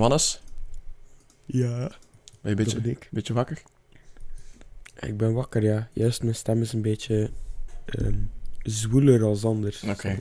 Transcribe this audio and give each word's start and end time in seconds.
Wannes, 0.00 0.40
Ja, 1.46 1.76
ben 1.78 1.88
je 2.42 2.48
een 2.48 2.54
beetje, 2.56 2.78
ik. 2.90 3.08
beetje 3.10 3.32
wakker? 3.32 3.62
Ik 5.00 5.16
ben 5.16 5.32
wakker, 5.34 5.62
ja. 5.62 5.88
Juist, 5.92 6.22
mijn 6.22 6.34
stem 6.34 6.60
is 6.62 6.72
een 6.72 6.82
beetje 6.82 7.30
ehm 7.84 8.14
zwoeler 8.62 9.22
als 9.22 9.44
anders. 9.44 9.82
Oké. 9.82 10.16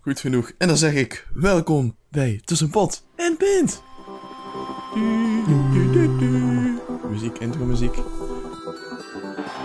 Goed 0.00 0.20
genoeg. 0.20 0.52
En 0.58 0.68
dan 0.68 0.76
zeg 0.76 0.92
ik, 0.94 1.26
welkom 1.32 1.96
bij 2.08 2.40
Tussen 2.44 2.70
Pot 2.70 3.04
en 3.16 3.36
Pint. 3.36 3.82
Muziek, 7.10 7.38
intro 7.38 7.64
muziek. 7.64 7.94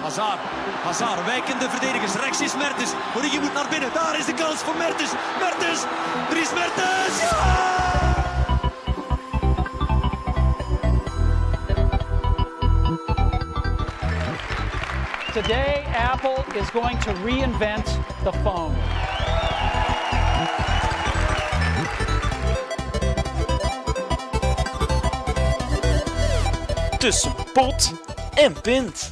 Hazard, 0.01 0.39
Hazard, 0.83 1.25
wijkende 1.25 1.69
verdedigers. 1.69 2.13
Rechts 2.15 2.41
is 2.41 2.55
Mertens. 2.55 2.91
Origi 3.15 3.39
moet 3.39 3.53
naar 3.53 3.69
binnen. 3.69 3.93
Daar 3.93 4.19
is 4.19 4.25
de 4.25 4.33
kans 4.33 4.59
voor 4.59 4.77
Mertens. 4.77 5.11
Mertens, 5.39 5.85
Dries 6.29 6.53
Mertens. 6.53 7.19
Ja! 7.21 8.12
Today, 15.33 15.83
Apple 15.95 16.45
is 16.55 16.69
going 16.69 16.99
to 16.99 17.11
reinvent 17.25 17.85
the 18.23 18.31
phone. 18.43 18.75
tussen 26.99 27.33
pot 27.53 27.93
en 28.33 28.61
pint. 28.61 29.11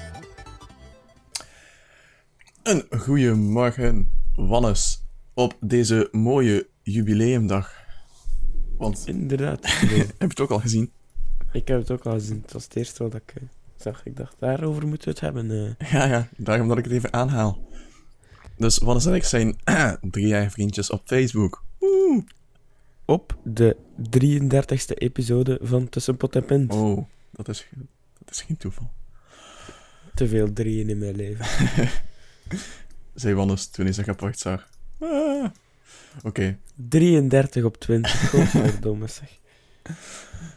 Een 2.63 2.85
goede 2.99 3.33
morgen, 3.33 4.09
Wannes, 4.35 5.03
op 5.33 5.53
deze 5.59 6.07
mooie 6.11 6.67
jubileumdag. 6.81 7.73
Want, 8.77 9.03
Inderdaad. 9.05 9.65
heb 9.79 9.89
je 9.89 10.27
het 10.27 10.39
ook 10.39 10.51
al 10.51 10.59
gezien? 10.59 10.91
ik 11.51 11.67
heb 11.67 11.79
het 11.79 11.91
ook 11.91 12.05
al 12.05 12.13
gezien. 12.13 12.41
Het 12.41 12.53
was 12.53 12.63
het 12.63 12.75
eerste 12.75 13.03
wat 13.03 13.13
ik 13.13 13.33
eh, 13.35 13.43
zag. 13.81 14.01
Ik 14.05 14.15
dacht, 14.15 14.35
daarover 14.39 14.87
moeten 14.87 15.07
we 15.07 15.13
het 15.13 15.19
hebben. 15.23 15.75
eh. 15.77 15.91
Ja, 15.91 16.05
ja, 16.05 16.27
daarom 16.37 16.67
dat 16.67 16.77
ik 16.77 16.83
het 16.83 16.93
even 16.93 17.13
aanhaal. 17.13 17.69
Dus 18.57 18.77
Wannes 18.77 19.05
en 19.05 19.13
ik 19.13 19.23
zijn 19.23 19.55
drie 20.11 20.27
jaar 20.27 20.51
vriendjes 20.51 20.89
op 20.89 21.01
Facebook. 21.05 21.63
Woe! 21.79 22.23
Op 23.05 23.37
de 23.43 23.77
33ste 24.19 24.93
episode 24.95 25.59
van 25.61 25.89
Tussen 25.89 26.17
Pot 26.17 26.35
en 26.35 26.45
Pint. 26.45 26.73
Oh, 26.73 27.05
dat 27.31 27.47
is, 27.47 27.67
dat 28.19 28.29
is 28.29 28.41
geen 28.41 28.57
toeval. 28.57 28.91
Te 30.13 30.27
veel 30.27 30.53
drieën 30.53 30.89
in 30.89 30.97
mijn 30.97 31.15
leven. 31.15 31.45
Zei 33.13 33.33
Wannes 33.35 33.67
toen 33.67 33.85
hij 33.85 33.93
zijn 33.93 34.05
rapport 34.05 34.39
zag. 34.39 34.69
Ah. 34.99 35.45
Oké, 36.23 36.57
33 36.75 37.63
op 37.63 37.77
20. 37.77 38.29
Godverdomme 38.29 39.07
zeg. 39.07 39.39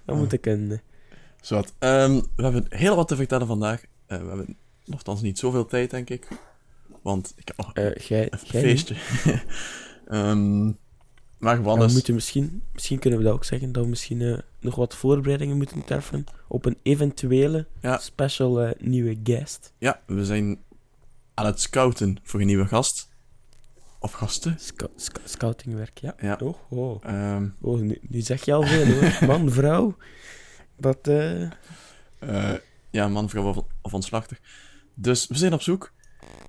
Dat 0.04 0.16
moet 0.16 0.32
ik 0.32 0.46
een... 0.46 0.80
Zwat. 1.44 1.72
Ehm, 1.78 2.20
we 2.36 2.42
hebben 2.42 2.66
heel 2.68 2.96
wat 2.96 3.08
te 3.08 3.16
vertellen 3.16 3.46
vandaag. 3.46 3.82
Eh, 4.06 4.18
we 4.18 4.26
hebben 4.26 4.56
nogthans 4.84 5.22
niet 5.22 5.38
zoveel 5.38 5.66
tijd, 5.66 5.90
denk 5.90 6.10
ik. 6.10 6.28
Want 7.02 7.32
ik 7.36 7.48
heb 7.48 7.56
nog 7.56 7.72
eh 7.74 7.94
jij, 7.96 8.32
een 8.32 8.38
feestje. 8.38 8.94
Ehm, 10.06 10.64
maar 11.38 11.54
Ja, 11.54 11.56
we 11.56 11.62
Wannes... 11.62 11.92
moeten 11.92 12.14
misschien, 12.14 12.62
misschien 12.72 12.98
kunnen 12.98 13.18
we 13.18 13.24
dat 13.24 13.34
ook 13.34 13.44
zeggen, 13.44 13.72
dat 13.72 13.82
we 13.84 13.88
misschien 13.88 14.20
eh, 14.22 14.38
nog 14.60 14.74
wat 14.74 14.94
voorbereidingen 14.94 15.56
moeten 15.56 15.84
treffen 15.84 16.24
op 16.48 16.64
een 16.64 16.76
eventuele 16.82 17.66
Ja. 17.80 17.98
special 17.98 18.60
eh, 18.60 18.70
nieuwe 18.80 19.18
guest. 19.24 19.72
Ja, 19.78 20.00
we 20.06 20.24
zijn 20.24 20.58
aan 21.34 21.46
het 21.46 21.60
scouten 21.60 22.16
voor 22.22 22.40
een 22.40 22.46
nieuwe 22.46 22.66
gast. 22.66 23.08
Of 23.98 24.12
gasten. 24.12 24.56
Sco- 24.58 24.90
sc- 24.96 25.20
scoutingwerk, 25.24 25.98
ja. 25.98 26.14
Ja. 26.20 26.38
Oh, 26.42 26.54
oh. 26.68 27.04
Ehm, 27.04 27.48
oh 27.60 27.80
nu, 27.80 27.98
nu 28.08 28.20
zeg 28.20 28.44
je 28.44 28.52
al 28.52 28.62
veel 28.62 28.86
hoor. 28.86 29.18
Man, 29.26 29.50
vrouw. 29.50 29.96
Dat, 30.76 31.08
eh... 31.08 31.42
eh, 32.18 32.54
ja, 32.90 33.08
man, 33.08 33.28
vrouw 33.28 33.44
of, 33.48 33.64
of 33.82 33.94
ontslachter. 33.94 34.38
Dus 34.94 35.26
we 35.26 35.36
zijn 35.36 35.52
op 35.52 35.62
zoek. 35.62 35.92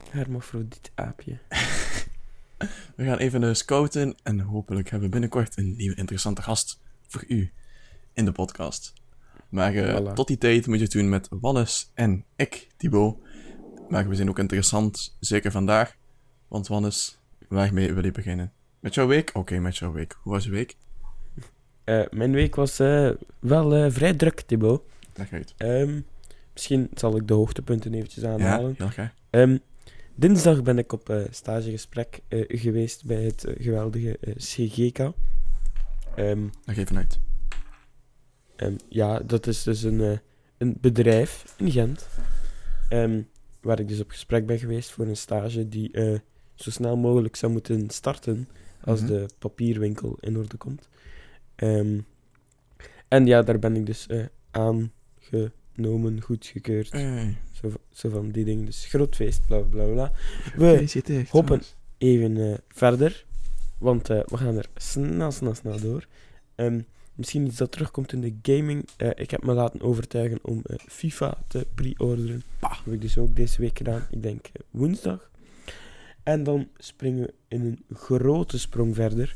hermafrodiet 0.10 0.92
aapje. 0.96 1.38
We 2.96 3.04
gaan 3.06 3.18
even 3.18 3.56
scouten 3.56 4.16
en 4.24 4.40
hopelijk 4.40 4.90
hebben 4.90 5.08
we 5.08 5.12
binnenkort 5.14 5.58
een 5.58 5.76
nieuwe 5.76 5.96
interessante 5.96 6.42
gast 6.42 6.80
voor 7.08 7.24
u 7.28 7.52
in 8.14 8.26
de 8.26 8.32
podcast. 8.32 8.94
Maar 9.50 9.74
eh, 9.76 10.00
Voilà. 10.00 10.14
tot 10.14 10.28
die 10.28 10.38
tijd 10.38 10.68
moet 10.68 10.78
je 10.78 10.84
het 10.84 10.92
doen 10.92 11.10
met 11.10 11.28
Wannes 11.30 11.92
en 11.94 12.26
ik, 12.36 12.68
Thibaut. 12.78 13.18
Maar 13.90 14.10
we 14.10 14.16
zijn 14.16 14.30
ook 14.30 14.40
interessant, 14.40 15.18
zeker 15.20 15.52
vandaag. 15.52 15.96
Want 16.48 16.68
Wannes, 16.68 17.20
waarmee 17.50 17.94
wil 17.94 18.04
je 18.06 18.12
beginnen? 18.12 18.54
Met 18.80 18.94
jouw 18.94 19.08
week? 19.08 19.30
Oké, 19.34 19.60
met 19.60 19.78
jouw 19.78 19.92
week. 19.92 20.18
Hoe 20.22 20.34
was 20.34 20.44
je 20.44 20.50
week? 20.50 20.76
Eh, 21.86 22.02
mijn 22.12 22.32
week 22.32 22.56
was 22.56 22.80
eh, 22.80 23.10
wel 23.40 23.74
eh, 23.76 23.92
vrij 23.92 24.14
druk, 24.14 24.42
Thibaut. 24.42 24.82
Leg 25.16 25.32
uit. 25.34 25.54
Ehm, 25.58 26.00
misschien 26.54 26.90
zal 26.94 27.16
ik 27.16 27.28
de 27.28 27.34
hoogtepunten 27.34 27.94
eventjes 27.94 28.24
Ja, 28.24 28.32
aanhalen. 28.34 28.76
graag. 28.78 29.14
Ehm, 29.30 29.58
dinsdag 30.16 30.64
ben 30.64 30.78
ik 30.78 30.92
op 30.92 31.26
stagegesprek 31.32 32.20
geweest 32.48 33.06
bij 33.06 33.24
het 33.24 33.46
geweldige 33.58 34.20
CGK. 34.38 35.00
Ehm, 36.16 36.44
Leg 36.66 36.78
even 36.78 36.98
uit. 36.98 37.20
ja, 38.90 39.20
dat 39.20 39.48
is 39.48 39.64
dus 39.64 39.84
een, 39.84 40.20
een 40.58 40.78
bedrijf 40.82 41.54
in 41.58 41.72
Gent. 41.72 42.08
waar 43.62 43.80
ik 43.80 43.88
dus 43.88 44.00
op 44.00 44.10
gesprek 44.10 44.46
ben 44.46 44.60
geweest 44.60 44.92
voor 44.92 45.06
een 45.08 45.18
stage 45.18 45.70
die 45.70 45.92
zo 46.56 46.70
snel 46.70 46.98
mogelijk 46.98 47.36
zou 47.36 47.52
moeten 47.52 47.90
starten 47.90 48.48
als 48.84 49.00
Mhm. 49.02 49.08
de 49.10 49.26
papierwinkel 49.40 50.18
in 50.20 50.38
orde 50.38 50.58
komt. 50.58 50.88
Ehm, 51.56 52.00
en 53.08 53.26
ja, 53.26 53.42
daar 53.42 53.60
ben 53.60 53.76
ik 53.76 53.86
dus 53.86 54.08
eh, 54.08 54.26
aangenomen, 54.52 56.22
goedgekeurd. 56.22 56.92
Hey. 56.92 57.38
Zo, 57.52 57.72
zo 57.92 58.10
van 58.10 58.32
die 58.32 58.46
dingen. 58.46 58.66
Dus 58.66 58.86
groot 58.86 59.16
feest, 59.16 59.46
bla 59.46 59.60
bla 59.60 59.86
bla. 59.86 60.12
We 60.56 61.26
hoppen 61.30 61.62
even 61.98 62.52
eh, 62.52 62.58
verder. 62.68 63.26
Want 63.78 64.10
eh, 64.10 64.20
we 64.26 64.38
gaan 64.38 64.58
er 64.58 64.70
snel, 64.76 65.32
snel, 65.32 65.54
snel 65.54 65.80
door. 65.80 66.08
Ehm, 66.56 66.80
misschien 67.16 67.46
iets 67.46 67.58
dat 67.58 67.72
terugkomt 67.72 68.14
in 68.14 68.22
de 68.22 68.36
gaming. 68.42 68.88
Eh, 68.98 69.10
ik 69.16 69.32
heb 69.32 69.44
me 69.44 69.54
laten 69.54 69.82
overtuigen 69.82 70.40
om 70.42 70.62
eh, 70.64 70.78
FIFA 70.88 71.38
te 71.48 71.68
pre-orderen. 71.76 72.44
Dat 72.60 72.80
heb 72.84 72.94
ik 72.94 73.02
dus 73.02 73.18
ook 73.18 73.36
deze 73.36 73.62
week 73.62 73.78
gedaan. 73.78 74.08
Ik 74.10 74.24
denk 74.24 74.46
eh, 74.46 74.62
woensdag. 74.72 75.30
En 76.24 76.44
dan 76.44 76.68
springen 76.78 77.24
we 77.26 77.34
in 77.48 77.62
een 77.62 77.96
grote 77.96 78.60
sprong 78.60 78.96
verder. 78.96 79.36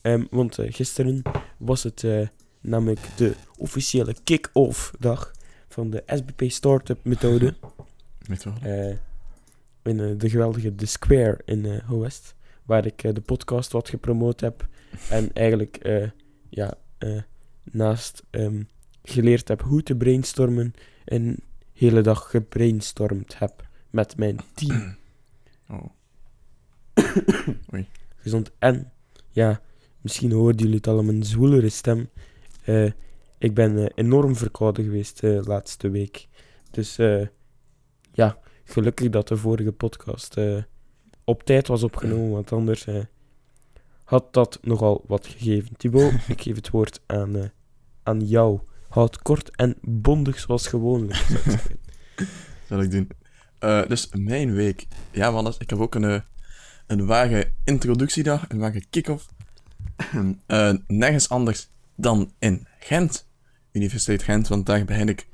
Ehm, 0.00 0.24
want 0.30 0.58
eh, 0.58 0.72
gisteren 0.72 1.22
was 1.56 1.82
het 1.82 2.04
eh, 2.04 2.28
namelijk 2.60 3.00
de 3.16 3.34
officiële 3.56 4.16
kick-off 4.24 4.92
dag 4.98 5.32
van 5.68 5.90
de 5.90 6.02
SBP 6.06 6.50
Startup 6.50 7.04
methode. 7.04 7.54
Wel. 8.44 8.54
Eh, 8.62 8.96
in 9.82 10.18
de 10.18 10.30
geweldige 10.30 10.74
The 10.74 10.86
Square 10.86 11.40
in 11.44 11.80
Ho-West, 11.86 12.34
waar 12.64 12.86
ik 12.86 13.14
de 13.14 13.20
podcast 13.20 13.72
wat 13.72 13.88
gepromoot 13.88 14.40
heb 14.40 14.68
en 15.10 15.32
eigenlijk 15.32 15.78
ja, 16.48 16.74
naast 17.62 18.22
ehm, 18.30 18.62
geleerd 19.02 19.48
heb 19.48 19.62
hoe 19.62 19.82
te 19.82 19.94
brainstormen, 19.96 20.74
een 21.04 21.38
hele 21.72 22.00
dag 22.00 22.30
gebrainstormd 22.30 23.38
heb 23.38 23.66
met 23.90 24.16
mijn 24.16 24.40
team. 24.54 24.96
Oh. 25.68 25.84
Gezond. 28.22 28.50
En, 28.58 28.92
ja, 29.30 29.60
misschien 30.08 30.32
hoorden 30.32 30.60
jullie 30.60 30.76
het 30.76 30.86
al 30.86 31.02
mijn 31.02 31.24
zwoelere 31.24 31.68
stem. 31.68 32.10
Eh, 32.64 32.90
ik 33.38 33.54
ben 33.54 33.78
eh, 33.78 33.86
enorm 33.94 34.36
verkouden 34.36 34.84
geweest 34.84 35.20
de 35.20 35.42
laatste 35.44 35.90
week. 35.90 36.28
Dus 36.70 36.98
eh, 36.98 37.26
ja, 38.12 38.38
gelukkig 38.64 39.08
dat 39.10 39.28
de 39.28 39.36
vorige 39.36 39.72
podcast 39.72 40.36
eh, 40.36 40.62
op 41.24 41.42
tijd 41.42 41.68
was 41.68 41.82
opgenomen, 41.82 42.30
want 42.30 42.52
anders 42.52 42.86
eh, 42.86 43.04
had 44.04 44.32
dat 44.32 44.58
nogal 44.62 45.04
wat 45.06 45.26
gegeven. 45.26 45.76
Thibaut, 45.76 46.12
ik 46.28 46.42
geef 46.42 46.56
het 46.56 46.70
woord 46.70 47.00
aan, 47.06 47.36
eh, 47.36 47.48
aan 48.02 48.20
jou. 48.26 48.60
Houd 48.88 49.22
kort 49.22 49.56
en 49.56 49.76
bondig 49.82 50.38
zoals 50.38 50.66
gewoonlijk. 50.66 51.26
zal 52.68 52.82
ik 52.82 52.90
doen. 52.90 53.08
Eh, 53.58 53.86
dus 53.86 54.08
mijn 54.12 54.52
week. 54.52 54.86
Ja, 55.12 55.32
Wannes, 55.32 55.58
ik 55.58 55.70
heb 55.70 55.78
ook 55.78 55.94
een, 55.94 56.04
eh, 56.04 56.20
een 56.86 57.06
ware 57.06 57.52
introductiedag, 57.64 58.44
een 58.48 58.58
ware 58.58 58.82
kick-off. 58.90 59.28
Eh, 60.46 60.72
nergens 60.86 61.28
anders 61.28 61.68
dan 61.96 62.32
in 62.38 62.66
Gent. 62.80 63.26
Universiteit 63.72 64.22
Gent, 64.22 64.48
want 64.48 64.66
daar 64.66 64.84
begin 64.84 65.08
ik 65.08 65.28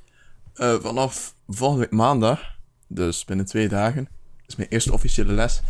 eh, 0.54 0.74
vanaf 0.80 1.34
volgende 1.48 1.82
week 1.82 1.92
maandag, 1.92 2.56
dus 2.86 3.24
binnen 3.24 3.46
twee 3.46 3.68
dagen, 3.68 4.08
is 4.46 4.56
mijn 4.56 4.68
eerste 4.68 4.92
officiële 4.92 5.32
les 5.32 5.62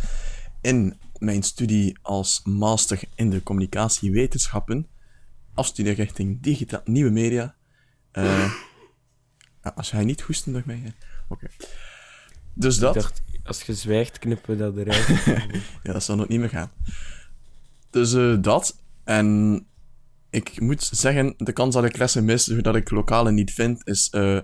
in 0.61 0.97
mijn 1.17 1.43
studie 1.43 1.97
als 2.01 2.41
master 2.43 2.99
in 3.15 3.29
de 3.29 3.43
communicatiewetenschappen. 3.43 4.87
Afstudie 5.53 5.93
richting 5.93 6.41
digitaal 6.41 6.81
nieuwe 6.85 7.11
media. 7.11 7.55
Ja, 8.13 8.51
als 9.75 9.89
jij 9.89 10.03
niet 10.03 10.21
hoesten 10.21 10.53
door 10.53 10.63
mij. 10.65 10.93
Oké. 11.27 11.47
Dus 12.53 12.77
dat. 12.77 12.95
Ik 12.95 13.01
dacht, 13.01 13.21
als 13.43 13.61
je 13.61 13.73
zwijgt, 13.73 14.19
knippen 14.19 14.57
we 14.57 14.63
dat 14.63 14.77
eruit. 14.77 15.07
Ja, 15.83 15.93
dat 15.93 16.03
zal 16.03 16.15
nog 16.15 16.27
niet 16.27 16.39
meer 16.39 16.49
gaan. 16.49 16.71
Dus 17.89 18.41
dat. 18.41 18.83
En 19.05 19.59
ik 20.29 20.59
moet 20.59 20.83
zeggen, 20.83 21.33
de 21.37 21.53
kans 21.53 21.75
dat 21.75 21.85
ik 21.85 21.97
lessen 21.97 22.25
mis 22.25 22.45
doordat 22.45 22.75
ik 22.75 22.89
lokalen 22.89 23.33
niet 23.33 23.51
vind, 23.53 23.87
is 23.87 24.09
eh, 24.09 24.39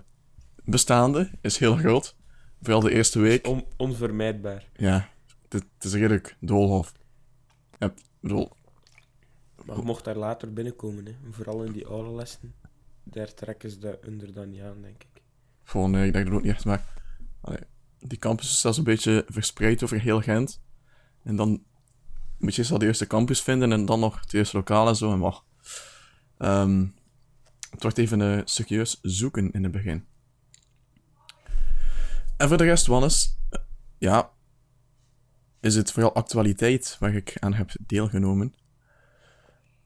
bestaande. 0.63 1.31
Is 1.41 1.57
heel 1.57 1.75
groot. 1.75 2.15
Vooral 2.61 2.81
de 2.81 2.91
eerste 2.93 3.19
week. 3.19 3.47
On- 3.47 3.65
onvermijdbaar. 3.77 4.67
Ja, 4.75 5.09
het, 5.49 5.53
het 5.73 5.83
is 5.83 5.93
redelijk 5.93 6.37
doolhof. 6.39 6.93
Ja, 7.79 7.93
bedoel, 8.19 8.51
Maar 9.65 9.75
je 9.75 9.81
mocht 9.81 10.03
daar 10.03 10.15
later 10.17 10.53
binnenkomen, 10.53 11.05
hè. 11.05 11.15
Vooral 11.31 11.63
in 11.63 11.71
die 11.71 11.85
oude 11.87 12.11
lessen. 12.15 12.53
Daar 13.03 13.33
trekken 13.33 13.69
ze 13.71 13.79
de 13.79 13.99
under 14.07 14.33
dan 14.33 14.49
niet 14.49 14.61
aan, 14.61 14.81
denk 14.81 15.03
ik. 15.03 15.21
gewoon, 15.63 15.91
nee, 15.91 16.07
ik 16.07 16.13
denk 16.13 16.25
dat 16.25 16.33
ook 16.33 16.41
niet 16.43 16.51
echt, 16.51 16.65
maar... 16.65 16.93
allee, 17.41 17.59
die 17.99 18.17
campus 18.17 18.51
is 18.51 18.61
zelfs 18.61 18.77
een 18.77 18.83
beetje 18.83 19.25
verspreid 19.27 19.83
over 19.83 20.01
heel 20.01 20.21
Gent. 20.21 20.61
En 21.23 21.35
dan 21.35 21.63
moet 22.41 22.53
je 22.55 22.59
eerst 22.59 22.71
al 22.71 22.77
de 22.77 22.85
eerste 22.85 23.07
campus 23.07 23.41
vinden 23.41 23.71
en 23.71 23.85
dan 23.85 23.99
nog 23.99 24.19
het 24.19 24.33
eerste 24.33 24.57
lokaal 24.57 24.87
en 24.87 24.95
zo. 24.95 25.11
En 25.11 25.19
wacht. 25.19 25.43
Ehm, 26.37 26.85
het 27.69 27.81
wordt 27.81 27.97
even 27.97 28.21
eh, 28.21 28.41
serieus 28.45 28.99
zoeken 29.01 29.51
in 29.51 29.63
het 29.63 29.71
begin. 29.71 30.05
En 32.37 32.47
voor 32.47 32.57
de 32.57 32.63
rest, 32.63 32.87
Wannes, 32.87 33.37
eh, 33.49 33.59
ja, 33.97 34.31
is 35.59 35.75
het 35.75 35.91
vooral 35.91 36.13
actualiteit 36.13 36.97
waar 36.99 37.15
ik 37.15 37.37
aan 37.39 37.53
heb 37.53 37.69
deelgenomen. 37.85 38.53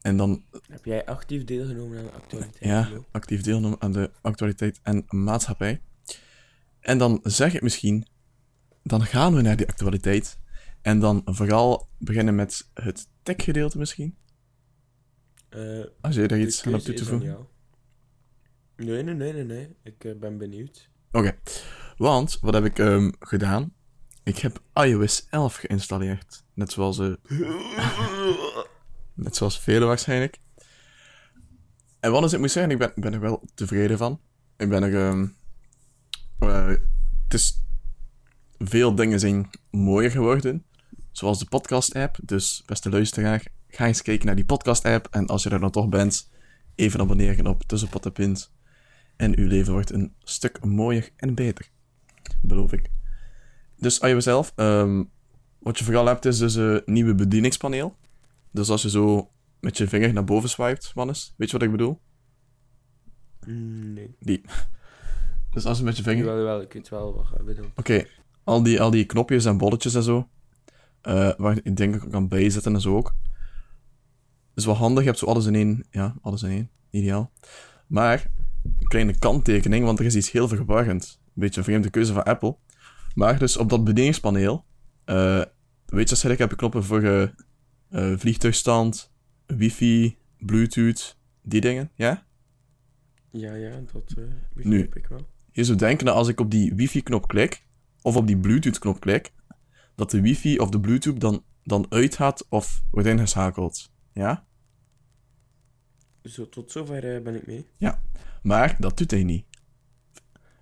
En 0.00 0.16
dan 0.16 0.44
Heb 0.68 0.84
jij 0.84 1.06
actief 1.06 1.44
deelgenomen 1.44 1.98
aan 1.98 2.04
de 2.04 2.12
actualiteit? 2.12 2.64
ja, 2.64 2.88
actief 3.10 3.42
deelnemen 3.42 3.80
aan 3.80 3.92
de 3.92 4.10
actualiteit 4.20 4.80
en 4.82 5.04
maatschappij. 5.08 5.80
En 6.80 6.98
dan 6.98 7.20
zeg 7.22 7.54
ik 7.54 7.62
misschien, 7.62 8.06
dan 8.82 9.04
gaan 9.04 9.34
we 9.34 9.42
naar 9.42 9.56
die 9.56 9.68
actualiteit. 9.68 10.38
En 10.86 10.98
dan 11.00 11.22
vooral 11.24 11.88
beginnen 11.98 12.34
met 12.34 12.68
het 12.74 13.08
tech-gedeelte 13.22 13.78
misschien. 13.78 14.16
Eh, 15.48 15.84
Als 16.00 16.14
je 16.14 16.26
daar 16.26 16.38
de 16.38 16.44
iets 16.46 16.66
aan 16.66 16.72
hebt 16.72 16.84
toe 16.84 16.94
te 16.94 17.04
voegen. 17.04 17.46
Nee, 18.76 19.02
nee, 19.02 19.14
nee, 19.14 19.32
nee, 19.32 19.44
nee. 19.44 19.76
Ik 19.82 20.04
eh, 20.04 20.16
ben 20.18 20.38
benieuwd. 20.38 20.88
Oké, 21.12 21.38
want 21.96 22.38
wat 22.40 22.54
heb 22.54 22.64
ik 22.64 22.78
ehm, 22.78 23.10
gedaan? 23.18 23.72
Ik 24.22 24.38
heb 24.38 24.62
iOS 24.72 25.26
11 25.30 25.54
geïnstalleerd. 25.56 26.44
Net 26.54 26.72
zoals, 26.72 26.98
eh 26.98 27.14
net 29.24 29.36
zoals 29.36 29.60
velen 29.60 29.88
waarschijnlijk. 29.88 30.38
En 32.00 32.10
wat 32.10 32.24
is 32.24 32.30
het 32.32 32.40
moet 32.40 32.50
zeggen, 32.50 32.72
ik 32.72 32.78
ben, 32.78 32.92
ben 32.94 33.12
er 33.12 33.20
wel 33.20 33.42
tevreden 33.54 33.98
van. 33.98 34.20
Ik 34.56 34.68
ben 34.68 34.82
er... 34.82 35.08
ehm, 35.08 35.26
eh, 36.38 36.66
het 37.24 37.34
is... 37.34 37.64
Veel 38.58 38.94
dingen 38.94 39.20
zijn 39.20 39.50
mooier 39.70 40.10
geworden. 40.10 40.64
Zoals 41.16 41.38
de 41.38 41.44
podcast-app. 41.44 42.18
Dus, 42.22 42.62
beste 42.66 42.90
luisteraar, 42.90 43.46
ga 43.68 43.86
eens 43.86 44.02
kijken 44.02 44.26
naar 44.26 44.34
die 44.34 44.44
podcast-app. 44.44 45.06
En 45.10 45.26
als 45.26 45.42
je 45.42 45.50
er 45.50 45.60
dan 45.60 45.70
toch 45.70 45.88
bent, 45.88 46.30
even 46.74 47.00
abonneren 47.00 47.46
op 47.46 47.62
Tussenpot 47.62 48.04
en 48.04 48.12
Pint. 48.12 48.52
En 49.16 49.38
uw 49.38 49.46
leven 49.46 49.72
wordt 49.72 49.92
een 49.92 50.14
stuk 50.22 50.64
mooier 50.64 51.10
en 51.16 51.34
beter. 51.34 51.70
Beloof 52.42 52.72
ik. 52.72 52.90
Dus 53.76 53.98
iOS 53.98 54.26
11. 54.26 54.52
ehm, 54.56 55.04
wat 55.58 55.78
je 55.78 55.84
vooral 55.84 56.06
hebt 56.06 56.24
is 56.24 56.38
dus 56.38 56.54
een 56.54 56.82
nieuwe 56.84 57.14
bedieningspaneel. 57.14 57.96
Dus 58.50 58.70
als 58.70 58.82
je 58.82 58.90
zo 58.90 59.30
met 59.60 59.76
je 59.76 59.88
vinger 59.88 60.12
naar 60.12 60.24
boven 60.24 60.48
swipet, 60.48 60.92
Wannes, 60.94 61.34
weet 61.36 61.50
je 61.50 61.56
wat 61.58 61.66
ik 61.66 61.72
bedoel? 61.72 62.00
Nee. 63.46 64.16
Die. 64.20 64.40
Dus 65.50 65.64
als 65.64 65.78
je 65.78 65.84
met 65.84 65.96
je 65.96 66.02
vinger... 66.02 66.24
Jawel, 66.24 66.44
wel, 66.44 66.60
ik 66.60 66.72
weet 66.72 66.88
wel 66.88 67.14
wat 67.14 67.26
je 67.36 67.42
bedoelt. 67.42 67.72
Oké, 67.76 68.06
al, 68.44 68.62
die, 68.62 68.80
al 68.80 68.90
die 68.90 69.04
knopjes 69.04 69.44
en 69.44 69.58
bolletjes 69.58 69.94
en 69.94 70.02
zo. 70.02 70.28
Eh, 71.06 71.30
waar 71.36 71.58
ik 71.62 71.76
denk 71.76 71.94
ik 71.94 72.04
ook 72.04 72.10
kan 72.10 72.28
bijzetten 72.28 72.74
en 72.74 72.80
zo 72.80 72.96
ook. 72.96 73.14
is 74.54 74.64
wel 74.64 74.74
handig, 74.74 75.02
je 75.02 75.08
hebt 75.08 75.20
zo 75.20 75.26
alles 75.26 75.46
in 75.46 75.54
één. 75.54 75.84
Ja, 75.90 76.16
alles 76.20 76.42
in 76.42 76.50
één. 76.50 76.70
Ideaal. 76.90 77.32
Maar, 77.86 78.26
een 78.62 78.88
kleine 78.88 79.18
kanttekening, 79.18 79.84
want 79.84 79.98
er 79.98 80.04
is 80.04 80.14
iets 80.16 80.30
heel 80.30 80.48
verwarrend. 80.48 81.20
Een 81.24 81.32
beetje 81.34 81.58
een 81.58 81.64
vreemde 81.64 81.90
keuze 81.90 82.12
van 82.12 82.22
Apple. 82.22 82.56
Maar 83.14 83.38
dus 83.38 83.56
op 83.56 83.68
dat 83.68 83.84
bedieningspaneel. 83.84 84.64
eh 85.04 85.42
weet 85.86 86.10
je, 86.20 86.30
ik 86.30 86.38
heb 86.38 86.50
je 86.50 86.56
knoppen 86.56 86.84
voor 86.84 87.02
eh, 87.02 88.12
vliegtuigstand, 88.16 89.12
wifi, 89.46 90.18
bluetooth, 90.38 91.16
die 91.42 91.60
dingen, 91.60 91.90
ja? 91.94 92.26
Ja, 93.30 93.54
ja, 93.54 93.70
dat 93.92 94.14
eh 94.16 94.24
Nu. 94.54 94.62
begrijp 94.62 94.96
ik 94.96 95.06
wel. 95.06 95.28
Je 95.50 95.64
zou 95.64 95.78
denken 95.78 96.06
dat 96.06 96.14
als 96.14 96.28
ik 96.28 96.40
op 96.40 96.50
die 96.50 96.74
wifi-knop 96.74 97.28
klik, 97.28 97.64
of 98.02 98.16
op 98.16 98.26
die 98.26 98.36
bluetooth-knop 98.38 99.00
klik, 99.00 99.32
dat 99.96 100.10
de 100.10 100.20
wifi 100.20 100.58
of 100.58 100.70
de 100.70 100.80
bluetooth 100.80 101.20
dan, 101.20 101.44
dan 101.62 101.86
uitgaat 101.88 102.46
of 102.48 102.82
wordt 102.90 103.08
ingeschakeld. 103.08 103.90
Ja? 104.12 104.46
Zo, 106.22 106.48
tot 106.48 106.70
zover 106.70 107.14
eh, 107.14 107.22
ben 107.22 107.34
ik 107.34 107.46
mee. 107.46 107.66
Ja. 107.76 108.02
Maar 108.42 108.76
dat 108.78 108.98
doet 108.98 109.10
hij 109.10 109.24
niet. 109.24 109.46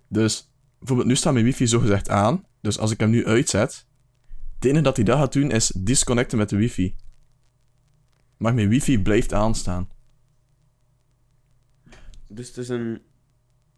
Dus, 0.07 0.51
bijvoorbeeld 0.77 1.07
nu 1.07 1.15
staat 1.15 1.33
mijn 1.33 1.45
wifi 1.45 1.67
zogezegd 1.67 2.09
aan, 2.09 2.45
dus 2.61 2.77
als 2.79 2.91
ik 2.91 2.99
hem 2.99 3.09
nu 3.09 3.25
uitzet, 3.25 3.87
het 4.55 4.65
enige 4.65 4.83
dat 4.83 4.95
hij 4.95 5.05
dat 5.05 5.17
gaat 5.17 5.33
doen 5.33 5.51
is 5.51 5.67
disconnecten 5.67 6.37
met 6.37 6.49
de 6.49 6.55
wifi. 6.55 6.95
Maar 8.37 8.53
mijn 8.53 8.69
wifi 8.69 9.01
blijft 9.01 9.33
aanstaan. 9.33 9.89
Dus 12.27 12.47
het 12.47 12.57
is 12.57 12.69
een 12.69 13.01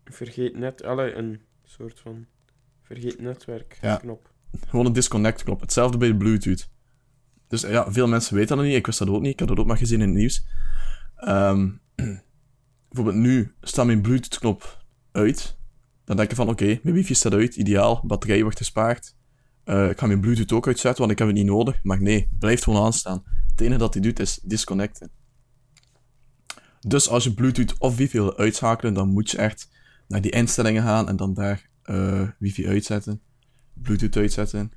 vergeet 0.03 0.55
net, 0.55 0.83
alle 0.83 1.13
een 1.13 1.41
soort 1.63 1.99
van 1.99 2.25
vergeet 2.81 3.19
netwerk 3.19 3.77
Ja. 3.81 4.01
Gewoon 4.67 4.85
een 4.85 4.93
disconnect 4.93 5.43
knop. 5.43 5.61
Hetzelfde 5.61 5.97
bij 5.97 6.07
de 6.07 6.15
Bluetooth. 6.15 6.69
Dus 7.47 7.61
ja, 7.61 7.91
veel 7.91 8.07
mensen 8.07 8.35
weten 8.35 8.57
dat 8.57 8.65
niet. 8.65 8.75
Ik 8.75 8.85
wist 8.85 8.99
dat 8.99 9.09
ook 9.09 9.21
niet. 9.21 9.31
Ik 9.31 9.39
had 9.39 9.47
dat 9.47 9.57
ook 9.57 9.67
maar 9.67 9.77
gezien 9.77 10.01
in 10.01 10.07
het 10.07 10.17
nieuws. 10.17 10.45
Ehm, 11.15 11.69
bijvoorbeeld 12.89 13.23
nu 13.23 13.55
staat 13.61 13.85
mijn 13.85 14.01
Bluetooth 14.01 14.39
knop 14.39 14.85
uit. 15.11 15.57
Dan 16.05 16.15
denk 16.15 16.29
je 16.29 16.35
van, 16.35 16.49
oké, 16.49 16.79
mijn 16.83 16.95
wifi 16.95 17.13
staat 17.13 17.33
uit. 17.33 17.55
Ideaal. 17.55 18.01
Batterij 18.05 18.41
wordt 18.41 18.57
gespaard. 18.57 19.15
Eh, 19.63 19.89
ik 19.89 19.99
ga 19.99 20.05
mijn 20.05 20.19
Bluetooth 20.19 20.51
ook 20.51 20.67
uitzetten, 20.67 20.99
want 20.99 21.11
ik 21.11 21.17
heb 21.17 21.27
het 21.27 21.37
niet 21.37 21.45
nodig. 21.45 21.79
Maar 21.83 22.01
nee, 22.01 22.29
blijft 22.39 22.63
gewoon 22.63 22.83
aanstaan. 22.85 23.23
Het 23.51 23.61
enige 23.61 23.79
dat 23.79 23.93
hij 23.93 24.03
doet 24.03 24.19
is 24.19 24.39
disconnecten. 24.43 25.11
Dus 26.79 27.09
als 27.09 27.23
je 27.23 27.33
Bluetooth 27.33 27.75
of 27.77 27.95
wifi 27.95 28.17
wil 28.17 28.37
uitschakelen, 28.37 28.93
dan 28.93 29.09
moet 29.09 29.31
je 29.31 29.37
echt 29.37 29.69
naar 30.07 30.21
die 30.21 30.31
instellingen 30.31 30.83
gaan 30.83 31.07
en 31.07 31.15
dan 31.15 31.33
daar 31.33 31.69
eh, 31.81 32.27
wifi 32.39 32.67
uitzetten. 32.67 33.21
Bluetooth 33.81 34.17
uitzetten. 34.17 34.71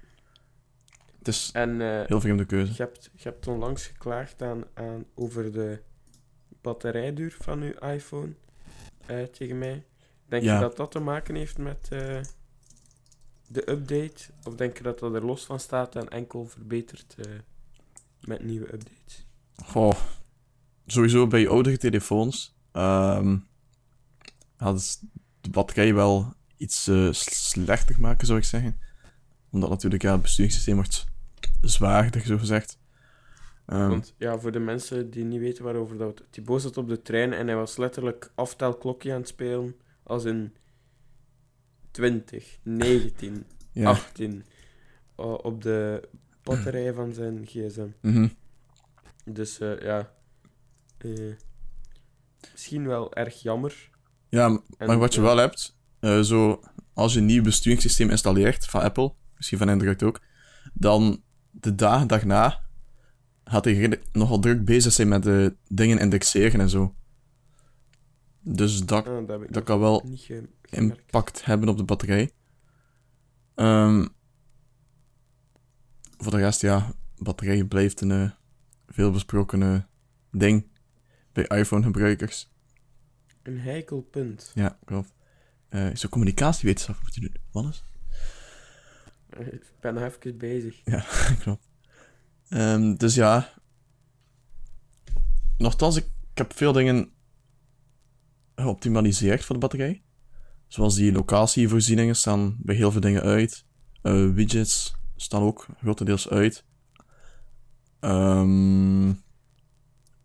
Het 1.19 1.29
is 1.29 1.51
En 1.53 1.81
eh, 1.81 2.07
heel 2.07 2.21
vreemde 2.21 2.45
keuze. 2.45 2.73
je, 2.73 2.83
hebt, 2.83 3.11
je 3.15 3.23
hebt 3.29 3.47
onlangs 3.47 3.87
geklaagd 3.87 4.43
aan, 4.43 4.65
aan, 4.75 5.05
over 5.15 5.53
de 5.53 5.83
batterijduur 6.61 7.37
van 7.41 7.63
uw 7.63 7.73
iPhone 7.89 8.35
eh, 9.07 9.23
tegen 9.23 9.59
mij. 9.59 9.85
Denk 10.27 10.43
Ja. 10.43 10.55
je 10.55 10.61
dat 10.61 10.77
dat 10.77 10.91
te 10.91 10.99
maken 10.99 11.35
heeft 11.35 11.59
met 11.59 11.89
eh, 11.91 12.21
de 13.49 13.71
update? 13.71 14.25
Of 14.45 14.55
denk 14.55 14.77
je 14.77 14.83
dat 14.83 14.99
dat 14.99 15.15
er 15.15 15.25
los 15.25 15.45
van 15.45 15.61
staat 15.61 15.97
en 15.97 16.09
enkel 16.09 16.47
verbeterd 16.47 17.15
eh, 17.19 17.33
met 18.21 18.45
nieuwe 18.45 18.73
updates? 18.73 19.27
Goh, 19.65 19.95
sowieso 20.87 21.27
bij 21.27 21.49
oudere 21.49 21.77
telefoons 21.77 22.55
ehm 22.73 23.39
had 24.57 24.75
het 24.75 25.03
de 25.41 25.51
batterij 25.51 25.95
wel 25.95 26.35
iets 26.57 26.91
slechter 27.11 28.01
maken, 28.01 28.27
zou 28.27 28.39
ik 28.39 28.45
zeggen. 28.45 28.79
Omdat 29.51 29.71
natuurlijk 29.71 30.03
ja, 30.03 30.13
het 30.13 30.23
besturingssysteem 30.23 30.75
wordt 30.75 31.07
zwaarder, 31.61 32.21
zo 32.21 32.39
gezegd. 32.39 32.79
Ehm, 33.67 33.89
Want 33.89 34.15
ja, 34.19 34.39
voor 34.39 34.53
de 34.53 34.59
mensen 34.59 35.11
die 35.11 35.25
niet 35.25 35.41
weten 35.41 35.65
waarover 35.65 35.99
dat... 35.99 36.23
Thibaut 36.31 36.63
zat 36.63 36.77
op 36.77 36.89
de 36.89 37.03
trein 37.03 37.33
en 37.33 37.47
hij 37.47 37.57
was 37.57 37.77
letterlijk 37.77 38.33
aftelklokje 38.35 39.13
aan 39.13 39.19
het 39.19 39.29
spelen. 39.29 39.77
Als 40.03 40.25
in 40.25 40.55
20, 41.91 42.59
19, 42.63 43.47
ja. 43.73 43.89
18. 43.89 44.45
eh, 45.17 45.33
op 45.43 45.63
de 45.63 46.09
batterij 46.43 46.93
van 46.93 47.13
zijn 47.13 47.47
gsm. 47.47 47.89
mhm. 48.01 48.29
Dus 49.25 49.59
eh, 49.61 49.81
ja... 49.81 50.13
eh, 50.99 51.33
misschien 52.53 52.87
wel 52.87 53.15
erg 53.15 53.43
jammer. 53.43 53.91
ja, 54.29 54.47
En, 54.77 54.87
maar 54.87 54.99
wat 54.99 55.15
je 55.15 55.21
wel 55.21 55.37
hebt, 55.37 55.79
eh, 56.01 56.21
zo, 56.21 56.61
als 56.95 57.13
je 57.13 57.19
een 57.19 57.27
nieuw 57.27 57.43
besturingssysteem 57.43 58.11
installeert, 58.11 58.67
van 58.67 58.81
Apple, 58.81 59.13
misschien 59.41 59.59
van 59.59 59.69
Android 59.69 60.03
ook, 60.03 60.21
dan 60.73 61.23
de 61.51 61.75
dagen 61.75 62.07
daarna 62.09 62.61
gaat 63.45 63.65
hij 63.65 64.01
nogal 64.13 64.39
druk 64.41 64.65
bezig 64.65 64.93
zijn 64.93 65.09
met 65.09 65.23
de 65.23 65.57
dingen 65.69 65.99
indexeren 65.99 66.61
en 66.61 66.69
zo. 66.69 66.95
Dus 68.41 68.81
dat, 68.87 69.07
Ah, 69.09 69.41
dat 69.51 69.65
kan 69.65 69.81
wel 69.81 70.07
ge- 70.15 70.49
impact 70.71 71.45
hebben 71.45 71.69
op 71.69 71.77
de 71.77 71.85
batterij. 71.85 72.31
Ehm, 73.55 74.07
voor 76.19 76.31
de 76.33 76.39
rest, 76.39 76.61
ja, 76.61 76.93
batterij 77.17 77.65
blijft 77.65 78.01
een 78.01 78.11
eh, 78.11 78.31
veelbesproken 78.87 79.63
eh, 79.63 79.81
ding 80.31 80.67
bij 81.33 81.45
iPhone-gebruikers. 81.59 82.51
Een 83.43 83.59
heikel 83.61 84.01
punt. 84.01 84.51
Ja, 84.55 84.79
klopt. 84.85 85.13
Eh 85.69 85.95
zo 85.95 86.09
communicatiewetenschap 86.09 87.03
moet 87.03 87.15
je 87.15 87.21
doen. 87.21 87.35
Wat 87.51 87.65
is? 87.69 87.85
Ik 89.39 89.73
ben 89.81 89.95
nog 89.95 90.03
even 90.03 90.39
bezig. 90.39 90.81
Ja, 90.85 91.05
klopt. 91.43 91.69
Ehm, 92.49 92.95
dus 92.95 93.15
ja. 93.15 93.53
Nochtans, 95.59 95.97
ik, 95.97 96.05
ik 96.05 96.39
heb 96.39 96.53
veel 96.53 96.73
dingen 96.73 97.11
geoptimaliseerd 98.55 99.45
voor 99.45 99.55
de 99.55 99.61
batterij. 99.61 100.03
Zoals 100.67 100.95
die 100.95 101.13
locatievoorzieningen 101.13 102.17
staan 102.17 102.57
bij 102.59 102.75
heel 102.75 102.93
veel 102.93 103.01
dingen 103.01 103.23
uit. 103.23 103.65
Uh, 104.03 104.33
widgets 104.33 104.95
staan 105.17 105.43
ook 105.43 105.67
grotendeels 105.79 106.29
uit. 106.29 106.65
Um, 108.01 109.07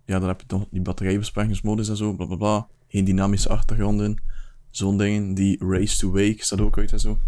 ja, 0.05 0.19
dan 0.19 0.27
heb 0.27 0.39
je 0.39 0.45
nog 0.47 0.67
die 0.71 0.81
batterijbesparingsmodus 0.81 1.89
en 1.89 1.97
zo, 1.97 2.13
bla 2.13 2.25
bla 2.25 2.35
bla. 2.35 2.67
Geen 2.87 3.05
dynamische 3.05 3.49
achtergronden. 3.49 4.21
Zo'n 4.69 4.97
dingen. 4.97 5.33
Die 5.33 5.65
race 5.65 5.97
to 5.97 6.11
wake 6.11 6.37
staat 6.37 6.61
ook 6.61 6.77
uit 6.77 6.91
en 6.91 6.99
zo. 6.99 7.19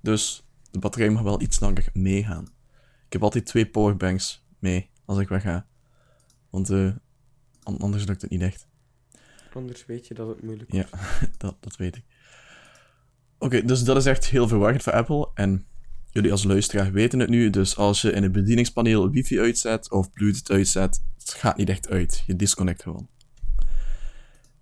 Dus 0.00 0.45
de 0.70 0.78
batterij 0.78 1.10
mag 1.10 1.22
wel 1.22 1.40
iets 1.40 1.60
langer 1.60 1.88
meegaan. 1.92 2.44
Ik 3.06 3.12
heb 3.12 3.22
altijd 3.22 3.46
twee 3.46 3.66
powerbanks 3.66 4.46
mee 4.58 4.90
als 5.04 5.18
ik 5.18 5.28
wegga. 5.28 5.66
Want 6.50 6.70
uh, 6.70 6.92
anders 7.62 8.06
lukt 8.06 8.22
het 8.22 8.30
niet 8.30 8.42
echt. 8.42 8.66
Anders 9.54 9.86
weet 9.86 10.06
je 10.06 10.14
dat 10.14 10.28
het 10.28 10.42
moeilijk 10.42 10.72
is. 10.72 10.78
Ja, 10.78 10.88
dat, 11.38 11.56
dat 11.60 11.76
weet 11.76 11.96
ik. 11.96 12.04
Oké, 13.38 13.64
dus 13.64 13.84
dat 13.84 13.96
is 13.96 14.06
echt 14.06 14.26
heel 14.26 14.48
verwarrend 14.48 14.82
voor 14.82 14.92
Apple. 14.92 15.30
En 15.34 15.66
jullie 16.10 16.30
als 16.30 16.44
luisteraar 16.44 16.92
weten 16.92 17.18
het 17.18 17.28
nu. 17.28 17.50
Dus 17.50 17.76
als 17.76 18.02
je 18.02 18.12
in 18.12 18.22
het 18.22 18.32
bedieningspaneel 18.32 19.10
wifi 19.10 19.40
uitzet 19.40 19.90
of 19.90 20.10
Bluetooth 20.12 20.50
uitzet, 20.50 21.02
het 21.18 21.30
gaat 21.30 21.56
niet 21.56 21.68
echt 21.68 21.88
uit. 21.88 22.22
Je 22.26 22.36
disconnect 22.36 22.82
gewoon. 22.82 23.08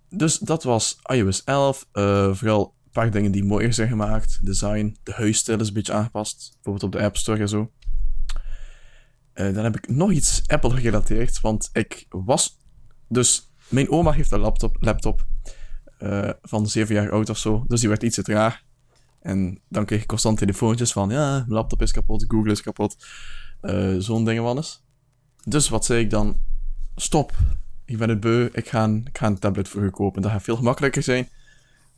Dus 0.09 0.37
dat 0.37 0.63
was 0.63 0.99
iOS 1.03 1.43
11. 1.43 1.87
Uh, 1.93 2.25
eh, 2.25 2.35
vooral 2.35 2.73
paar 2.95 3.11
dingen 3.11 3.31
die 3.31 3.43
mooier 3.43 3.73
zijn 3.73 3.87
gemaakt. 3.87 4.45
Design, 4.45 4.97
de 5.03 5.11
huisstijl 5.11 5.59
is 5.59 5.67
een 5.67 5.73
beetje 5.73 5.93
aangepast. 5.93 6.51
Bijvoorbeeld 6.53 6.83
op 6.83 6.91
de 6.91 7.05
App 7.05 7.17
Store 7.17 7.39
en 7.39 7.49
zo. 7.49 7.71
Uh, 9.33 9.53
dan 9.53 9.63
heb 9.63 9.77
ik 9.77 9.87
nog 9.87 10.11
iets 10.11 10.43
Apple 10.47 10.69
gerelateerd. 10.69 11.41
Want 11.41 11.69
ik 11.73 12.05
was. 12.09 12.57
Dus 13.07 13.51
mijn 13.67 13.89
oma 13.89 14.11
heeft 14.11 14.31
een 14.31 14.39
laptop, 14.39 14.77
laptop 14.79 15.25
uh, 15.99 16.29
van 16.41 16.67
7 16.67 16.95
jaar 16.95 17.11
oud 17.11 17.29
of 17.29 17.37
zo. 17.37 17.63
Dus 17.67 17.79
die 17.79 17.89
werd 17.89 18.03
iets 18.03 18.15
te 18.15 18.23
traag. 18.23 18.61
En 19.21 19.61
dan 19.69 19.85
kreeg 19.85 20.01
ik 20.01 20.07
constant 20.07 20.37
telefoontjes 20.37 20.91
van: 20.91 21.09
ja, 21.09 21.31
mijn 21.31 21.51
laptop 21.51 21.81
is 21.81 21.91
kapot, 21.91 22.25
Google 22.27 22.51
is 22.51 22.61
kapot. 22.61 23.05
Uh, 23.61 23.95
Zo'n 23.97 24.25
dingen 24.25 24.43
van 24.43 24.57
eens. 24.57 24.83
Dus 25.43 25.69
wat 25.69 25.85
zei 25.85 25.99
ik 25.99 26.09
dan? 26.09 26.39
Stop. 26.95 27.33
Ik 27.85 27.97
ben 27.97 28.09
het 28.09 28.19
beu. 28.19 28.49
Ik 28.51 28.69
ga 28.69 28.85
ik 28.85 29.17
ga 29.17 29.27
een 29.27 29.39
tablet 29.39 29.67
voor 29.67 29.83
je 29.83 29.89
kopen. 29.89 30.21
Dat 30.21 30.31
gaat 30.31 30.43
veel 30.43 30.55
gemakkelijker 30.55 31.03
zijn. 31.03 31.29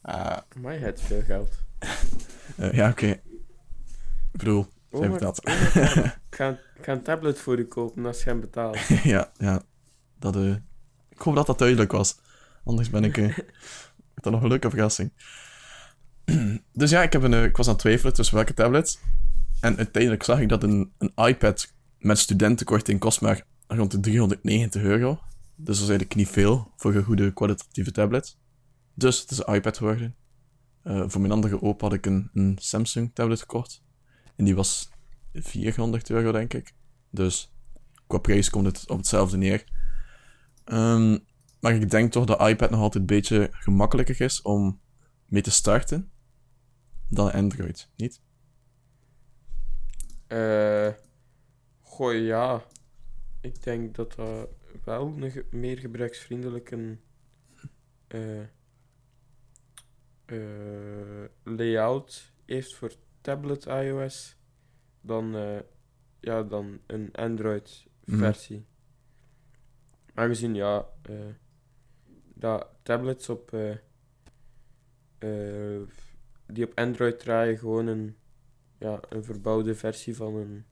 Uh, 0.09 0.37
maar 0.61 0.73
je 0.73 0.79
hebt 0.79 1.01
veel 1.01 1.21
geld. 1.21 1.57
uh, 2.59 2.73
ja, 2.79 2.89
oké. 2.89 3.03
Okay. 3.03 3.21
Ik 4.31 4.39
bedoel, 4.43 4.67
oh, 4.89 5.17
dat. 5.17 5.45
Oh, 5.45 5.53
ik, 6.29 6.35
ga, 6.35 6.49
ik 6.49 6.83
ga 6.83 6.91
een 6.91 7.03
tablet 7.03 7.39
voor 7.39 7.57
je 7.57 7.67
kopen 7.67 8.05
als 8.05 8.23
je 8.23 8.29
hem 8.29 8.39
betaalt. 8.39 8.77
ja, 9.03 9.31
ja. 9.37 9.61
Dat, 10.19 10.35
uh, 10.35 10.55
ik 11.09 11.19
hoop 11.19 11.35
dat 11.35 11.45
dat 11.45 11.57
duidelijk 11.57 11.91
was. 11.91 12.19
Anders 12.63 12.89
ben 12.89 13.03
ik... 13.03 13.17
Uh, 13.17 13.37
dat 14.13 14.33
nog 14.33 14.41
een 14.41 14.47
leuke 14.47 14.69
verrassing. 14.69 15.11
dus 16.73 16.89
ja, 16.89 17.01
ik, 17.01 17.13
heb 17.13 17.23
een, 17.23 17.43
ik 17.43 17.57
was 17.57 17.65
aan 17.67 17.73
het 17.73 17.81
twijfelen 17.81 18.13
tussen 18.13 18.35
welke 18.35 18.53
tablets. 18.53 18.99
En 19.59 19.77
uiteindelijk 19.77 20.23
zag 20.23 20.39
ik 20.39 20.49
dat 20.49 20.63
een, 20.63 20.91
een 20.97 21.11
iPad 21.15 21.73
met 21.97 22.17
studentenkorting 22.17 22.99
kost 22.99 23.21
maar 23.21 23.45
rond 23.67 23.91
de 23.91 23.99
390 23.99 24.81
euro. 24.81 25.19
Dus 25.55 25.65
dat 25.65 25.75
is 25.75 25.79
eigenlijk 25.79 26.15
niet 26.15 26.29
veel 26.29 26.71
voor 26.75 26.95
een 26.95 27.03
goede 27.03 27.33
kwalitatieve 27.33 27.91
tablet. 27.91 28.37
Dus 28.97 29.21
het 29.21 29.31
is 29.31 29.45
een 29.45 29.53
iPad 29.53 29.77
geworden. 29.77 30.15
Uh, 30.83 31.03
voor 31.07 31.21
mijn 31.21 31.33
andere 31.33 31.61
opa 31.61 31.85
had 31.85 31.93
ik 31.93 32.05
een, 32.05 32.29
een 32.33 32.57
Samsung 32.59 33.11
tablet 33.13 33.39
gekocht. 33.39 33.83
En 34.35 34.45
die 34.45 34.55
was 34.55 34.89
400 35.33 36.09
euro, 36.09 36.31
denk 36.31 36.53
ik. 36.53 36.73
Dus 37.09 37.53
qua 38.07 38.17
prijs 38.17 38.49
komt 38.49 38.65
het 38.65 38.89
op 38.89 38.97
hetzelfde 38.97 39.37
neer. 39.37 39.63
Um, 40.65 41.25
maar 41.59 41.75
ik 41.75 41.89
denk 41.89 42.11
toch 42.11 42.25
dat 42.25 42.47
iPad 42.47 42.69
nog 42.69 42.79
altijd 42.79 43.01
een 43.01 43.15
beetje 43.15 43.47
gemakkelijker 43.51 44.21
is 44.21 44.41
om 44.41 44.81
mee 45.25 45.41
te 45.41 45.51
starten 45.51 46.11
dan 47.09 47.31
Android, 47.31 47.89
niet? 47.95 48.21
Eh. 50.27 50.89
Goh, 51.81 52.25
ja. 52.25 52.63
Ik 53.41 53.63
denk 53.63 53.95
dat 53.95 54.15
dat 54.15 54.49
wel 54.83 55.07
een 55.07 55.45
meer 55.51 55.77
gebruiksvriendelijke 55.77 56.97
uh, 58.07 58.43
uh, 60.31 61.25
layout 61.43 62.31
heeft 62.45 62.75
voor 62.75 62.91
tablet 63.21 63.65
iOS 63.65 64.37
dan, 65.01 65.35
uh, 65.35 65.59
ja, 66.19 66.43
dan 66.43 66.79
een 66.85 67.09
Android 67.11 67.85
versie. 68.05 68.57
Mm. 68.57 68.65
Aangezien 70.13 70.55
ja, 70.55 70.89
dat 72.33 72.67
tablets 72.83 73.29
op 73.29 73.55
die 76.45 76.65
op 76.65 76.71
Android 76.75 77.19
draaien 77.19 77.57
gewoon 77.57 77.87
een, 77.87 78.15
ja, 78.77 78.99
een 79.09 79.23
verbouwde 79.23 79.75
versie 79.75 80.15
van 80.15 80.35
een 80.35 80.65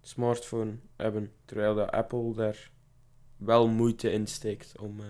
smartphone 0.00 0.78
hebben. 0.96 1.32
Terwijl 1.44 1.74
de 1.74 1.90
Apple 1.90 2.34
daar 2.34 2.70
wel 3.36 3.68
moeite 3.68 4.12
in 4.12 4.26
steekt 4.26 4.78
om 4.78 5.00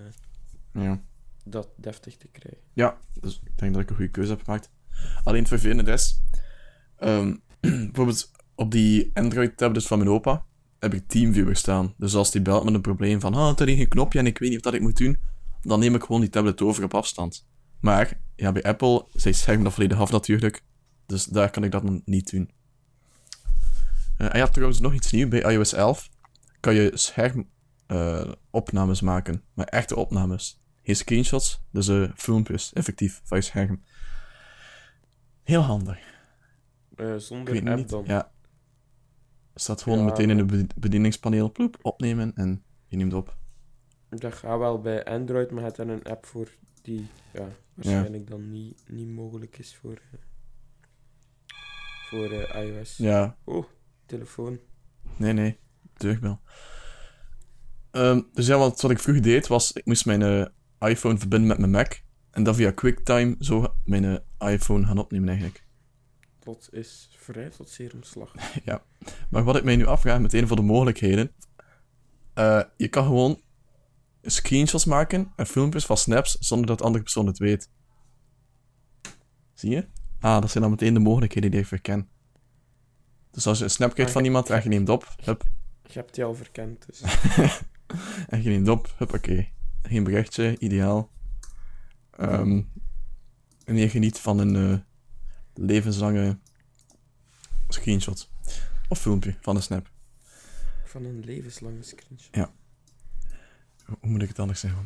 ja. 0.73 1.03
Dat 1.45 1.69
deftig 1.77 2.17
te 2.17 2.29
krijgen. 2.29 2.61
Ja, 2.73 2.99
dus 3.21 3.41
ik 3.45 3.59
denk 3.59 3.73
dat 3.73 3.83
ik 3.83 3.91
een 3.91 3.97
goede 3.97 4.11
keuze 4.11 4.31
heb 4.31 4.45
gemaakt. 4.45 4.71
Alleen 5.25 5.41
het 5.41 5.49
vervelende 5.49 5.93
is, 5.93 6.23
um, 6.99 7.43
bijvoorbeeld 7.61 8.31
op 8.55 8.71
die 8.71 9.11
Android-tablets 9.15 9.87
van 9.87 9.99
mijn 9.99 10.11
opa 10.11 10.45
heb 10.79 10.95
ik 10.95 11.09
TeamViewer 11.09 11.57
staan. 11.57 11.95
Dus 11.97 12.15
als 12.15 12.31
die 12.31 12.43
belt 12.43 12.65
met 12.65 12.75
een 12.75 12.81
probleem 12.81 13.21
van, 13.21 13.35
ah, 13.35 13.61
er 13.61 13.69
is 13.69 13.77
geen 13.77 13.89
knopje 13.89 14.19
en 14.19 14.27
ik 14.27 14.39
weet 14.39 14.49
niet 14.49 14.59
of 14.59 14.65
dat 14.65 14.75
ik 14.75 14.81
moet 14.81 14.97
doen, 14.97 15.19
dan 15.63 15.81
neem 15.81 15.95
ik 15.95 16.03
gewoon 16.03 16.21
die 16.21 16.31
tablet 16.31 16.63
over 16.63 16.85
op 16.85 16.95
afstand. 16.95 17.49
Maar, 17.81 18.21
ja, 18.37 18.53
bij 18.53 18.63
Apple, 18.63 19.07
zij 19.13 19.33
schermen 19.33 19.65
dat 19.65 19.73
volledig 19.73 19.99
af 19.99 20.11
natuurlijk. 20.11 20.63
Dus 21.07 21.25
daar 21.25 21.51
kan 21.51 21.65
ik 21.65 21.71
dat 21.71 22.07
niet 22.07 22.31
doen. 22.31 22.51
Uh, 24.19 24.35
en 24.35 24.39
ja, 24.39 24.47
trouwens 24.47 24.81
nog 24.81 24.95
iets 24.95 25.13
nieuws. 25.13 25.29
Bij 25.29 25.53
iOS 25.53 25.73
11 25.73 26.11
kan 26.61 26.75
je 26.75 26.91
schermopnames 26.95 29.01
uh, 29.01 29.07
maken. 29.07 29.43
Maar 29.55 29.67
echte 29.67 29.97
opnames. 29.97 30.61
Geen 30.83 30.97
screenshots, 30.97 31.63
dus 31.71 31.89
uh, 31.89 32.11
filmpjes, 32.15 32.73
effectief, 32.73 33.21
van 33.25 33.39
je 33.39 33.45
scherm. 33.45 33.83
Heel 35.43 35.61
handig. 35.61 35.99
Uh, 36.97 37.17
zonder 37.17 37.69
app 37.69 37.77
niet. 37.77 37.89
dan? 37.89 38.05
Ja. 38.07 38.33
Staat 39.55 39.83
gewoon 39.83 40.05
meteen 40.05 40.31
in 40.31 40.39
het 40.39 40.75
bedieningspaneel, 40.75 41.53
ploep, 41.53 41.79
opnemen 41.83 42.33
en 42.35 42.63
je 42.87 42.97
neemt 42.97 43.13
op. 43.13 43.37
Dat 44.09 44.35
gaat 44.35 44.59
wel 44.59 44.81
bij 44.81 45.05
Android, 45.05 45.51
maar 45.51 45.65
het 45.65 45.79
er 45.79 45.89
een 45.89 46.03
app 46.03 46.27
voor 46.27 46.49
die 46.83 47.07
ja, 47.33 47.49
waarschijnlijk 47.75 48.27
dan 48.27 48.51
niet, 48.51 48.83
niet 48.89 49.09
mogelijk 49.09 49.59
is 49.59 49.77
voor, 49.77 50.01
voor 52.09 52.33
uh, 52.33 52.55
iOS. 52.55 52.97
Ja. 52.97 53.37
Oh, 53.45 53.65
telefoon. 54.07 54.59
Nee, 55.17 55.33
nee, 55.33 55.59
deurbel. 55.93 56.41
Um, 57.93 58.29
dus 58.33 58.47
ja, 58.47 58.59
wat, 58.59 58.81
wat 58.81 58.91
ik 58.91 58.99
vroeger 58.99 59.23
deed 59.23 59.47
was, 59.47 59.73
ik 59.73 59.85
moest 59.85 60.07
mijn 60.07 60.21
uh, 60.21 60.47
iPhone 60.81 61.19
verbinden 61.19 61.49
met 61.49 61.59
mijn 61.59 61.71
Mac. 61.71 62.01
En 62.31 62.43
dan 62.43 62.55
via 62.55 62.71
QuickTime 62.71 63.37
zo 63.39 63.75
mijn 63.85 64.23
iPhone 64.39 64.87
gaan 64.87 64.99
opnemen 64.99 65.29
eigenlijk. 65.29 65.65
Dat 66.39 66.69
is 66.73 67.11
vrij 67.17 67.51
tot 67.51 67.71
zeer 67.71 67.95
omslag. 67.95 68.35
ja. 68.65 68.83
Maar 69.31 69.45
wat 69.45 69.57
ik 69.57 69.65
mij 69.65 69.77
nu 69.77 69.87
afvraag 69.87 70.21
met 70.21 70.33
een 70.33 70.47
van 70.47 70.57
de 70.57 70.63
mogelijkheden. 70.63 71.33
je 72.77 72.89
kan 72.91 73.05
gewoon 73.05 73.41
screenshots 74.23 74.85
maken 74.85 75.33
en 75.37 75.47
filmpjes 75.47 75.87
van 75.87 75.97
snaps 75.97 76.37
zonder 76.39 76.67
dat 76.67 76.79
de 76.79 76.85
andere 76.85 77.03
persoon 77.03 77.27
het 77.27 77.39
weet. 77.39 77.71
Zie 79.55 79.71
je? 79.71 79.87
Ah, 80.21 80.41
dat 80.41 80.51
zijn 80.51 80.63
dan 80.63 80.73
meteen 80.73 80.95
de 80.95 81.01
mogelijkheden 81.01 81.51
die 81.51 81.61
ik 81.61 81.67
verken. 81.67 82.09
Dus 83.31 83.47
als 83.47 83.59
je 83.59 83.65
een 83.65 83.71
snap 83.71 83.95
krijgt 83.95 84.13
van 84.13 84.25
iemand 84.25 84.51
en 84.51 84.63
je 84.63 84.69
neemt 84.69 84.89
op, 84.89 85.15
hup. 85.25 85.43
Je 85.87 85.99
hebt 85.99 86.15
die 86.15 86.25
al 86.25 86.35
verkend, 86.35 86.87
dus. 86.87 87.01
en 88.29 88.43
je 88.43 88.49
neemt 88.49 88.69
op, 88.69 88.95
hup, 88.97 89.15
oké. 89.15 89.49
Geen 89.83 90.05
berichtje, 90.05 90.59
ideaal. 90.59 91.11
Um, 92.21 92.73
en 93.65 93.77
je 93.77 93.89
geniet 93.89 94.19
van 94.19 94.39
een 94.39 94.55
uh, 94.55 94.79
levenslange 95.55 96.39
screenshot. 97.69 98.31
Of 98.89 99.01
filmpje 99.01 99.37
van 99.41 99.57
een 99.57 99.63
snap. 99.63 99.91
Van 100.85 101.05
een 101.05 101.25
levenslange 101.25 101.83
screenshot. 101.83 102.35
Ja 102.35 102.53
hoe 103.99 104.11
moet 104.11 104.23
ik 104.23 104.29
het 104.29 104.39
anders 104.39 104.61
zeggen? 104.61 104.85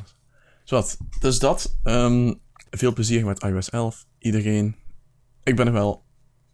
Zowat, 0.63 0.97
dus 1.19 1.39
dat. 1.39 1.77
Um, 1.83 2.41
veel 2.69 2.93
plezier 2.93 3.25
met 3.25 3.43
iOS 3.43 3.69
11. 3.69 4.05
Iedereen. 4.17 4.75
Ik 5.43 5.55
ben 5.55 5.67
er 5.67 5.73
wel 5.73 6.05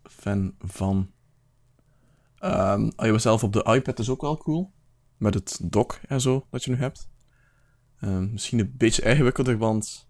fan 0.03 0.55
van. 0.59 1.11
Um, 2.39 2.91
iOS 2.97 3.25
11 3.25 3.43
op 3.43 3.53
de 3.53 3.63
iPad 3.63 3.99
is 3.99 4.09
ook 4.09 4.21
wel 4.21 4.37
cool. 4.37 4.71
Met 5.17 5.33
het 5.33 5.59
dock 5.63 5.99
en 6.07 6.21
zo 6.21 6.47
dat 6.49 6.63
je 6.63 6.71
nu 6.71 6.77
hebt. 6.77 7.09
Um, 8.01 8.31
misschien 8.31 8.59
een 8.59 8.73
beetje 8.77 9.01
ingewikkelder, 9.01 9.57
want. 9.57 10.09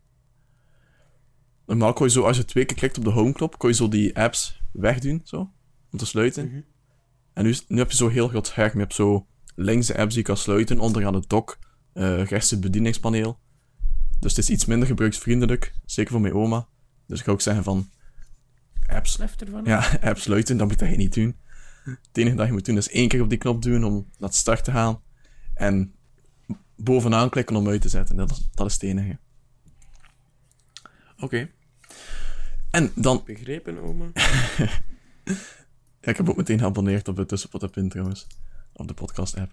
Normaal 1.66 1.94
kon 1.94 2.06
je 2.06 2.12
zo, 2.12 2.24
als 2.24 2.38
je 2.38 2.46
twee 2.46 2.66
keer 2.66 2.78
klikt 2.78 2.98
op 2.98 3.04
de 3.04 3.10
homeknop, 3.10 3.58
kon 3.58 3.70
je 3.70 3.76
zo 3.76 3.88
die 3.88 4.18
apps 4.18 4.62
wegdoen, 4.72 5.22
zo. 5.24 5.52
Om 5.92 6.00
te 6.00 6.06
sluiten. 6.06 6.46
Mm 6.46 6.52
-hmm. 6.52 6.66
En 7.34 7.44
nu, 7.44 7.56
nu 7.68 7.78
heb 7.78 7.92
je 7.92 7.98
zo 7.98 8.08
heel 8.08 8.28
groot 8.28 8.48
scherm. 8.48 8.72
Je 8.74 8.80
hebt 8.80 8.94
zo 8.94 9.28
links 9.56 9.88
de 9.88 9.98
apps 9.98 10.14
die 10.14 10.18
je 10.18 10.28
kan 10.28 10.38
sluiten, 10.38 10.80
onderaan 10.80 11.14
het 11.14 11.30
dock 11.30 11.60
eh 11.94 12.24
rechts 12.24 12.50
het 12.50 12.60
bedieningspaneel. 12.62 13.40
Dus 14.20 14.36
het 14.36 14.44
is 14.44 14.50
iets 14.50 14.66
minder 14.66 14.88
gebruiksvriendelijk, 14.88 15.74
zeker 15.86 16.12
voor 16.12 16.22
mijn 16.22 16.34
oma. 16.34 16.68
Dus 17.08 17.20
ik 17.20 17.26
ga 17.26 17.32
ook 17.32 17.42
zeggen 17.42 17.64
van, 17.64 17.90
apps, 18.86 19.20
ervan? 19.20 19.66
ja, 19.66 19.78
app 20.02 20.18
sluiten, 20.18 20.58
dat 20.58 20.68
moet 20.68 20.80
je 20.80 20.86
niet 20.86 21.14
doen. 21.14 21.36
Het 21.84 22.18
enige 22.18 22.36
dat 22.36 22.46
je 22.48 22.52
moet 22.52 22.66
doen 22.66 22.78
is 22.78 22.90
één 22.90 23.08
keer 23.08 23.22
op 23.22 23.30
die 23.30 23.38
knop 23.38 23.62
duwen 23.62 23.84
om 23.84 23.94
naar 23.94 24.30
het 24.30 24.38
start 24.38 24.64
te 24.64 24.72
gaan. 24.72 25.02
En 25.54 25.94
bovenaan 26.84 27.30
klikken 27.30 27.56
om 27.56 27.68
uit 27.68 27.82
te 27.82 27.90
zetten. 27.90 28.16
Dat 28.16 28.32
is, 28.32 28.50
dat 28.54 28.68
is 28.68 28.74
het 28.74 28.84
enige. 28.84 29.18
Oké. 31.20 31.50
En 32.72 32.92
dan... 32.96 33.22
Begrepen, 33.26 33.78
oma? 33.78 34.12
Ja, 36.02 36.12
ik 36.12 36.18
heb 36.18 36.30
ook 36.30 36.38
meteen 36.38 36.60
geabonneerd 36.60 37.08
op 37.08 37.16
de 37.16 37.26
Tussenpot 37.26 37.64
app 37.64 37.78
in 37.78 37.90
trouwens. 37.90 38.28
Op 38.74 38.88
de 38.88 38.94
podcast 38.94 39.38
app. 39.38 39.52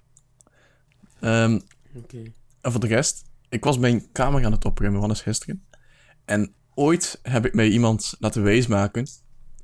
Ehm, 1.20 1.60
Oké. 1.94 2.32
en 2.60 2.70
voor 2.70 2.80
de 2.80 2.86
rest, 2.86 3.24
ik 3.48 3.64
was 3.64 3.78
mijn 3.78 4.12
kamer 4.12 4.44
aan 4.44 4.52
het 4.52 4.64
opruimen, 4.64 5.00
van 5.00 5.08
eens 5.08 5.22
gisteren. 5.22 5.66
En 6.24 6.54
ooit 6.74 7.18
heb 7.22 7.46
ik 7.46 7.54
mij 7.54 7.68
iemand 7.68 8.14
laten 8.18 8.42
wijsmaken 8.42 9.06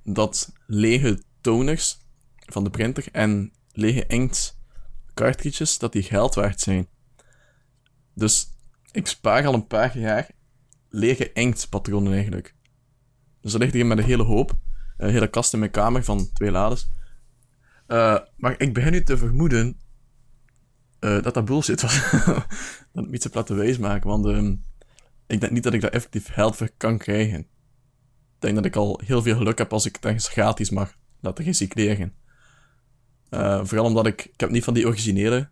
dat 0.03 0.53
lege 0.67 1.23
toners 1.41 1.99
van 2.39 2.65
de 2.65 2.71
printer 2.71 3.09
en 3.13 3.53
lege 3.73 4.07
inkt 4.07 4.59
cartridges, 5.15 5.79
dat 5.79 5.93
die 5.93 6.03
geld 6.03 6.35
waard 6.35 6.61
zijn. 6.61 6.89
Dus 8.15 8.49
ik 8.93 9.07
spaar 9.07 9.47
al 9.47 9.55
een 9.55 9.67
paar 9.67 9.99
jaar 9.99 10.31
lege 10.89 11.33
inktpatronen 11.33 12.13
eigenlijk. 12.13 12.55
Dus 13.41 13.53
er 13.53 13.59
ligt 13.59 13.73
hier 13.73 13.87
met 13.87 13.99
een 13.99 14.05
hele 14.05 14.23
hoop, 14.23 14.55
een 14.97 15.11
hele 15.11 15.29
kast 15.29 15.53
in 15.53 15.59
mijn 15.59 15.71
kamer 15.71 16.05
van 16.05 16.33
twee 16.33 16.51
lades. 16.51 16.91
Eh, 17.87 18.19
maar 18.37 18.55
ik 18.61 18.75
begin 18.75 18.93
nu 18.93 19.03
te 19.03 19.19
vermoeden 19.19 19.81
eh, 20.99 21.23
dat 21.23 21.35
dat 21.35 21.45
bullshit 21.45 21.81
was. 21.81 22.11
dat 22.93 23.05
ik 23.05 23.13
iets 23.13 23.25
heb 23.25 23.35
laten 23.35 23.57
wijsmaken, 23.57 24.09
want 24.11 24.27
ehm, 24.27 24.55
ik 25.27 25.41
denk 25.41 25.53
niet 25.53 25.63
dat 25.63 25.75
ik 25.75 25.81
daar 25.81 25.91
effectief 25.91 26.33
geld 26.33 26.57
voor 26.57 26.71
kan 26.77 26.99
krijgen. 26.99 27.39
Ik 27.39 28.41
denk 28.51 28.55
dat 28.55 28.65
ik 28.65 28.77
al 28.77 29.01
heel 29.05 29.23
veel 29.23 29.37
geluk 29.37 29.59
heb 29.59 29.73
als 29.73 29.87
ik 29.87 29.95
het 29.95 30.05
ergens 30.05 30.29
gratis 30.29 30.71
mag 30.71 30.97
laten 31.21 31.45
recycleren. 31.45 32.15
Eh, 33.29 33.65
vooral 33.65 33.87
omdat 33.87 34.07
ik... 34.07 34.25
Ik 34.25 34.41
heb 34.41 34.51
niet 34.51 34.65
van 34.65 34.75
die 34.75 34.87
originele 34.87 35.49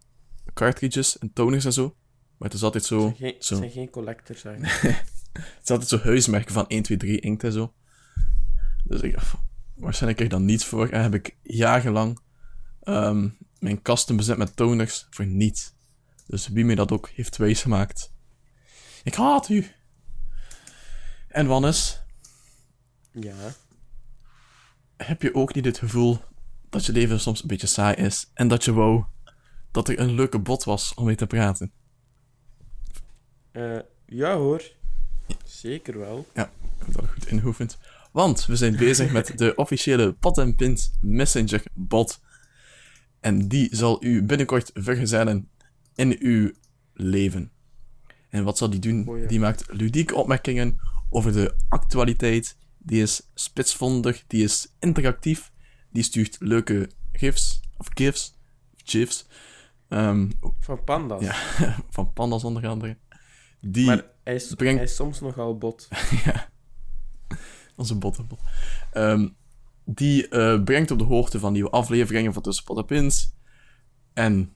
cartridges 0.55 1.19
en 1.19 1.33
toners 1.33 1.65
en 1.65 1.73
zo. 1.73 1.97
Maar 2.43 2.51
het 2.51 2.61
is 2.61 2.67
altijd 2.67 2.85
zo... 2.85 3.07
Het 3.07 3.17
zijn 3.17 3.31
geen, 3.31 3.43
zo 3.43 3.55
het 3.55 3.63
zijn 3.63 3.71
geen 3.71 3.91
collectors, 3.91 4.45
eigenlijk. 4.45 4.83
het 5.33 5.63
is 5.63 5.71
altijd 5.71 5.89
zo 5.89 5.99
huismerken 5.99 6.53
van 6.53 6.67
1, 6.69 6.83
2, 6.83 6.97
3 6.97 7.21
inkt 7.21 7.45
en 7.45 7.53
zo. 7.53 7.73
Dus 8.85 9.01
ik, 9.01 9.17
waarschijnlijk 9.75 10.17
krijg 10.17 10.21
ik 10.21 10.31
dan 10.31 10.45
niets 10.45 10.65
voor. 10.65 10.89
En 10.89 11.03
heb 11.03 11.15
ik 11.15 11.37
jarenlang 11.43 12.19
ehm, 12.83 13.29
mijn 13.59 13.83
kasten 13.83 14.17
bezet 14.17 14.37
met 14.37 14.57
toners 14.57 15.07
voor 15.11 15.27
niets. 15.27 15.73
Dus 16.27 16.49
wie 16.49 16.65
mij 16.65 16.75
dat 16.75 16.93
ook 16.93 17.09
heeft 17.09 17.37
wijsgemaakt. 17.37 18.13
Ik 19.03 19.15
haat 19.15 19.49
u. 19.49 19.67
En 21.29 21.47
Wannes, 21.47 22.03
Ja. 23.13 23.55
heb 24.97 25.23
je 25.23 25.35
ook 25.35 25.55
niet 25.55 25.65
het 25.65 25.79
gevoel 25.79 26.19
dat 26.71 26.87
je 26.87 26.93
leven 26.93 27.21
soms 27.21 27.43
een 27.43 27.49
beetje 27.49 27.67
saai 27.67 27.95
is 27.95 28.31
en 28.35 28.49
dat 28.49 28.65
je 28.65 28.73
wou 28.73 29.05
dat 29.71 29.89
er 29.89 29.99
een 29.99 30.15
leuke 30.15 30.39
bot 30.39 30.65
was 30.65 30.95
om 30.95 31.05
mee 31.05 31.17
te 31.17 31.27
praten? 31.27 31.73
Eh, 33.53 33.79
ja 34.07 34.37
hoor. 34.37 34.63
Zeker 35.45 35.99
wel. 35.99 36.27
Ja, 36.35 36.45
ik 36.45 36.85
heb 36.87 36.95
dat 36.95 37.09
goed 37.09 37.27
ingeoefend. 37.27 37.79
Want 38.13 38.47
we 38.47 38.57
zijn 38.57 38.77
bezig 38.77 39.13
met 39.13 39.39
de 39.39 39.55
officiële 39.65 40.13
Pot 40.13 40.39
en 40.39 40.55
Pint 40.55 40.93
Messenger 41.01 41.63
bot. 41.75 42.21
En 43.21 43.49
die 43.49 43.77
zal 43.77 44.05
u 44.05 44.23
binnenkort 44.23 44.71
vergezellen 44.75 45.49
in 45.95 46.17
uw 46.21 46.53
leven. 46.95 47.51
En 48.29 48.45
wat 48.45 48.59
zal 48.59 48.71
die 48.71 48.81
doen? 48.81 49.09
Oh 49.09 49.19
ja. 49.19 49.27
Die 49.27 49.41
maakt 49.41 49.65
ludieke 49.73 50.15
opmerkingen 50.15 50.79
over 51.11 51.33
de 51.33 51.55
actualiteit. 51.69 52.57
Die 52.79 53.03
is 53.03 53.31
spitsvondig, 53.35 54.25
die 54.27 54.45
is 54.45 54.75
interactief. 54.79 55.53
Die 55.91 56.03
stuurt 56.03 56.37
leuke 56.41 56.91
gifs, 57.13 57.61
of 57.77 57.89
gifs, 57.95 58.35
of 58.75 58.81
gifs. 58.85 59.27
Ehm, 59.89 60.31
Van 60.61 60.85
panda's. 60.85 61.23
ja, 61.23 61.35
van 61.91 62.13
pandas 62.13 62.45
onder 62.45 62.67
andere. 62.69 62.97
Die... 63.67 63.87
Maar 63.87 64.05
hij 64.25 64.35
is, 64.35 64.55
brengt- 64.55 64.75
hij 64.77 64.85
is 64.89 64.95
soms 64.95 65.21
nogal 65.21 65.59
bot. 65.59 65.89
ja. 66.25 66.49
Onze 67.77 67.95
bottenbot. 67.99 68.41
Ehm 68.93 69.29
die 69.85 70.29
eh, 70.29 70.63
brengt 70.63 70.91
op 70.91 70.99
de 70.99 71.05
hoogte 71.05 71.39
van 71.39 71.53
nieuwe 71.53 71.71
afleveringen 71.71 72.33
van 72.33 72.43
Tussen 72.43 72.65
Pot 72.65 72.77
en 72.79 72.85
Pins. 72.85 73.35
En 74.13 74.55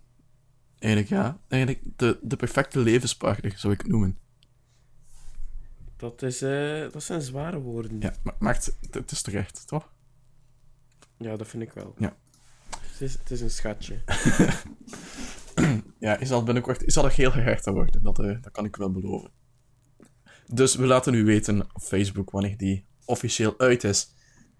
eigenlijk, 0.78 1.12
ja, 1.12 1.38
eigenlijk 1.48 1.82
de, 1.96 2.18
de 2.22 2.36
perfecte 2.36 2.78
levenspartner, 2.78 3.52
zou 3.58 3.72
ik 3.72 3.80
het 3.80 3.88
noemen. 3.90 4.18
Dat, 5.96 6.22
is, 6.22 6.42
eh, 6.42 6.92
dat 6.92 7.02
zijn 7.02 7.22
zware 7.22 7.58
woorden. 7.60 8.00
Ja, 8.00 8.14
maar 8.22 8.34
maakt, 8.38 8.66
het- 8.80 8.94
het 8.94 9.10
is 9.10 9.22
terecht, 9.22 9.66
toch? 9.66 9.90
Ja, 11.18 11.36
dat 11.36 11.48
vind 11.48 11.62
ik 11.62 11.72
wel. 11.72 11.94
Ja. 11.98 12.16
Het 12.80 13.00
is, 13.00 13.12
het 13.12 13.30
is 13.30 13.40
een 13.40 13.50
schatje. 13.50 13.98
Ja, 15.98 16.18
je 16.18 16.26
zal 16.26 16.42
binnenkort 16.42 16.82
zal 16.86 17.04
er 17.04 17.12
heel 17.12 17.32
worden, 17.64 18.02
dat, 18.02 18.18
eh, 18.18 18.42
dat 18.42 18.52
kan 18.52 18.64
ik 18.64 18.76
wel 18.76 18.90
beloven. 18.90 19.30
Dus 20.46 20.74
we 20.74 20.86
laten 20.86 21.14
u 21.14 21.24
weten 21.24 21.60
op 21.60 21.82
Facebook 21.82 22.30
wanneer 22.30 22.56
die 22.56 22.86
officieel 23.04 23.54
uit 23.58 23.84
is. 23.84 24.14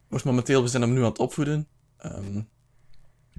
Dus 0.09 0.23
momenteel, 0.23 0.63
we 0.63 0.69
zijn 0.69 0.83
hem 0.83 0.93
nu 0.93 0.99
aan 0.99 1.09
het 1.09 1.19
opvoeden. 1.19 1.69
Ehm, 1.97 2.43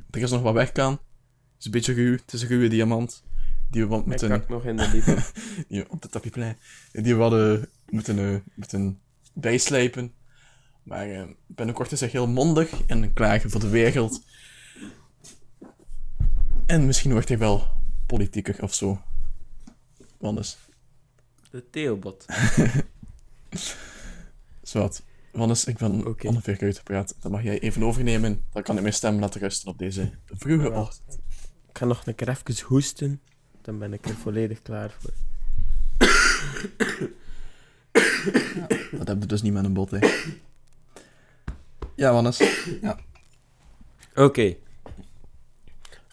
er 0.10 0.22
is 0.22 0.32
nog 0.32 0.42
wat 0.42 0.54
weg 0.54 0.74
aan. 0.74 0.92
Het 0.92 1.60
is 1.60 1.66
een 1.66 1.72
beetje 1.72 1.94
ruw, 1.94 2.12
het 2.12 2.34
is 2.34 2.42
een 2.42 2.48
ruwe 2.48 2.68
diamant. 2.68 3.24
Die 3.70 3.88
we 3.88 3.96
Ik 3.96 4.06
moeten... 4.06 4.30
kak 4.30 4.50
nog 4.50 4.66
in 4.66 4.78
de 4.78 4.90
liefde. 4.94 5.24
die, 5.70 5.90
op 5.90 6.02
de 6.02 6.08
tapijtplein. 6.08 6.58
Die 6.92 7.16
we 7.16 7.22
hadden 7.22 7.70
moeten, 7.90 8.20
eh, 8.20 8.40
moeten 8.56 9.00
bijslijpen. 9.34 10.14
Maar 10.84 11.10
eh, 11.10 11.24
binnenkort 11.48 11.92
is 11.92 12.00
hij 12.00 12.10
heel 12.10 12.28
mondig 12.28 12.86
en 12.86 13.14
klaar 13.14 13.42
voor 13.42 13.60
de 13.60 13.70
wereld. 13.70 14.26
En 16.68 16.86
misschien 16.86 17.12
wordt 17.12 17.28
hij 17.28 17.38
wel 17.38 17.68
politieker 18.06 18.64
of 18.64 18.74
zo. 18.74 19.02
Wannes. 20.18 20.58
De 21.50 21.70
Theobot. 21.70 22.26
Zwat. 24.62 25.04
Wannes, 25.32 25.66
ik 25.66 25.78
ben 25.78 26.06
Oké. 26.08 26.28
ongeveer 26.28 26.58
uitgepraat. 26.62 27.16
Dan 27.20 27.32
mag 27.32 27.44
jij 27.44 27.60
even 27.60 27.84
overnemen. 27.84 28.44
Dan 28.52 28.64
kan 28.64 28.76
ik 28.76 28.82
mijn 28.82 28.94
stem 28.94 29.20
laten 29.20 29.42
rusten 29.42 29.70
op 29.70 29.78
deze 29.78 30.12
vroege 30.26 30.70
Ja. 30.70 30.80
ochtend. 30.80 31.20
Ik 31.70 31.78
ga 31.78 31.86
nog 31.86 32.06
een 32.06 32.16
keer 32.16 32.30
even 32.30 32.66
hoesten. 32.66 33.22
Dan 33.62 33.80
ben 33.80 33.94
ik 33.94 34.06
er 34.06 34.16
volledig 34.16 34.62
klaar 34.62 34.96
voor. 35.00 35.12
Dat 38.92 39.08
hebben 39.08 39.20
we 39.20 39.26
dus 39.26 39.42
niet 39.42 39.54
met 39.54 39.66
een 39.66 39.74
bot, 39.74 39.92
hè. 39.92 40.00
Ja, 41.96 42.14
Wannes. 42.14 42.42
Oké. 44.16 44.56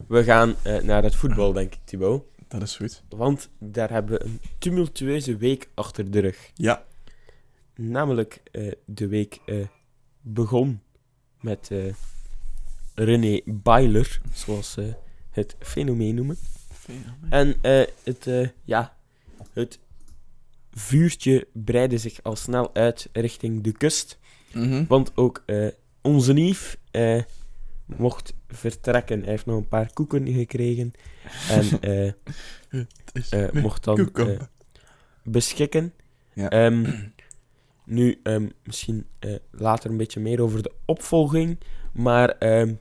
We 0.08 0.24
gaan 0.24 0.54
eh, 0.62 0.82
naar 0.82 1.02
het 1.02 1.14
voetbal, 1.14 1.52
denk 1.52 1.72
ik, 1.74 1.80
Thibaut. 1.84 2.24
Dat 2.48 2.62
is 2.62 2.76
goed. 2.76 3.02
Want 3.08 3.48
daar 3.58 3.90
hebben 3.90 4.18
we 4.18 4.24
een 4.24 4.40
tumultueuze 4.58 5.36
week 5.36 5.68
achter 5.74 6.10
de 6.10 6.18
rug. 6.18 6.50
Ja. 6.54 6.84
Namelijk, 7.74 8.40
eh, 8.52 8.72
de 8.84 9.06
week 9.06 9.40
eh, 9.46 9.66
begon 10.20 10.80
met 11.40 11.70
René 12.94 13.40
Bailer, 13.44 14.20
zoals 14.32 14.72
ze 14.72 14.94
het 15.30 15.56
fenomeen 15.58 16.14
noemen. 16.14 16.36
En 17.28 17.56
het, 18.04 18.28
ja, 18.64 18.96
het 19.52 19.78
vuurtje 20.70 21.46
breidde 21.52 21.98
zich 21.98 22.22
al 22.22 22.36
snel 22.36 22.74
uit 22.74 23.08
richting 23.12 23.62
de 23.62 23.72
kust. 23.72 24.18
Mhm. 24.52 24.84
Want 24.86 25.16
ook 25.16 25.44
onze 26.00 26.32
Nief 26.32 26.78
mocht 27.86 28.34
vertrekken. 28.48 29.20
Hij 29.20 29.28
heeft 29.30 29.46
nog 29.46 29.56
een 29.56 29.68
paar 29.68 29.92
koeken 29.92 30.28
gekregen. 30.32 30.92
En 31.50 31.80
eh, 31.80 32.08
eh, 33.30 33.52
mocht 33.52 33.84
dan 33.84 34.10
eh, 34.12 34.40
beschikken. 35.22 35.92
Ja. 36.32 36.48
Ehm, 36.48 36.92
nu, 37.84 38.20
ehm, 38.22 38.48
misschien 38.64 39.06
later 39.50 39.90
een 39.90 39.96
beetje 39.96 40.20
meer 40.20 40.40
over 40.42 40.62
de 40.62 40.72
opvolging. 40.84 41.58
Maar 41.92 42.28
ehm, 42.28 42.74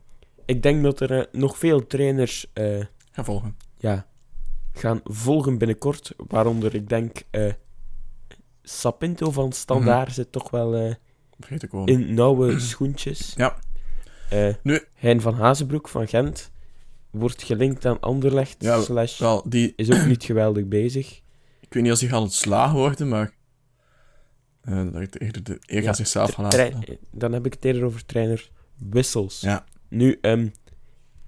ik 0.45 0.63
denk 0.63 0.83
dat 0.83 0.99
er 0.99 1.27
nog 1.31 1.57
veel 1.57 1.87
trainers 1.87 2.51
eh, 2.53 2.85
Ga 3.11 3.23
volgen. 3.23 3.57
ja, 3.77 4.07
gaan 4.73 5.01
volgen 5.03 5.57
binnenkort. 5.57 6.13
Waaronder 6.17 6.75
ik 6.75 6.89
denk 6.89 7.21
Sapinto 8.63 9.31
van 9.31 9.51
Standaard 9.51 10.13
zit 10.13 10.31
toch 10.31 10.49
wel 10.49 10.95
Vergeet 11.39 11.63
ik 11.63 11.69
gewoon. 11.69 11.87
in 11.87 12.13
nauwe 12.13 12.59
schoentjes. 12.59 13.33
Ja. 13.35 13.57
Eh, 14.33 14.53
Nu- 14.63 14.83
Hein 14.93 15.21
van 15.21 15.33
Hazenbroek 15.33 15.87
van 15.89 16.07
Gent 16.07 16.51
wordt 17.09 17.43
gelinkt 17.43 17.85
aan 17.85 17.99
Anderlecht. 17.99 18.55
Ja, 18.59 18.81
slash, 18.81 19.19
Wel, 19.19 19.43
die, 19.49 19.73
is 19.75 19.91
ook 19.91 20.05
niet 20.05 20.23
geweldig 20.23 20.65
bezig. 20.67 21.21
ik 21.59 21.73
weet 21.73 21.81
niet 21.83 21.91
als 21.91 22.01
hij 22.01 22.09
gaat 22.09 22.21
ontslagen 22.21 22.77
worden, 22.77 23.07
maar... 23.07 23.31
eh 24.61 24.91
dat 24.91 25.01
ik 25.01 25.21
eerder, 25.21 25.43
de, 25.43 25.57
eer 25.65 25.79
Ja, 25.81 25.85
gaat 25.87 25.95
zichzelf 25.95 26.33
gaan 26.33 26.49
dan 27.11 27.31
heb 27.33 27.45
ik 27.45 27.53
het 27.53 27.65
eerder 27.65 27.83
over 27.83 28.05
trainer 28.05 28.49
Wissels. 28.89 29.39
Ja. 29.41 29.65
Nu, 29.89 30.17
ehm, 30.21 30.47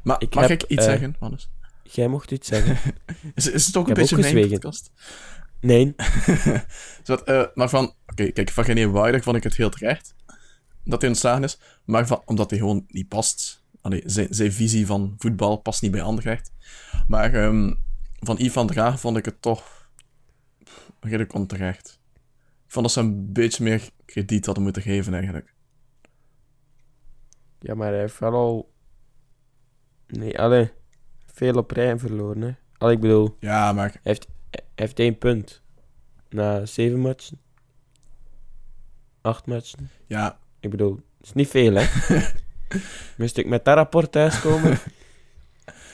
Maar 0.04 0.22
ik 0.22 0.36
mag 0.36 0.48
heb, 0.48 0.64
ik 0.64 0.70
iets 0.70 0.86
eh, 0.86 0.90
zeggen, 0.92 1.16
Wannes? 1.20 1.50
jij 1.84 2.08
mocht 2.08 2.32
iets 2.32 2.48
zeggen. 2.48 2.94
Is, 3.36 3.50
is 3.50 3.66
het 3.66 3.76
ook 3.78 3.84
Ik 3.84 3.90
een 3.90 4.02
beetje 4.02 4.16
ook 4.16 4.34
mijn 4.34 4.50
podcast? 4.50 4.92
Nee, 5.60 5.96
Zodat, 7.04 7.56
maar 7.56 7.70
van... 7.70 7.94
Oké, 8.08 8.32
kijk, 8.32 8.50
van 8.50 8.64
René 8.64 8.90
Waardig 8.90 9.24
vond 9.24 9.38
ik 9.38 9.44
het 9.44 9.56
heel 9.56 9.70
terecht. 9.70 10.16
Dat 10.86 11.02
hij 11.02 11.10
ontslagen 11.10 11.44
is. 11.44 11.60
Maar 11.86 12.08
van, 12.08 12.22
omdat 12.26 12.50
hij 12.50 12.60
gewoon 12.60 12.86
niet 12.88 13.08
past. 13.08 13.64
Allee, 13.82 14.02
zijn, 14.06 14.28
zijn 14.30 14.52
visie 14.52 14.86
van 14.86 15.16
voetbal 15.18 15.58
past 15.58 15.82
niet 15.82 15.92
bij 15.92 16.02
Anderlecht. 16.02 16.52
Maar 17.08 17.34
ehm, 17.34 17.74
van 18.20 18.40
Ivan 18.40 18.68
Draag 18.68 19.00
vond 19.00 19.18
ik 19.18 19.26
het 19.26 19.42
toch... 19.42 19.90
redelijk 21.00 21.34
onterecht. 21.34 22.00
Ik 22.66 22.72
vond 22.72 22.86
dat 22.86 22.94
ze 22.94 23.00
een 23.00 23.34
beetje 23.34 23.64
meer 23.64 23.90
krediet 24.06 24.46
hadden 24.46 24.64
moeten 24.64 24.82
geven, 24.82 25.14
eigenlijk. 25.14 25.54
ja, 27.60 27.76
maar 27.76 27.90
hij 27.92 28.00
heeft 28.00 28.20
wel 28.20 28.34
al... 28.34 28.74
Nee, 30.08 30.40
allee, 30.40 30.72
veel 31.26 31.54
op 31.54 31.72
rij 31.72 32.00
verloren, 32.00 32.42
hè. 32.42 32.56
Allee, 32.78 32.96
ik 32.96 33.02
bedoel, 33.02 33.36
Ja, 33.40 33.74
maar... 33.74 34.00
hij 34.04 34.18
heeft 34.76 35.00
één 35.00 35.18
punt. 35.18 35.62
Na 36.30 36.66
zeven 36.66 37.00
matchen. 37.00 37.42
Acht 39.22 39.46
matchen. 39.46 39.90
Ja, 40.08 40.40
Ik 40.66 40.72
bedoel, 40.72 40.96
het 41.18 41.26
is 41.26 41.34
niet 41.34 41.48
veel, 41.48 41.74
hè. 41.74 41.88
Moest 43.18 43.38
ik 43.38 43.46
met 43.48 43.66
dat 43.66 43.76
rapport 43.76 44.12
thuiskomen... 44.12 44.78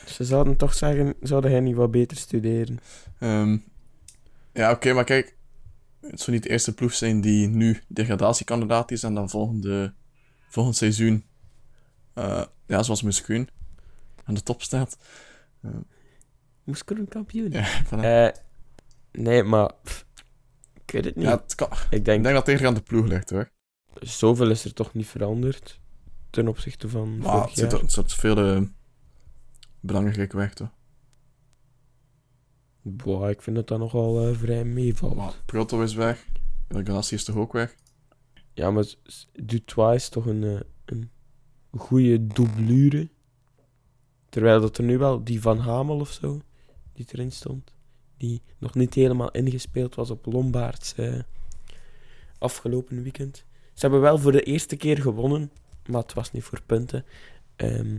Ze 0.06 0.24
zouden 0.24 0.56
toch 0.56 0.74
zeggen, 0.74 1.14
zouden 1.22 1.52
hij 1.52 1.60
niet 1.60 1.76
wat 1.76 1.92
beter 1.92 2.18
studeren? 2.18 2.80
Ehm, 3.20 3.58
ja, 4.54 4.72
oké, 4.72 4.94
maar 4.94 5.04
kijk. 5.04 5.36
Het 6.02 6.20
zou 6.20 6.32
niet 6.32 6.44
de 6.44 6.50
eerste 6.50 6.74
ploeg 6.74 6.94
zijn 6.94 7.22
die 7.22 7.48
nu 7.48 7.82
degradatiekandidaat 7.88 8.92
is 8.92 9.04
en 9.04 9.14
dan 9.14 9.30
volgende, 9.30 9.94
volgend 10.50 10.76
seizoen, 10.76 11.26
eh, 12.14 12.44
ja, 12.68 12.84
zoals 12.84 13.02
Muskuun, 13.02 13.50
aan 14.24 14.34
de 14.34 14.44
top 14.44 14.62
staat. 14.62 14.98
Een 16.66 17.08
kampioen? 17.08 17.52
Ja. 17.52 17.68
Eh, 17.92 18.34
nee, 19.12 19.44
maar... 19.44 19.72
pff, 19.84 20.06
ik 20.86 20.92
weet 20.92 21.06
het 21.06 21.16
niet. 21.16 21.26
ja 21.26 21.42
het 21.42 21.56
kan, 21.56 21.68
ik 21.72 21.78
ik 21.90 22.06
denk, 22.06 22.24
denk 22.24 22.36
dat 22.36 22.48
het 22.48 22.66
aan 22.66 22.74
de 22.74 22.82
ploeg 22.82 23.08
ligt 23.08 23.30
hoor. 23.30 23.52
Zoveel 24.00 24.50
is 24.50 24.66
er 24.66 24.74
toch 24.74 24.94
niet 24.94 25.08
veranderd 25.08 25.80
ten 26.30 26.48
opzichte 26.48 26.90
van 26.90 27.18
Maar 27.18 27.32
vorig 27.32 27.46
het 27.46 27.58
zit, 27.58 27.64
jaar. 27.72 27.74
er- 27.80 27.86
het 27.86 27.92
zit 27.92 28.14
veel 28.14 28.38
eh, 28.38 28.62
belangrijk 29.80 30.32
weg 30.34 30.54
toch. 30.54 30.70
Boah, 32.82 33.30
ik 33.30 33.42
vind 33.42 33.56
dat 33.56 33.68
dat 33.68 33.80
nogal 33.80 34.28
eh, 34.28 34.36
vrij 34.38 34.64
meevalt. 34.66 35.16
Maar 35.16 35.34
Proto 35.46 35.82
is 35.82 35.94
weg, 35.94 36.26
Elganassi 36.68 37.16
is 37.16 37.24
toch 37.24 37.36
ook 37.36 37.54
weg. 37.54 37.76
Ja, 38.54 38.72
maar 38.72 38.86
Dutois 39.34 39.96
is 39.96 40.10
toch 40.10 40.26
een, 40.26 40.44
eh, 40.44 40.60
een 40.86 41.10
goede 41.72 42.28
doublure. 42.28 43.10
Terwijl 44.30 44.62
dat 44.62 44.78
er 44.78 44.84
nu 44.84 44.98
wel 44.98 45.24
die 45.24 45.42
Van 45.42 45.58
Hamel 45.58 46.00
of 46.00 46.12
zo, 46.12 46.42
die 46.94 47.06
erin 47.12 47.32
stond, 47.32 47.74
die 48.18 48.42
nog 48.58 48.76
niet 48.76 48.94
helemaal 48.94 49.32
ingespeeld 49.32 49.96
was 49.96 50.10
op 50.10 50.26
Lombaards 50.26 50.96
eh, 50.96 51.20
afgelopen 52.38 53.04
weekend. 53.04 53.46
Ze 53.74 53.80
hebben 53.82 54.02
wel 54.02 54.18
voor 54.18 54.32
de 54.32 54.44
eerste 54.44 54.76
keer 54.76 55.02
gewonnen, 55.02 55.52
maar 55.86 56.02
het 56.02 56.14
was 56.14 56.32
niet 56.32 56.44
voor 56.44 56.62
punten. 56.66 57.06
Ehm, 57.56 57.98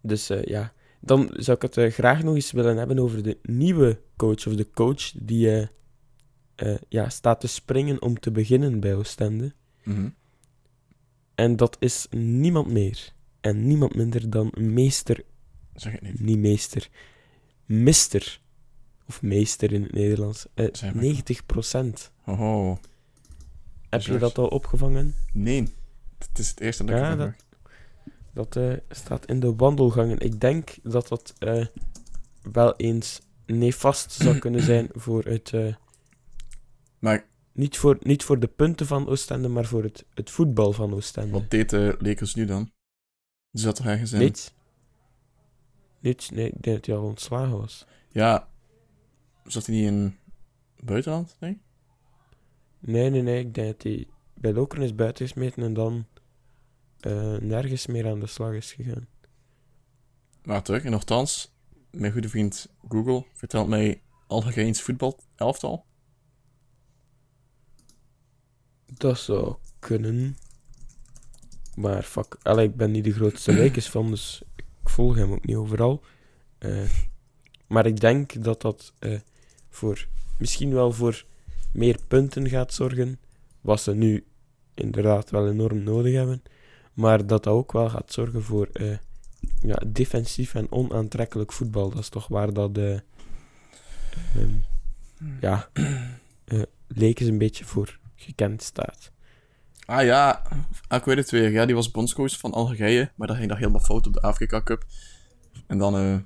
dus 0.00 0.30
eh, 0.30 0.44
ja, 0.44 0.72
dan 1.00 1.30
zou 1.36 1.56
ik 1.56 1.62
het 1.62 1.76
eh, 1.76 1.90
graag 1.90 2.22
nog 2.22 2.34
eens 2.34 2.52
willen 2.52 2.76
hebben 2.76 2.98
over 2.98 3.22
de 3.22 3.38
nieuwe 3.42 4.00
coach, 4.16 4.46
of 4.46 4.54
de 4.54 4.70
coach 4.70 5.12
die 5.16 5.70
eh, 6.54 6.76
ja, 6.88 7.08
staat 7.08 7.40
te 7.40 7.46
springen 7.46 8.02
om 8.02 8.20
te 8.20 8.30
beginnen 8.30 8.80
bij 8.80 8.94
Oostende. 8.94 9.52
Mhm. 9.82 10.08
En 11.34 11.56
dat 11.56 11.76
is 11.80 12.06
niemand 12.10 12.72
meer 12.72 13.12
en 13.40 13.66
niemand 13.66 13.94
minder 13.94 14.30
dan 14.30 14.52
meester, 14.58 15.24
Zeg 15.74 15.92
het 15.92 16.02
niet. 16.02 16.20
niet 16.20 16.38
meester, 16.38 16.88
mister, 17.64 18.40
of 19.08 19.22
meester 19.22 19.72
in 19.72 19.82
het 19.82 19.92
Nederlands, 19.92 20.46
eh, 20.54 20.66
Zeg 20.72 20.94
maar. 20.94 21.02
90%. 24.02 24.06
Hoho. 24.06 24.12
Heb 24.12 24.20
je 24.20 24.26
dat 24.26 24.38
al 24.38 24.48
opgevangen? 24.48 25.14
Nee, 25.32 25.72
het 26.18 26.38
is 26.38 26.48
het 26.48 26.60
eerste 26.60 26.84
dat 26.84 26.94
ik 26.96 27.02
Ja, 27.02 27.10
ervan 27.10 27.26
dat-. 27.26 27.42
Dat 28.32 28.56
eh, 28.56 28.72
staat 28.90 29.26
in 29.26 29.40
de 29.40 29.54
wandelgangen. 29.54 30.18
Ik 30.18 30.40
denk 30.40 30.76
dat 30.82 31.08
dat 31.08 31.34
eh, 31.38 31.66
wel 32.52 32.76
eens 32.76 33.20
nefast 33.46 34.12
zou 34.12 34.38
kunnen 34.44 34.62
zijn 34.62 34.88
voor 34.92 35.24
het... 35.24 35.52
eh, 35.52 35.74
Maar 36.98 37.26
niet, 37.52 37.76
voor, 37.78 37.96
niet 38.00 38.22
voor 38.24 38.38
de 38.40 38.46
punten 38.46 38.86
van 38.86 39.08
Oostende, 39.08 39.48
maar 39.48 39.64
voor 39.64 39.82
het, 39.82 40.04
het 40.14 40.30
voetbal 40.30 40.72
van 40.72 40.94
Oostende. 40.94 41.30
wat 41.32 41.50
deed 41.50 41.70
de 41.70 41.96
Lakers 41.98 42.34
nu 42.34 42.44
dan? 42.44 42.70
Ze 43.52 43.60
zat 43.62 43.76
toch 43.76 43.86
ergens 43.86 44.12
in? 44.12 44.18
Niets? 44.18 44.52
Niets? 46.00 46.30
Nee, 46.30 46.46
ik 46.46 46.62
denk 46.62 46.76
dat 46.76 46.86
hij 46.86 46.96
al 46.96 47.04
ontslagen 47.04 47.58
was. 47.58 47.86
Ja, 48.10 48.48
zat 49.44 49.66
hij 49.66 49.74
niet 49.74 49.84
in 49.86 50.16
buitenland, 50.84 51.36
denk 51.38 51.56
ik? 51.56 51.62
Nee, 52.86 53.10
nee, 53.10 53.22
nee. 53.22 53.38
Ik 53.38 53.54
denk 53.54 53.66
dat 53.66 53.82
hij 53.82 54.06
bij 54.34 54.52
Lokeren 54.52 54.84
is 54.84 54.94
buitengesmeten 54.94 55.62
en 55.62 55.74
dan 55.74 56.06
eh, 57.00 57.36
nergens 57.36 57.86
meer 57.86 58.06
aan 58.06 58.20
de 58.20 58.26
slag 58.26 58.52
is 58.52 58.72
gegaan. 58.72 59.06
Maar 60.42 60.62
terug, 60.62 60.84
en 60.84 60.90
nogthans, 60.90 61.52
mijn 61.90 62.12
goede 62.12 62.28
vriend 62.28 62.68
Google 62.88 63.24
vertelt 63.32 63.68
mij 63.68 64.02
Algerijns 64.26 64.82
voetbal 64.82 65.18
elftal. 65.34 65.84
Dat 68.86 69.18
zou 69.18 69.56
kunnen. 69.78 70.36
Maar 71.74 72.02
fuck, 72.02 72.36
allee, 72.42 72.68
ik 72.68 72.76
ben 72.76 72.90
niet 72.90 73.04
de 73.04 73.12
grootste 73.12 73.54
Lakers 73.62 73.88
van, 73.88 74.10
dus 74.10 74.42
ik 74.56 74.88
volg 74.88 75.16
hem 75.16 75.32
ook 75.32 75.46
niet 75.46 75.56
overal. 75.56 76.02
Eh, 76.58 76.90
maar 77.66 77.86
ik 77.86 78.00
denk 78.00 78.42
dat 78.42 78.60
dat 78.60 78.92
eh, 78.98 79.20
voor, 79.68 80.08
misschien 80.38 80.72
wel 80.72 80.92
voor 80.92 81.24
meer 81.74 81.98
punten 82.08 82.48
gaat 82.48 82.74
zorgen. 82.74 83.18
Wat 83.60 83.80
ze 83.80 83.94
nu 83.94 84.24
inderdaad 84.74 85.30
wel 85.30 85.48
enorm 85.48 85.82
nodig 85.82 86.14
hebben. 86.14 86.42
Maar 86.92 87.18
dat 87.18 87.28
dat 87.28 87.46
ook 87.46 87.72
wel 87.72 87.88
gaat 87.88 88.12
zorgen 88.12 88.42
voor 88.42 88.68
eh, 88.72 88.96
ja, 89.60 89.80
defensief 89.86 90.54
en 90.54 90.72
onaantrekkelijk 90.72 91.52
voetbal. 91.52 91.90
Dat 91.90 91.98
is 91.98 92.08
toch 92.08 92.28
waar 92.28 92.52
dat 92.52 92.78
ehm, 92.78 92.98
ja, 95.40 95.68
eh 96.44 96.62
Lakers 96.88 97.28
een 97.28 97.38
beetje 97.38 97.64
voor 97.64 97.98
gekend 98.14 98.62
staat. 98.62 99.12
Ah 99.84 100.04
ja, 100.04 100.42
ah, 100.88 100.98
ik 100.98 101.04
weet 101.04 101.16
het 101.16 101.30
weer. 101.30 101.50
Ja, 101.50 101.66
die 101.66 101.74
was 101.74 101.90
bondscoach 101.90 102.38
van 102.38 102.52
Algerije, 102.52 103.10
maar 103.14 103.26
dat 103.26 103.36
ging 103.36 103.48
dat 103.48 103.58
helemaal 103.58 103.80
fout 103.80 104.06
op 104.06 104.12
de 104.12 104.20
Afrika 104.20 104.62
Cup. 104.62 104.84
En 105.66 105.78
dan, 105.78 105.96
eh 105.96 106.16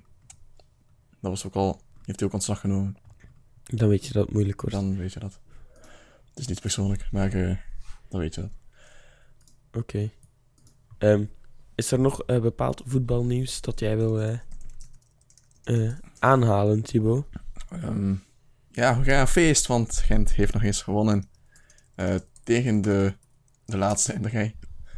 dat 1.21 1.31
was 1.31 1.47
ook 1.47 1.55
al, 1.55 1.81
heeft 2.05 2.19
hij 2.19 2.29
ook 2.29 2.35
ontslag 2.35 2.61
genomen. 2.61 2.97
Dan 3.69 3.89
weet 3.89 4.07
je 4.07 4.13
dat 4.13 4.25
het 4.25 4.33
moeilijk 4.33 4.61
wordt. 4.61 4.77
Dan 4.77 4.97
weet 4.97 5.13
je 5.13 5.21
dat. 5.21 5.41
Het 6.29 6.39
is 6.39 6.47
niet 6.47 6.61
persoonlijk, 6.61 7.09
maar 7.13 7.33
eh, 7.33 7.57
dan 8.09 8.21
weet 8.21 8.35
je 8.35 8.41
dat. 8.41 8.51
Oké. 9.73 10.11
Ehm, 10.99 11.25
is 11.75 11.91
er 11.91 12.01
nog 12.01 12.23
eh, 12.23 12.41
bepaald 12.41 12.83
voetbalnieuws 12.87 13.61
dat 13.61 13.81
jij 13.81 13.97
wil 13.97 14.21
eh, 15.65 15.93
aanhalen, 16.19 16.83
Thibaut? 16.83 17.27
Ehm, 17.71 18.15
ja, 18.71 18.99
we 18.99 19.05
gaan 19.05 19.21
een 19.21 19.27
feest, 19.27 19.67
want 19.67 19.97
Gent 19.97 20.33
heeft 20.33 20.53
nog 20.53 20.63
eens 20.63 20.83
gewonnen. 20.83 21.29
tegen 22.43 22.81
de, 22.81 23.15
de 23.65 23.77
laatste 23.77 24.13
in 24.13 24.23
de 24.23 24.29
rij. 24.29 24.57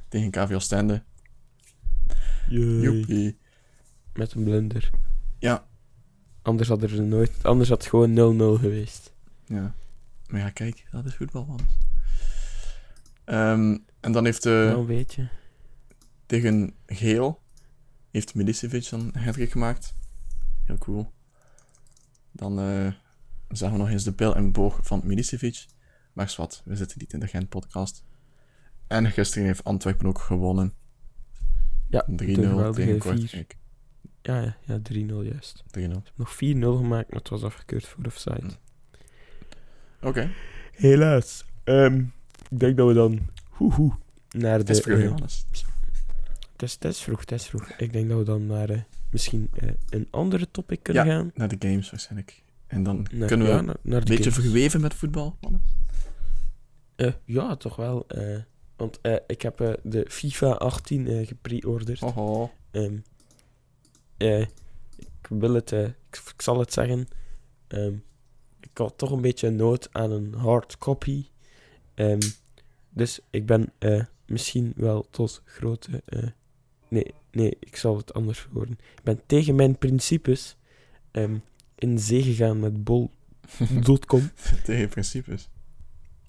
Tegen 0.08 0.30
KV 0.30 0.52
Oostende. 0.54 1.02
Joepie. 2.48 3.38
Met 4.12 4.32
een 4.32 4.44
blunder. 4.44 4.90
Ja. 5.38 5.68
Anders 6.42 6.68
had 6.68 6.82
er 6.82 7.02
nooit... 7.02 7.32
Anders 7.42 7.68
had 7.68 7.78
het 7.78 7.90
gewoon 7.90 8.58
0-0 8.58 8.60
geweest. 8.60 9.12
Ja. 9.44 9.74
Maar 10.28 10.40
ja, 10.40 10.50
kijk, 10.50 10.86
dat 10.90 11.04
is 11.04 11.14
voetbal, 11.14 11.44
man. 11.44 11.60
Ehm, 13.24 13.78
en 14.00 14.12
dan 14.12 14.24
heeft 14.24 14.42
de... 14.42 14.70
Dan 14.72 14.86
weet 14.86 15.14
je. 15.14 15.28
tegen 16.26 16.74
Geel 16.86 17.40
heeft 18.10 18.34
Milicevic 18.34 18.90
dan 18.90 19.10
een 19.12 19.22
hat 19.22 19.36
gemaakt. 19.38 19.94
Heel 20.64 20.78
cool. 20.78 21.12
Dan 22.32 22.58
eh, 22.58 22.92
zagen 23.48 23.76
we 23.76 23.82
nog 23.82 23.90
eens 23.90 24.04
de 24.04 24.12
pijl 24.12 24.36
en 24.36 24.52
boog 24.52 24.78
van 24.82 25.00
Milicevic. 25.04 25.66
Maar 26.12 26.34
wat, 26.36 26.62
we 26.64 26.76
zitten 26.76 26.98
niet 26.98 27.12
in 27.12 27.20
de 27.20 27.26
Gent-podcast. 27.26 28.04
En 28.86 29.10
gisteren 29.10 29.46
heeft 29.46 29.64
Antwerpen 29.64 30.06
ook 30.06 30.18
gewonnen. 30.18 30.70
3-0 30.70 30.74
Ja, 31.88 32.04
de 32.06 32.14
tegen 32.14 32.34
geweldige 32.34 32.96
Kortrijk. 32.96 33.58
Ja, 34.22 34.40
ja, 34.40 34.56
ja 34.64 34.80
3-0 34.92 34.96
juist. 35.06 35.62
3-0. 35.78 35.80
Nog 36.14 36.34
4-0 36.34 36.38
gemaakt, 36.38 37.10
maar 37.10 37.18
het 37.18 37.28
was 37.28 37.42
afgekeurd 37.42 37.86
voor 37.86 38.04
offside. 38.04 38.40
Hm. 40.00 40.06
Oké, 40.06 40.30
Helaas. 40.72 41.44
Ehm, 41.64 41.98
ik 42.50 42.58
denk 42.60 42.76
dat 42.76 42.88
we 42.88 42.94
dan... 42.94 43.18
Hoe, 43.48 43.72
hoe, 43.74 43.92
naar 44.30 44.58
het 44.58 44.66
de... 44.66 44.72
is 44.72 44.80
vroeg, 44.80 44.96
eh, 44.98 45.02
Johannes. 45.04 45.44
Het 46.52 46.62
is, 46.62 46.72
het 46.72 46.84
is 46.84 47.00
vroeg, 47.00 47.20
het 47.20 47.32
is 47.32 47.46
vroeg. 47.46 47.68
Ik 47.70 47.92
denk 47.92 48.08
dat 48.08 48.18
we 48.18 48.24
dan 48.24 48.46
naar 48.46 48.70
eh, 48.70 48.80
misschien 49.10 49.50
eh, 49.54 49.68
een 49.88 50.06
andere 50.10 50.50
topic 50.50 50.82
kunnen 50.82 51.06
Ja. 51.06 51.12
gaan. 51.12 51.30
Naar 51.34 51.48
de 51.48 51.68
games 51.68 51.90
waarschijnlijk. 51.90 52.42
En 52.66 52.82
dan 52.82 53.06
Naar- 53.12 53.28
kunnen 53.28 53.46
we 53.46 53.52
ja, 53.52 53.58
een 53.58 53.64
naar, 53.64 53.76
naar 53.82 54.04
de 54.04 54.06
beetje 54.16 54.30
games. 54.30 54.44
verweven 54.46 54.80
met 54.80 54.94
voetbal. 54.94 55.38
Eh, 56.96 57.12
ja, 57.24 57.56
toch 57.56 57.76
wel. 57.76 58.06
want 58.76 59.00
ik 59.26 59.42
heb 59.42 59.78
de 59.82 60.04
FIFA 60.08 60.50
18 60.50 61.06
eh 61.08 61.26
gepre-orderd. 61.26 62.00
Hoho. 62.00 62.50
Eh, 64.20 64.40
ik 64.96 65.26
wil 65.28 65.54
het, 65.54 65.72
eh, 65.72 65.84
ik, 65.84 66.22
ik 66.34 66.42
zal 66.42 66.58
het 66.58 66.72
zeggen. 66.72 67.08
Ehm, 67.66 67.94
ik 68.60 68.70
had 68.78 68.98
toch 68.98 69.10
een 69.10 69.20
beetje 69.20 69.50
nood 69.50 69.88
aan 69.92 70.10
een 70.10 70.34
hard 70.34 70.78
copy. 70.78 71.26
Ehm, 71.94 72.20
dus 72.90 73.20
ik 73.30 73.46
ben 73.46 73.72
eh, 73.78 74.04
misschien 74.26 74.72
wel 74.76 75.06
tot 75.10 75.42
grote. 75.44 76.02
nee, 76.88 77.14
nee, 77.30 77.56
ik 77.60 77.76
zal 77.76 77.96
het 77.96 78.14
anders 78.14 78.38
verwoorden. 78.38 78.78
Ik 78.96 79.02
ben 79.02 79.20
tegen 79.26 79.54
mijn 79.54 79.78
principes 79.78 80.56
ehm, 81.10 81.36
in 81.74 81.98
zee 81.98 82.22
gegaan 82.22 82.60
met 82.60 82.84
bol.com. 82.84 84.30
Tegen 84.64 84.88
principes. 84.88 85.48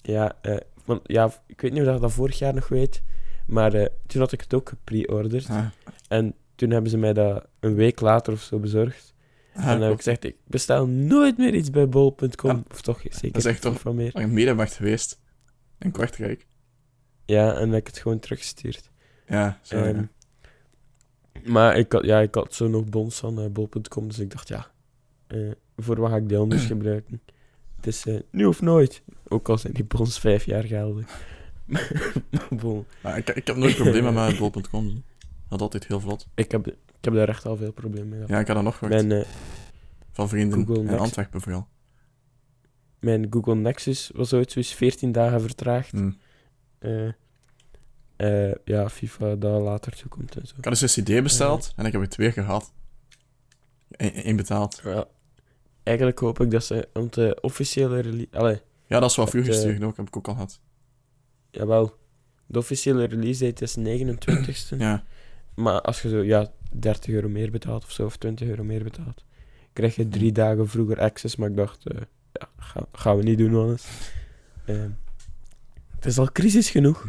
Ja, 0.02 0.36
want 0.84 1.00
ja, 1.04 1.32
ik 1.46 1.60
weet 1.60 1.72
niet 1.72 1.82
of 1.82 1.94
je 1.94 2.00
dat 2.00 2.12
vorig 2.12 2.38
jaar 2.38 2.54
nog 2.54 2.68
weet, 2.68 3.02
maar 3.46 3.70
toen 4.06 4.20
had 4.20 4.32
ik 4.32 4.40
het 4.40 4.54
ook 4.54 4.68
gepre-orderd. 4.68 5.48
Ah, 5.48 5.66
En 6.08 6.34
toen 6.62 6.70
hebben 6.70 6.90
ze 6.90 6.98
mij 6.98 7.12
dat 7.12 7.46
een 7.60 7.74
week 7.74 8.00
later 8.00 8.32
of 8.32 8.40
zo 8.42 8.58
bezorgd. 8.58 9.14
ah, 9.54 9.62
en 9.62 9.66
dan 9.68 9.72
heb 9.74 9.82
ik 9.86 9.90
ook. 9.90 9.96
gezegd, 9.96 10.24
ik 10.24 10.36
bestel 10.46 10.86
nooit 10.86 11.38
meer 11.38 11.54
iets 11.54 11.70
bij 11.70 11.88
bol.com. 11.88 12.50
Ja. 12.50 12.62
Of 12.70 12.80
toch, 12.82 13.00
zeker 13.02 13.32
Dat 13.32 13.36
is 13.36 13.44
echt 13.44 13.60
toch- 13.60 13.80
van 13.80 13.94
meer. 13.94 14.10
lang 14.12 14.30
medemacht 14.32 14.74
geweest. 14.74 15.20
In 15.78 15.90
Kortrijk. 15.90 16.46
Ja, 17.24 17.54
en 17.54 17.70
heb 17.70 17.80
ik 17.80 17.86
het 17.86 17.98
gewoon 17.98 18.18
teruggestuurd. 18.18 18.90
Ja, 19.26 19.58
zo. 19.62 19.76
Ehm, 19.76 19.96
ja. 19.96 20.08
Maar 21.44 21.76
ik 21.78 21.92
had, 21.92 22.04
ja, 22.04 22.20
ik 22.20 22.34
had 22.34 22.54
zo 22.54 22.68
nog 22.68 22.84
bons 22.84 23.18
van 23.18 23.40
eh, 23.40 23.46
bol.com, 23.46 24.08
dus 24.08 24.18
ik 24.18 24.30
dacht, 24.30 24.48
ja, 24.48 24.70
eh, 25.26 25.50
voor 25.76 26.00
wat 26.00 26.10
ga 26.10 26.16
ik 26.16 26.28
die 26.28 26.38
anders 26.38 26.64
gebruiken? 26.74 27.20
Het 27.76 27.86
is 27.86 28.06
eh, 28.06 28.20
nu 28.30 28.44
of 28.44 28.60
nooit. 28.60 29.02
Ook 29.28 29.48
al 29.48 29.58
zijn 29.58 29.72
die 29.72 29.84
bons 29.84 30.18
vijf 30.18 30.44
jaar 30.44 30.64
geldig. 30.64 31.06
maar 32.30 32.48
bon, 32.50 32.84
Maar 33.02 33.16
ik, 33.18 33.30
ik 33.30 33.46
heb 33.46 33.56
nooit 33.56 33.76
problemen 33.76 34.14
met 34.26 34.38
bol.com. 34.38 35.02
Dat 35.52 35.60
altijd 35.60 35.86
heel 35.86 36.00
vlot. 36.00 36.26
ik 36.34 36.50
heb, 36.50 36.66
ik 36.66 36.74
heb 37.00 37.14
daar 37.14 37.28
echt 37.28 37.46
al 37.46 37.56
veel 37.56 37.72
problemen 37.72 38.08
mee 38.08 38.14
gehad. 38.14 38.30
Ja, 38.30 38.38
ik 38.38 38.46
had 38.46 38.56
dat 38.56 38.64
nog 38.64 38.78
gehoord. 38.78 39.06
Mijn, 39.06 39.22
eh, 39.22 39.28
Van 40.12 40.28
vrienden 40.28 40.66
Google 40.66 40.82
in 40.82 40.84
Next. 40.84 41.00
Antwerpen 41.00 41.40
vooral. 41.40 41.68
mijn 43.00 43.26
Google 43.30 43.54
Nexus 43.54 44.10
was 44.14 44.32
ooit 44.32 44.52
zoiets 44.52 44.74
14 44.74 45.12
dagen 45.12 45.40
vertraagd. 45.40 45.92
Eh, 46.78 47.08
eh, 48.16 48.54
ja, 48.64 48.88
FIFA 48.88 49.34
dat 49.34 49.62
later 49.62 49.96
toekomt 49.96 50.36
en 50.36 50.46
zo. 50.46 50.54
Ik 50.58 50.64
had 50.64 50.78
dus 50.78 50.96
een 50.96 51.04
CD 51.04 51.22
besteld 51.22 51.72
en 51.76 51.86
ik 51.86 51.92
heb 51.92 52.00
er 52.00 52.08
twee 52.08 52.32
gehad. 52.32 52.72
Eén 53.96 54.36
betaald. 54.36 54.80
Ja, 54.84 55.06
eigenlijk 55.82 56.18
hoop 56.18 56.40
ik 56.40 56.50
dat 56.50 56.64
ze, 56.64 56.88
want 56.92 57.14
de 57.14 57.38
officiële 57.40 58.00
release, 58.00 58.28
allee, 58.30 58.60
Ja, 58.86 59.00
dat 59.00 59.10
is 59.10 59.16
wel 59.16 59.26
vroeger 59.26 59.50
Het, 59.52 59.60
eh, 59.60 59.66
gestuurd 59.68 59.88
ook, 59.88 59.96
heb 59.96 60.06
ik 60.06 60.16
ook 60.16 60.28
al 60.28 60.34
gehad. 60.34 60.60
jawel, 61.50 61.96
de 62.46 62.58
officiële 62.58 63.04
release 63.04 63.44
date 63.44 63.64
is 63.64 63.76
29ste. 63.76 64.76
Ja, 64.78 65.04
Maar 65.54 65.80
als 65.80 66.02
je 66.02 66.08
zo, 66.08 66.22
ja, 66.22 66.50
30 66.72 67.14
euro 67.14 67.28
meer 67.28 67.50
betaalt 67.50 67.84
of 67.84 67.90
zo, 67.90 68.04
of 68.04 68.16
20 68.16 68.48
euro 68.48 68.64
meer 68.64 68.82
betaalt, 68.82 69.24
krijg 69.72 69.96
je 69.96 70.08
drie 70.08 70.32
dagen 70.32 70.68
vroeger 70.68 71.00
access. 71.00 71.36
Maar 71.36 71.48
ik 71.48 71.56
dacht, 71.56 71.86
eh, 71.86 72.00
ja, 72.32 72.48
ga, 72.56 72.86
gaan 72.92 73.16
we 73.16 73.22
niet 73.22 73.38
doen, 73.38 73.54
anders. 73.54 73.84
Ehm, 74.64 74.90
het 75.94 76.06
is 76.06 76.18
al 76.18 76.32
crisis 76.32 76.70
genoeg. 76.70 77.06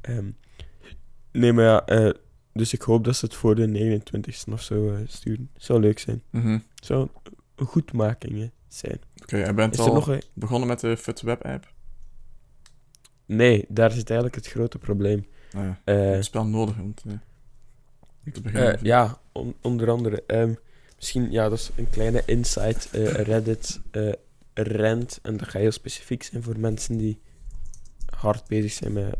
Ehm, 0.00 0.30
nee, 1.32 1.52
maar 1.52 1.64
ja, 1.64 1.86
eh, 1.86 2.10
dus 2.52 2.72
ik 2.72 2.82
hoop 2.82 3.04
dat 3.04 3.16
ze 3.16 3.24
het 3.24 3.34
voor 3.34 3.54
de 3.54 3.66
29ste 3.66 4.52
of 4.52 4.62
zo 4.62 4.94
eh, 4.94 5.00
sturen. 5.06 5.50
Zou 5.56 5.80
leuk 5.80 5.98
zijn. 5.98 6.22
mhm. 6.30 6.58
Zou 6.74 7.08
een 7.54 7.66
goedmaking 7.66 8.50
zijn. 8.68 9.00
Oké, 9.22 9.36
jij 9.36 9.54
bent 9.54 9.78
al 9.78 9.94
nog 9.94 10.08
een... 10.08 10.22
begonnen 10.32 10.68
met 10.68 10.80
de 10.80 10.96
FitWeb 10.96 11.44
app. 11.44 11.74
Nee, 13.26 13.64
daar 13.68 13.90
zit 13.90 14.10
eigenlijk 14.10 14.34
het 14.44 14.46
grote 14.46 14.78
probleem. 14.78 15.26
Nou 15.52 15.66
ja, 15.66 15.92
het 15.92 16.24
spel 16.24 16.46
nodig 16.46 16.78
om 16.78 16.94
te, 18.32 18.40
beginnen. 18.40 18.76
Eh, 18.78 18.82
ja, 18.82 19.20
on- 19.32 19.54
onder 19.60 19.90
andere. 19.90 20.22
ehm, 20.26 20.52
misschien, 20.96 21.30
ja, 21.30 21.48
dat 21.48 21.58
is 21.58 21.70
een 21.76 21.90
kleine 21.90 22.22
insight. 22.26 22.88
eh, 22.90 23.04
Reddit 23.12 23.80
eh 23.90 24.12
rent, 24.54 25.18
en 25.22 25.36
dat 25.36 25.48
gaat 25.48 25.62
heel 25.62 25.70
specifiek 25.72 26.22
zijn 26.22 26.42
voor 26.42 26.58
mensen 26.58 26.96
die 26.96 27.18
hard 28.16 28.46
bezig 28.48 28.72
zijn 28.72 28.92
met 28.92 29.14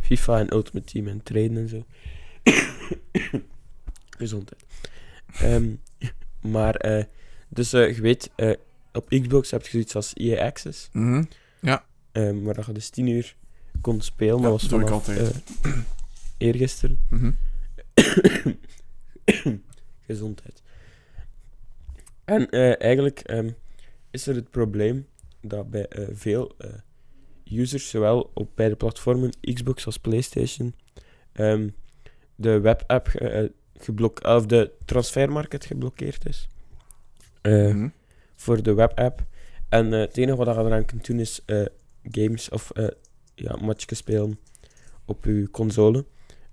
FIFA 0.00 0.38
en 0.38 0.52
Ultimate 0.54 0.92
Team 0.92 1.06
en 1.08 1.22
trainen 1.22 1.62
en 1.62 1.68
zo. 1.68 1.84
Gezondheid. 4.18 4.62
Ehm, 5.40 5.66
maar, 6.40 7.06
dus 7.48 7.70
je 7.70 7.98
weet, 8.00 8.30
op 8.92 9.08
Xbox 9.08 9.50
heb 9.50 9.62
je 9.62 9.70
zoiets 9.70 9.94
als 9.96 10.10
EA 10.14 10.44
Access, 10.46 10.88
Mhm. 10.92 11.22
ehm, 12.12 12.42
waar 12.42 12.54
dat 12.54 12.66
je 12.66 12.72
dus 12.72 12.88
10 12.88 13.06
uur 13.06 13.36
kon 13.80 14.00
spelen. 14.00 14.36
Ja, 14.36 14.42
dat 14.42 14.50
was 14.52 14.68
doe 14.68 14.80
ik 14.80 14.86
vanaf 14.88 15.08
altijd. 15.08 15.42
eergisteren. 16.38 16.98
Mhm. 17.10 17.30
Gezondheid. 20.06 20.62
En 22.24 22.50
eh, 22.50 22.80
eigenlijk 22.80 23.20
ehm, 23.20 23.50
is 24.10 24.26
er 24.26 24.34
het 24.34 24.50
probleem 24.50 25.06
dat 25.40 25.70
bij 25.70 25.88
eh, 25.88 26.08
veel 26.12 26.54
eh, 26.58 26.70
users, 27.58 27.90
zowel 27.90 28.30
op 28.34 28.50
beide 28.54 28.76
platformen, 28.76 29.32
Xbox 29.40 29.86
als 29.86 29.98
PlayStation, 29.98 30.74
ehm, 31.32 31.68
de 32.34 32.60
webapp 32.60 33.06
ge, 33.06 33.52
geblok- 33.76 34.26
of 34.26 34.46
de 34.46 34.70
transfermarket 34.84 35.64
geblokkeerd 35.64 36.28
is. 36.28 36.48
Mhm. 37.42 37.88
Voor 38.36 38.62
de 38.62 38.74
webapp. 38.74 39.24
En 39.68 39.92
het 39.92 40.16
enige 40.16 40.36
wat 40.36 40.54
je 40.54 40.62
eraan 40.62 40.84
kunt 40.84 41.06
doen 41.06 41.18
is 41.18 41.40
games 42.02 42.48
of 42.48 42.70
ja, 43.34 43.56
matchjes 43.56 43.98
spelen 43.98 44.38
op 45.04 45.24
je 45.24 45.48
console. 45.50 46.04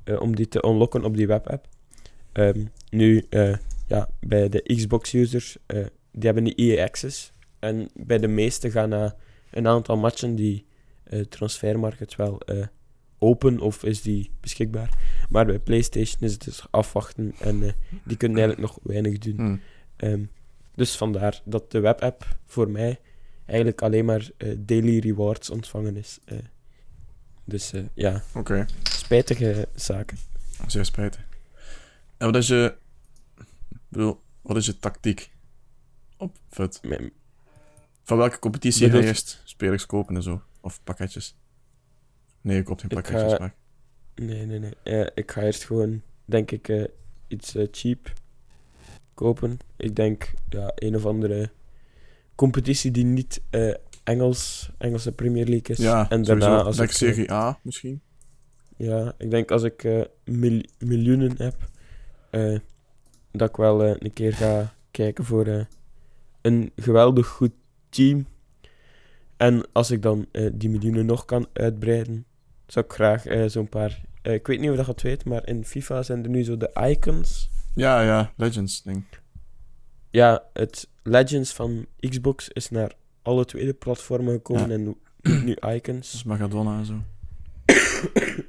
Eh, 0.10 0.22
om 0.22 0.36
die 0.36 0.48
te 0.48 0.66
unlocken 0.66 1.04
op 1.04 1.16
die 1.18 1.28
webapp. 1.28 1.68
Ehm, 2.32 2.66
nu, 2.90 3.26
eh, 3.30 3.56
ja, 3.88 4.10
bij 4.20 4.50
de 4.50 4.62
Xbox-users, 4.76 5.58
eh, 5.66 5.86
die 6.12 6.26
hebben 6.26 6.44
die 6.44 6.56
EA 6.56 6.84
Access. 6.84 7.34
En 7.60 7.90
bij 7.94 8.18
de 8.18 8.28
meeste 8.28 8.72
gaan 8.72 8.90
na 8.90 9.16
een 9.52 9.68
aantal 9.68 9.98
matchen 9.98 10.36
die 10.36 10.68
transfermarkt 11.30 12.16
wel 12.16 12.42
open 13.20 13.60
of 13.60 13.84
is 13.84 14.02
die 14.02 14.32
beschikbaar. 14.42 14.98
Maar 15.30 15.46
bij 15.46 15.60
PlayStation 15.60 16.22
is 16.22 16.32
het 16.32 16.44
dus 16.44 16.66
afwachten 16.72 17.34
en 17.40 17.60
die 18.04 18.18
kunnen 18.18 18.38
eigenlijk 18.38 18.68
nog 18.68 18.80
weinig 18.84 19.18
doen. 19.18 19.36
Mhm. 19.36 19.58
Ehm, 19.96 20.24
dus 20.76 20.96
vandaar 20.96 21.42
dat 21.46 21.72
de 21.72 21.80
webapp 21.80 22.38
voor 22.46 22.70
mij 22.70 23.00
eigenlijk 23.46 23.82
alleen 23.82 24.06
maar 24.06 24.30
daily 24.58 25.00
rewards 25.00 25.50
ontvangen 25.50 25.98
is. 25.98 26.20
dus 27.46 27.74
ja, 27.94 28.24
Oké, 28.36 28.66
spijtige 29.10 29.68
zaken. 29.76 30.18
zeer 30.68 30.86
spijtig. 30.86 31.26
En 32.18 32.26
wat 32.26 32.36
is 32.36 32.48
je... 32.48 32.76
ik 33.70 33.78
bedoel, 33.88 34.22
wat 34.42 34.58
is 34.58 34.66
je 34.66 34.80
tactiek 34.80 35.32
op? 36.18 36.38
Mijn- 36.82 37.12
Van 38.04 38.18
welke 38.18 38.40
competitie 38.40 38.90
ga 38.90 38.98
je 38.98 39.04
eerst 39.06 39.42
spelers 39.44 39.86
kopen 39.86 40.16
en 40.16 40.24
zo? 40.24 40.42
Of 40.62 40.84
pakketjes? 40.84 41.36
Nee, 42.42 42.56
je 42.56 42.64
koopt 42.64 42.80
geen 42.82 42.90
pakketjes, 42.90 43.32
ga- 43.32 43.40
maar... 43.40 43.54
Nee, 44.16 44.46
nee, 44.46 44.60
nee. 44.60 44.74
Eh, 44.84 45.08
ik 45.16 45.32
ga 45.32 45.42
eerst 45.42 45.64
gewoon, 45.64 46.02
denk 46.26 46.52
ik, 46.52 46.68
eh, 46.68 46.84
iets 47.28 47.56
eh, 47.56 47.68
cheap 47.72 48.14
kopen. 49.14 49.60
Ik 49.76 49.96
denk, 49.96 50.34
ja, 50.50 50.72
een 50.76 50.96
of 50.96 51.06
andere 51.06 51.52
competitie 52.36 52.92
die 52.92 53.06
niet 53.06 53.42
eh, 53.50 53.74
Engels, 54.04 54.70
Engelse 54.78 55.12
Premier 55.12 55.46
League 55.46 55.76
is. 55.76 55.78
Ja, 55.78 56.10
en 56.10 56.24
daarna, 56.24 56.62
als 56.62 56.76
denk 56.78 56.90
ik, 56.90 56.96
eh, 56.96 57.02
Serie 57.08 57.32
A 57.32 57.60
misschien. 57.64 58.02
Ja, 58.80 59.14
ik 59.18 59.32
denk 59.32 59.52
als 59.52 59.64
ik 59.64 59.84
mil- 60.26 60.64
miljoenen 60.80 61.34
heb, 61.38 61.56
eh, 62.30 62.60
dat 63.32 63.50
ik 63.50 63.56
wel 63.56 63.84
eh, 63.84 63.96
een 64.00 64.14
keer 64.14 64.34
ga 64.34 64.74
kijken 64.92 65.24
voor 65.26 65.68
een 66.42 66.72
geweldig 66.76 67.28
goed 67.28 67.52
team. 67.90 68.26
En 69.38 69.66
als 69.72 69.92
ik 69.92 70.02
dan 70.02 70.26
die 70.54 70.70
miljoenen 70.70 71.06
nog 71.06 71.26
kan 71.26 71.48
uitbreiden, 71.54 72.26
zou 72.68 72.86
ik 72.86 72.92
graag 72.94 73.24
zo'n 73.52 73.70
paar... 73.70 74.02
ik 74.22 74.48
weet 74.48 74.60
niet 74.60 74.70
of 74.70 74.76
dat 74.76 74.86
je 74.86 74.92
het 74.92 75.02
weet, 75.02 75.26
maar 75.26 75.48
in 75.48 75.66
FIFA 75.66 76.04
zijn 76.04 76.24
er 76.24 76.30
nu 76.30 76.44
zo 76.44 76.58
de 76.58 76.72
icons. 76.90 77.50
Ja, 77.76 78.02
ja, 78.02 78.34
Legends 78.38 78.84
ding. 78.84 79.04
Ja, 80.10 80.44
het 80.54 80.88
Legends 81.04 81.54
van 81.54 81.86
Xbox 82.00 82.50
is 82.50 82.70
naar 82.70 82.92
alle 83.22 83.46
tweede 83.46 83.74
platformen 83.74 84.34
gekomen 84.34 84.68
Ja. 84.68 84.74
en 84.74 84.84
nu- 84.84 84.98
nu 85.46 85.54
Dus 85.60 85.74
icons. 85.76 86.24
Magadona 86.24 86.78
en 86.78 86.86
zo. 86.86 87.02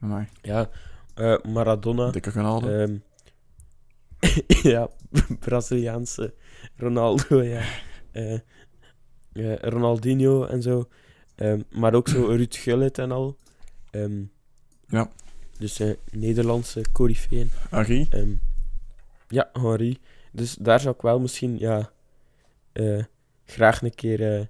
Amai, 0.00 0.28
Ja, 0.42 0.70
eh, 1.14 1.36
Maradona. 1.44 2.10
dikke 2.10 2.30
Ronaldo. 2.30 2.68
Ehm, 2.68 2.96
ja, 4.72 4.88
Braziliaanse 5.40 6.34
Ronaldo, 6.76 7.42
ja. 7.42 7.62
Eh, 8.16 8.32
eh, 9.32 9.56
Ronaldinho 9.60 10.44
en 10.46 10.62
zo. 10.62 10.88
Ehm, 11.34 11.60
maar 11.70 11.94
ook 11.94 12.08
zo 12.08 12.24
Ruud 12.26 12.54
Gullit 12.54 12.98
en 12.98 13.10
al. 13.12 13.36
Ehm, 13.90 14.22
Ja. 14.88 15.10
Dus 15.58 15.80
eh, 15.80 15.94
Nederlandse 16.10 16.82
corifeeën. 16.92 17.50
Arie. 17.70 18.06
Ehm, 18.10 18.30
ja, 19.28 19.50
Henri. 19.52 19.98
Dus 20.32 20.54
daar 20.54 20.80
zou 20.80 20.94
ik 20.94 21.00
wel 21.02 21.20
misschien, 21.20 21.58
ja, 21.58 21.90
eh, 22.72 23.04
graag 23.44 23.82
een 23.82 23.94
keer 23.94 24.34
eh, 24.38 24.46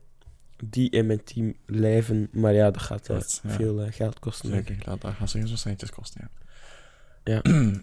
die 0.64 0.90
in 0.90 1.06
mijn 1.06 1.24
team 1.24 1.54
lijven. 1.66 2.28
Maar 2.32 2.52
ja, 2.52 2.70
dat 2.70 2.82
gaat 2.82 3.08
eh, 3.08 3.16
Dat, 3.16 3.40
ja. 3.42 3.50
veel 3.50 3.82
eh, 3.82 3.92
geld 3.92 4.18
kosten. 4.18 4.50
denk 4.50 4.62
ik. 4.62 4.68
Zeker, 4.68 4.84
dat, 4.84 5.00
dat 5.00 5.14
gaat 5.14 5.30
zeker 5.30 5.48
zo'n 5.48 5.56
centjes 5.56 5.90
kosten, 5.90 6.20
ja. 7.24 7.40
Ja. 7.42 7.42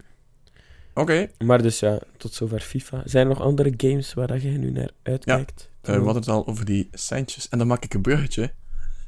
Oké, 0.93 1.29
Maar 1.39 1.61
dus 1.61 1.79
ja, 1.79 1.99
tot 2.17 2.33
zover 2.33 2.59
FIFA. 2.59 3.01
Zijn 3.05 3.23
er 3.27 3.33
nog 3.33 3.41
andere 3.41 3.73
games 3.77 4.13
waar 4.13 4.27
dat 4.27 4.41
je 4.41 4.49
nu 4.49 4.71
naar 4.71 4.91
uitkijkt? 5.03 5.69
eh, 5.81 5.87
we 5.95 5.95
hadden 6.03 6.15
het 6.15 6.27
al 6.27 6.47
over 6.47 6.65
die 6.65 6.89
centjes. 6.91 7.49
En 7.49 7.57
dan 7.57 7.67
maak 7.67 7.83
ik 7.83 7.93
een 7.93 8.01
bruggetje 8.01 8.53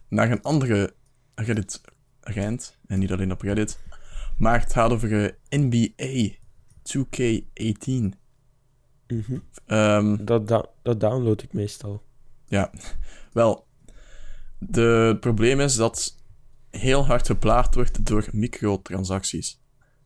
naar 0.07 0.31
een 0.31 0.41
andere 0.41 0.93
Reddit-agent. 1.35 2.77
En 2.87 2.99
niet 2.99 3.11
alleen 3.11 3.31
op 3.31 3.41
Reddit. 3.41 3.79
Maar 4.37 4.59
het 4.59 4.73
gaat 4.73 4.91
over 4.91 5.25
eh, 5.25 5.31
NBA 5.49 6.29
2K18. 6.83 8.17
Mhm. 9.07 9.37
Ehm, 9.65 10.25
dat, 10.25 10.47
da- 10.47 10.65
dat 10.81 10.99
download 10.99 11.41
ik 11.41 11.53
meestal. 11.53 12.03
Wel, 13.35 13.67
de- 14.59 14.81
het 15.07 15.19
probleem 15.19 15.59
is 15.59 15.75
dat 15.75 16.15
heel 16.69 17.05
hard 17.05 17.25
geplaagd 17.25 17.75
wordt 17.75 18.05
door 18.05 18.27
microtransacties. 18.31 19.59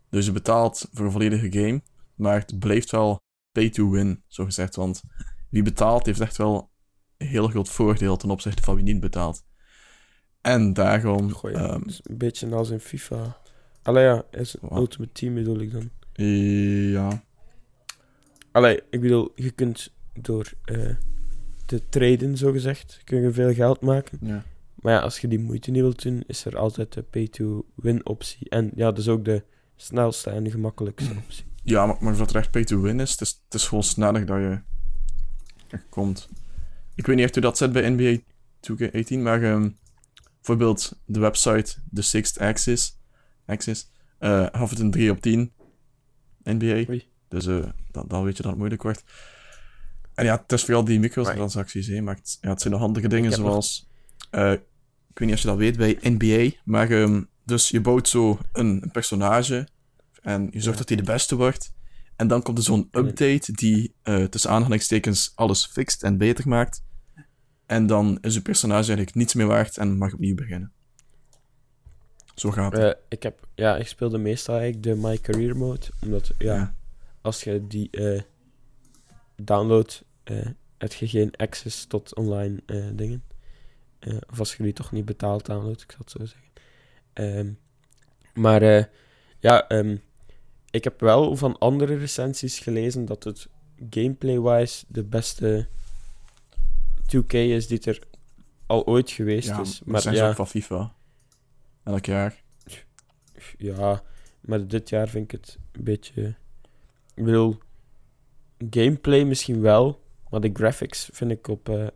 Dus 0.09 0.25
je 0.25 0.31
betaalt 0.31 0.87
voor 0.91 1.05
een 1.05 1.11
volledige 1.11 1.51
game, 1.51 1.81
maar 2.15 2.39
het 2.39 2.59
blijft 2.59 2.91
wel 2.91 3.21
pay 3.51 3.69
to 3.69 3.89
win, 3.89 4.23
zo 4.27 4.45
gezegd. 4.45 4.75
Want 4.75 5.01
wie 5.49 5.63
betaalt 5.63 6.05
heeft 6.05 6.19
echt 6.19 6.37
wel 6.37 6.71
een 7.17 7.27
heel 7.27 7.47
groot 7.47 7.69
voordeel 7.69 8.17
ten 8.17 8.29
opzichte 8.29 8.63
van 8.63 8.75
wie 8.75 8.83
niet 8.83 8.99
betaalt. 8.99 9.43
En 10.41 10.73
daarom... 10.73 11.33
Ehm, 11.41 11.81
een 12.03 12.17
beetje 12.17 12.55
als 12.55 12.69
in 12.69 12.79
FIFA. 12.79 13.37
Allee 13.81 14.03
ja, 14.03 14.23
is 14.31 14.55
Wat? 14.61 14.79
Ultimate 14.79 15.11
Team 15.11 15.33
bedoel 15.33 15.59
ik 15.59 15.71
dan. 15.71 15.89
ja, 16.91 17.23
Allee, 18.51 18.81
ik 18.89 19.01
bedoel, 19.01 19.31
je 19.35 19.51
kunt 19.51 19.93
door 20.13 20.51
eh, 20.63 20.95
te 21.69 21.89
traden, 21.89 22.38
zogezegd, 22.38 23.01
kun 23.03 23.21
je 23.21 23.32
veel 23.32 23.53
geld 23.53 23.82
maken. 23.82 24.19
ja. 24.21 24.43
Maar 24.75 24.93
ja, 24.93 24.99
als 24.99 25.19
je 25.19 25.27
die 25.27 25.39
moeite 25.39 25.71
niet 25.71 25.82
wilt 25.82 26.01
doen, 26.01 26.23
is 26.27 26.45
er 26.45 26.58
altijd 26.58 26.93
de 26.93 27.01
pay-to-win 27.01 28.05
optie. 28.05 28.49
En 28.49 28.71
ja, 28.75 28.86
dat 28.86 28.97
is 28.97 29.08
ook 29.08 29.25
de 29.25 29.43
snelste 29.75 30.29
en 30.29 30.43
de 30.43 30.51
gemakkelijkste 30.51 31.13
optie. 31.23 31.45
Ja, 31.63 31.86
maar, 31.86 31.97
maar 31.99 32.15
wat 32.15 32.29
er 32.29 32.36
echt 32.36 32.51
pay 32.51 32.63
to 32.63 32.82
win 32.82 32.99
is, 32.99 33.12
het 33.12 33.21
is, 33.21 33.41
het 33.45 33.53
is 33.53 33.67
gewoon 33.67 33.84
sneller 33.84 34.25
dat 34.25 34.38
je 34.38 34.60
komt. 35.89 36.29
Ik 36.95 37.05
weet 37.05 37.15
niet 37.15 37.25
echt 37.25 37.34
hoe 37.34 37.43
dat 37.43 37.58
zit 37.58 37.71
bij 37.71 37.89
NBA 37.89 38.19
2K18, 38.71 39.17
maar 39.17 39.43
ehm, 39.43 39.69
bijvoorbeeld 40.36 40.99
de 41.05 41.19
website 41.19 41.75
The 41.93 42.01
Sixth 42.01 42.39
Axis, 42.39 42.97
Axis 43.45 43.91
eh 44.17 44.45
gaf 44.51 44.69
het 44.69 44.79
een 44.79 44.91
3 44.91 45.12
op 45.12 45.21
10 45.21 45.51
NBA. 46.43 46.89
Oei. 46.89 47.08
Dus 47.27 47.45
eh, 47.45 47.69
dan, 47.91 48.05
dan 48.08 48.23
weet 48.23 48.38
je 48.38 48.41
dat 48.41 48.51
het 48.51 48.60
moeilijk 48.60 48.84
wordt. 48.84 49.03
En 50.19 50.25
ja, 50.25 50.39
het 50.41 50.51
is 50.51 50.63
vooral 50.63 50.84
die 50.84 50.99
microtransacties, 50.99 51.88
hè, 51.88 52.01
maar 52.01 52.15
het, 52.15 52.38
ja, 52.41 52.49
het 52.49 52.62
zijn 52.62 52.73
nog 52.73 52.82
handige 52.82 53.08
dingen 53.08 53.32
zoals... 53.32 53.88
eh, 54.32 54.51
ik 54.51 55.19
weet 55.19 55.27
niet 55.27 55.34
of 55.34 55.41
je 55.41 55.47
dat 55.47 55.58
weet 55.58 55.77
bij 55.77 55.97
NBA, 56.01 56.55
maar 56.63 56.89
ehm, 56.91 57.23
dus 57.45 57.69
je 57.69 57.82
bouwt 57.82 58.08
zo 58.08 58.39
een, 58.53 58.84
een 58.84 58.91
personage 58.91 59.67
en 60.21 60.47
je 60.51 60.62
zorgt 60.62 60.77
dat 60.77 60.88
hij 60.88 60.97
de 60.97 61.03
beste 61.03 61.36
wordt. 61.36 61.73
En 62.15 62.27
dan 62.27 62.41
komt 62.41 62.58
er 62.58 62.63
zo'n 62.63 62.88
update 62.91 63.51
die 63.51 63.93
eh, 64.01 64.23
tussen 64.23 64.49
aanhalingstekens 64.51 65.32
alles 65.36 65.65
fixt 65.65 66.03
en 66.03 66.17
beter 66.17 66.47
maakt. 66.47 66.84
En 67.65 67.88
dan 67.88 68.17
is 68.21 68.34
je 68.34 68.41
personage 68.41 68.88
eigenlijk 68.88 69.15
niets 69.15 69.34
meer 69.34 69.47
waard 69.47 69.77
en 69.77 69.97
mag 69.97 70.13
opnieuw 70.13 70.36
beginnen. 70.36 70.71
Zo 72.36 72.51
gaat 72.51 72.71
het. 72.73 72.82
Eh, 72.82 73.01
ik, 73.10 73.23
heb, 73.23 73.47
ja, 73.55 73.77
ik 73.77 73.88
speelde 73.88 74.17
meestal 74.17 74.58
eigenlijk 74.58 74.84
de 74.84 74.95
My 75.08 75.17
Career 75.17 75.58
mode. 75.58 75.86
Omdat, 76.01 76.32
ja, 76.38 76.53
Ja. 76.55 76.75
als 77.21 77.43
je 77.43 77.67
die 77.67 77.89
downloadt, 79.36 80.01
eh 80.01 80.08
heb 80.77 80.93
je 80.93 81.07
geen 81.07 81.35
access 81.35 81.85
tot 81.85 82.15
online 82.15 82.61
eh, 82.65 82.85
dingen. 82.93 83.23
Eh, 83.99 84.17
of 84.29 84.39
als 84.39 84.55
je 84.55 84.63
die 84.63 84.73
toch 84.73 84.91
niet 84.91 85.05
betaald 85.05 85.45
downloadt, 85.45 85.81
ik 85.81 85.91
zal 85.91 85.99
het 85.99 86.11
zo 86.11 86.25
zeggen. 86.25 86.49
Ehm, 87.13 87.51
maar 88.33 88.61
eh, 88.61 88.83
ja, 89.39 89.67
ehm, 89.67 89.97
ik 90.71 90.83
heb 90.83 90.99
wel 90.99 91.35
van 91.35 91.57
andere 91.57 91.97
recensies 91.97 92.59
gelezen 92.59 93.05
dat 93.05 93.23
het 93.23 93.47
gameplay-wise 93.89 94.85
de 94.87 95.03
beste 95.03 95.67
2K 97.05 97.33
is 97.33 97.67
die 97.67 97.81
er 97.81 97.99
al 98.65 98.85
ooit 98.85 99.11
geweest 99.11 99.47
ja, 99.47 99.59
is. 99.59 99.81
Maar 99.85 100.01
zijn 100.01 100.15
ja, 100.15 100.29
ook 100.29 100.35
van 100.35 100.47
FIFA. 100.47 100.93
Elk 101.83 102.05
jaar. 102.05 102.43
Ja, 103.57 104.03
maar 104.41 104.67
dit 104.67 104.89
jaar 104.89 105.09
vind 105.09 105.33
ik 105.33 105.39
het 105.41 105.57
een 105.71 105.83
beetje. 105.83 106.35
Ik 107.13 107.23
bedoel, 107.23 107.57
gameplay 108.69 109.23
misschien 109.23 109.61
wel, 109.61 110.01
maar 110.29 110.39
de 110.39 110.49
graphics 110.53 111.09
vind 111.13 111.31
ik 111.31 111.47
op 111.47 111.69
eh 111.69 111.87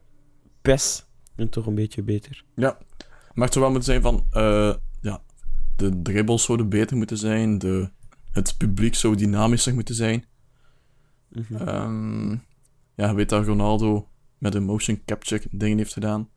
PES 0.62 1.06
toch 1.50 1.66
een 1.66 1.76
beetje 1.76 2.04
beter. 2.04 2.44
Maar 3.34 3.46
het 3.46 3.54
zou 3.54 3.66
wel 3.66 3.74
moeten 3.74 3.92
zijn 3.92 4.02
van... 4.02 4.26
eh, 4.32 4.76
ja, 5.02 5.24
de 5.76 6.02
dribbles 6.02 6.44
zouden 6.44 6.70
beter 6.70 6.98
moeten 6.98 7.18
zijn. 7.18 7.58
De, 7.58 7.90
het 8.32 8.58
publiek 8.58 8.96
zou 8.96 9.16
dynamischer 9.16 9.74
moeten 9.74 9.96
zijn. 9.96 10.26
Mhm. 11.30 11.56
Ehm, 11.56 12.32
ja, 12.96 13.10
je 13.10 13.14
weet 13.16 13.30
dat 13.30 13.46
Ronaldo 13.46 14.10
met 14.38 14.56
een 14.56 14.64
motion 14.64 15.02
capture 15.06 15.44
dingen 15.52 15.78
heeft 15.78 15.94
gedaan. 15.94 16.30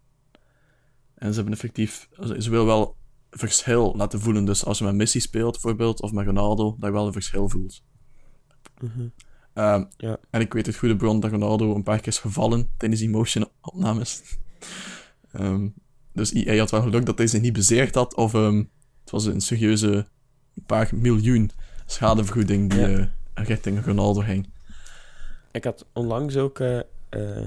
En 1.14 1.28
ze 1.28 1.34
hebben 1.34 1.52
effectief... 1.52 2.08
Ze 2.38 2.50
wil 2.50 2.66
wel 2.66 2.96
verschil 3.30 3.94
laten 3.96 4.20
voelen. 4.20 4.44
Dus 4.44 4.64
als 4.64 4.78
je 4.78 4.84
met 4.84 4.94
Messi 4.94 5.20
speelt, 5.20 5.52
bijvoorbeeld, 5.52 6.00
of 6.02 6.12
met 6.12 6.26
Ronaldo, 6.26 6.76
dat 6.78 6.88
je 6.88 6.94
wel 6.94 7.06
een 7.06 7.12
verschil 7.12 7.48
voelt. 7.48 7.82
Mhm. 8.80 9.08
Ehm, 9.56 9.84
Ja. 9.96 10.16
En 10.30 10.40
ik 10.40 10.52
weet 10.52 10.66
het 10.66 10.76
goede 10.76 10.96
bron 10.96 11.20
dat 11.20 11.30
Ronaldo 11.30 11.74
een 11.74 11.82
paar 11.82 11.96
keer 11.98 12.08
is 12.08 12.18
gevallen 12.18 12.68
tijdens 12.76 13.00
die 13.00 13.10
motion 13.10 13.48
opnames. 13.60 14.22
Ehm, 15.32 15.68
dus 16.12 16.32
EA 16.32 16.58
had 16.58 16.70
wel 16.70 16.82
geluk 16.82 17.06
dat 17.06 17.18
hij 17.18 17.26
zich 17.26 17.40
niet 17.40 17.52
bezeerd 17.52 17.94
had, 17.94 18.14
of 18.14 18.34
ehm, 18.34 18.56
het 19.00 19.10
was 19.10 19.24
een 19.26 19.40
serieuze 19.40 20.06
paar 20.66 20.90
miljoen 20.94 21.50
schadevergoeding 21.86 22.70
die 22.70 22.80
Ja. 22.80 22.88
eh, 23.34 23.44
richting 23.46 23.84
Ronaldo 23.84 24.20
ging. 24.20 24.48
Ik 25.52 25.64
had 25.64 25.86
onlangs 25.92 26.36
ook 26.36 26.58
eh, 26.60 26.78
eh, 27.08 27.46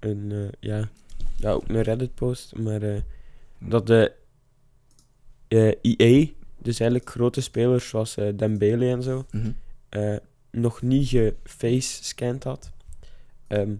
een, 0.00 0.50
ja, 0.60 0.88
ja, 1.36 1.50
ook 1.50 1.68
een 1.68 1.82
Reddit-post, 1.82 2.54
maar 2.56 2.82
eh, 2.82 3.00
dat 3.58 3.86
de 3.86 4.12
EA, 5.48 6.26
dus 6.62 6.80
eigenlijk 6.80 7.10
grote 7.10 7.40
spelers 7.40 7.88
zoals 7.88 8.14
Dembele 8.36 8.90
en 8.90 9.02
zo, 9.02 9.26
eh, 9.88 10.16
nog 10.50 10.82
niet 10.82 11.08
geface-scanned 11.08 12.44
had. 12.44 12.70
Ehm, 13.46 13.74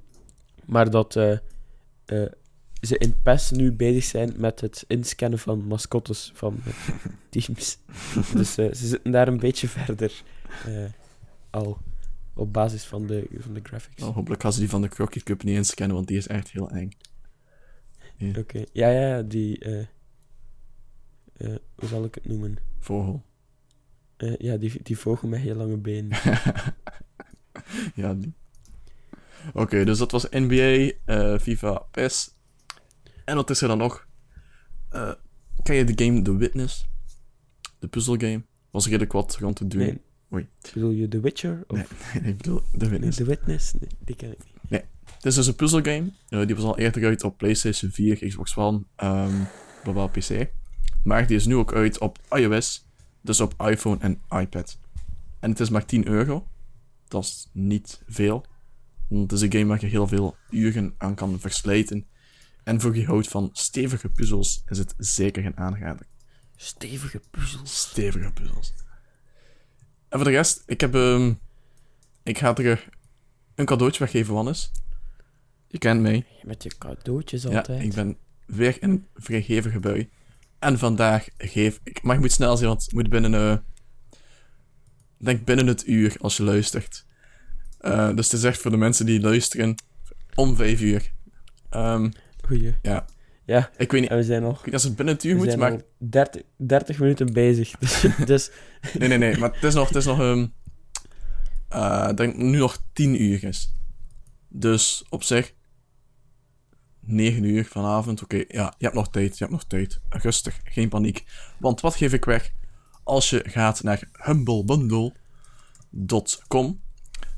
maar 0.65 0.91
dat 0.91 1.17
eh, 1.17 1.33
eh, 2.05 2.33
ze 2.81 2.99
in 2.99 3.23
PES 3.23 3.51
nu 3.51 3.73
bezig 3.73 4.05
zijn 4.05 4.35
met 4.37 4.61
het 4.61 4.85
inscannen 4.87 5.39
van 5.39 5.65
mascottes 5.65 6.31
van 6.35 6.61
teams. 7.31 7.79
dus 8.35 8.57
eh, 8.57 8.73
ze 8.73 8.87
zitten 8.87 9.13
daar 9.13 9.29
een 9.29 9.41
beetje 9.41 9.69
verder 9.69 10.23
al 11.51 11.79
op 12.35 12.53
basis 12.53 12.85
van 12.85 13.07
de, 13.07 13.27
van 13.39 13.55
de 13.55 13.61
graphics. 13.63 14.01
Nou, 14.01 14.13
hopelijk 14.13 14.43
gaan 14.43 14.53
ze 14.53 14.59
die 14.59 14.69
van 14.69 14.83
de 14.83 14.89
Crockett 14.89 15.25
Cup 15.25 15.43
niet 15.43 15.57
inscannen, 15.57 15.97
want 15.97 16.09
die 16.09 16.17
is 16.17 16.27
echt 16.27 16.51
heel 16.51 16.71
eng. 16.71 16.91
Oké, 18.37 18.65
ja, 18.73 18.89
ja, 18.89 19.09
ja, 19.09 19.23
die. 19.23 19.65
hoe 21.75 21.89
zal 21.89 22.05
ik 22.05 22.15
het 22.15 22.27
noemen? 22.27 22.57
Vogel. 22.79 23.23
Eh, 24.19 24.37
ja, 24.37 24.57
die, 24.57 24.81
die 24.83 24.99
vogel 24.99 25.29
met 25.29 25.41
heel 25.41 25.55
lange 25.55 25.77
benen. 25.77 26.19
ja, 27.95 28.15
die. 28.15 28.33
Oké, 29.53 29.85
dus 29.85 29.99
dat 29.99 30.11
was 30.11 30.27
NBA, 30.31 30.93
eh, 31.05 31.39
FIFA, 31.39 31.79
PES. 31.91 32.35
En 33.25 33.37
wat 33.37 33.51
is 33.51 33.61
er 33.61 33.69
dan 33.69 33.79
nog? 33.79 34.07
Eh 34.89 35.13
ken 35.63 35.77
je 35.77 35.85
de 35.85 36.05
game 36.05 36.23
The 36.23 36.37
Witness? 36.37 36.87
De 37.79 37.89
puzzelgame? 37.89 38.43
Was 38.71 38.85
redelijk 38.85 39.13
wat 39.13 39.37
rond 39.37 39.57
te 39.57 39.67
doen. 39.67 39.81
Nee. 39.81 40.01
Oei. 40.33 40.49
Bedoel 40.75 40.91
je 40.91 41.09
The 41.09 41.21
Witcher? 41.21 41.65
Of 41.67 41.77
Nee, 42.15 42.23
ik 42.33 42.37
bedoel 42.37 42.61
The 42.61 42.77
nee, 42.79 42.89
Witness. 42.89 43.17
The 43.17 43.25
Witness? 43.25 43.73
Nee, 43.73 43.89
die 44.05 44.17
ken 44.17 44.33
ik 44.33 44.39
niet. 44.39 44.85
Het 45.15 45.27
is 45.27 45.35
dus 45.35 45.47
een 45.47 45.55
puzzelgame. 45.55 46.11
Eh, 46.29 46.47
die 46.47 46.55
was 46.55 46.65
al 46.65 46.79
eerder 46.79 47.05
uit 47.05 47.25
op 47.25 47.39
PlayStation 47.39 47.91
4, 47.91 48.29
Xbox 48.29 48.57
One, 48.57 48.83
um, 49.03 49.47
blablabla 49.83 50.21
PC. 50.21 50.51
Maar 51.05 51.27
die 51.27 51.37
is 51.37 51.47
nu 51.47 51.57
ook 51.57 51.73
uit 51.75 51.99
op 51.99 52.19
iOS, 52.31 52.88
dus 53.29 53.41
op 53.41 53.55
iPhone 53.63 53.99
en 54.01 54.21
iPad. 54.41 54.79
En 55.41 55.51
het 55.51 55.61
is 55.61 55.71
maar 55.71 55.85
10 55.85 56.07
euro. 56.09 56.49
Dat 57.09 57.23
is 57.25 57.49
niet 57.53 58.03
veel. 58.07 58.47
Het 59.09 59.33
is 59.33 59.41
een 59.41 59.53
game 59.53 59.65
waar 59.67 59.81
je 59.81 59.87
heel 59.87 60.07
veel 60.07 60.37
uren 60.51 60.95
aan 60.99 61.15
kan 61.15 61.41
verslijten. 61.41 62.07
En 62.65 62.81
voor 62.81 62.97
je 62.97 63.05
houdt 63.07 63.29
van 63.29 63.51
stevige 63.53 64.09
puzzels 64.09 64.63
is 64.69 64.79
het 64.79 64.95
zeker 64.99 65.47
een 65.47 65.57
aanrader. 65.57 66.07
Stevige 66.57 67.21
puzzels. 67.31 67.81
Stevige 67.81 68.33
puzzels. 68.33 68.75
En 70.09 70.19
voor 70.19 70.25
de 70.25 70.31
rest, 70.35 70.63
ik 70.67 70.81
heb... 70.81 70.95
ehm, 70.95 71.33
ik 72.23 72.39
ga 72.39 72.57
er 72.57 72.89
een 73.55 73.65
cadeautje 73.67 73.99
weggeven, 73.99 74.35
Wannes. 74.35 74.73
Je 75.67 75.79
kent 75.79 76.01
mij. 76.01 76.27
Met 76.43 76.63
je 76.63 76.79
cadeautjes 76.79 77.43
Ja, 77.43 77.57
altijd. 77.57 77.83
ik 77.83 77.95
ben 77.95 78.17
weer 78.47 78.83
in 78.83 78.91
een 78.91 79.07
vrijgevige 79.15 79.81
bui. 79.81 80.11
En 80.59 80.79
vandaag 80.79 81.29
geef 81.39 81.81
ik... 81.83 82.03
Maar 82.03 82.15
je 82.15 82.21
moet 82.21 82.33
snel 82.33 82.57
zijn, 82.57 82.69
want 82.69 82.83
het 82.83 82.93
moet 82.93 83.09
binnen... 83.09 83.35
eh 83.35 83.57
ik 85.19 85.25
denk 85.25 85.45
binnen 85.45 85.67
het 85.67 85.87
uur, 85.87 86.17
als 86.21 86.37
je 86.37 86.43
luistert. 86.43 87.07
Eh, 87.79 88.15
dus 88.15 88.31
het 88.31 88.41
is 88.41 88.45
echt 88.45 88.61
voor 88.61 88.71
de 88.71 88.77
mensen 88.77 89.07
die 89.07 89.21
luisteren 89.21 89.75
om 90.35 90.57
vijf 90.57 90.81
uur. 90.81 91.13
Ehm, 91.71 92.11
Goeie. 92.47 92.75
Ja. 92.83 93.07
Ja, 93.45 93.71
ik 93.77 93.93
weet 93.93 94.01
niet, 94.01 94.11
en 94.11 94.17
we 94.17 94.23
zijn 94.23 94.43
nog, 94.43 94.73
als 94.73 94.83
het 94.83 94.97
binnen 94.97 95.15
het 95.15 95.25
uur 95.25 95.37
moet, 95.37 95.57
maar... 95.57 95.71
al 95.71 95.83
30, 95.99 96.43
30 96.57 96.99
minuten 96.99 97.33
bezig. 97.33 97.71
Dus, 97.79 98.05
dus 98.27 98.51
Nee, 98.99 99.09
nee, 99.09 99.19
nee, 99.19 99.37
maar 99.39 99.53
het 99.53 99.65
is 99.65 99.75
nog... 99.75 99.89
Het 99.89 99.97
is 99.97 100.05
nog 100.05 100.47
uh, 101.73 102.15
denk 102.15 102.37
nu 102.37 102.59
nog 102.59 102.83
10 102.93 103.23
uur 103.23 103.45
is. 103.45 103.75
Dus 104.49 105.05
op 105.09 105.23
zich 105.23 105.55
9 107.09 107.45
uur 107.45 107.65
vanavond. 107.65 108.23
Oké, 108.23 108.45
ja, 108.49 108.75
je 108.79 108.85
hebt 108.85 108.95
nog 108.95 109.11
tijd, 109.11 109.39
je 109.39 109.45
hebt 109.45 109.57
nog 109.57 109.65
tijd. 109.65 110.01
Rustig, 110.09 110.61
geen 110.65 110.89
paniek. 110.89 111.25
Want 111.59 111.81
wat 111.81 111.95
geef 111.95 112.13
ik 112.13 112.25
weg? 112.25 112.53
Als 113.05 113.31
je 113.31 113.43
gaat 113.47 113.83
naar 113.83 114.09
humblebundle.com, 114.13 116.81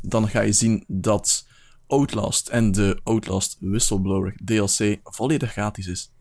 dan 0.01 0.29
ga 0.29 0.41
je 0.41 0.53
zien 0.53 0.85
dat 0.87 1.47
Outlast 1.87 2.49
en 2.49 2.73
de 2.73 3.01
Outlast 3.03 3.57
Whistleblower 3.61 4.35
DLC 4.45 4.99
volledig 5.03 5.53
gratis 5.53 5.87
is. 5.87 6.13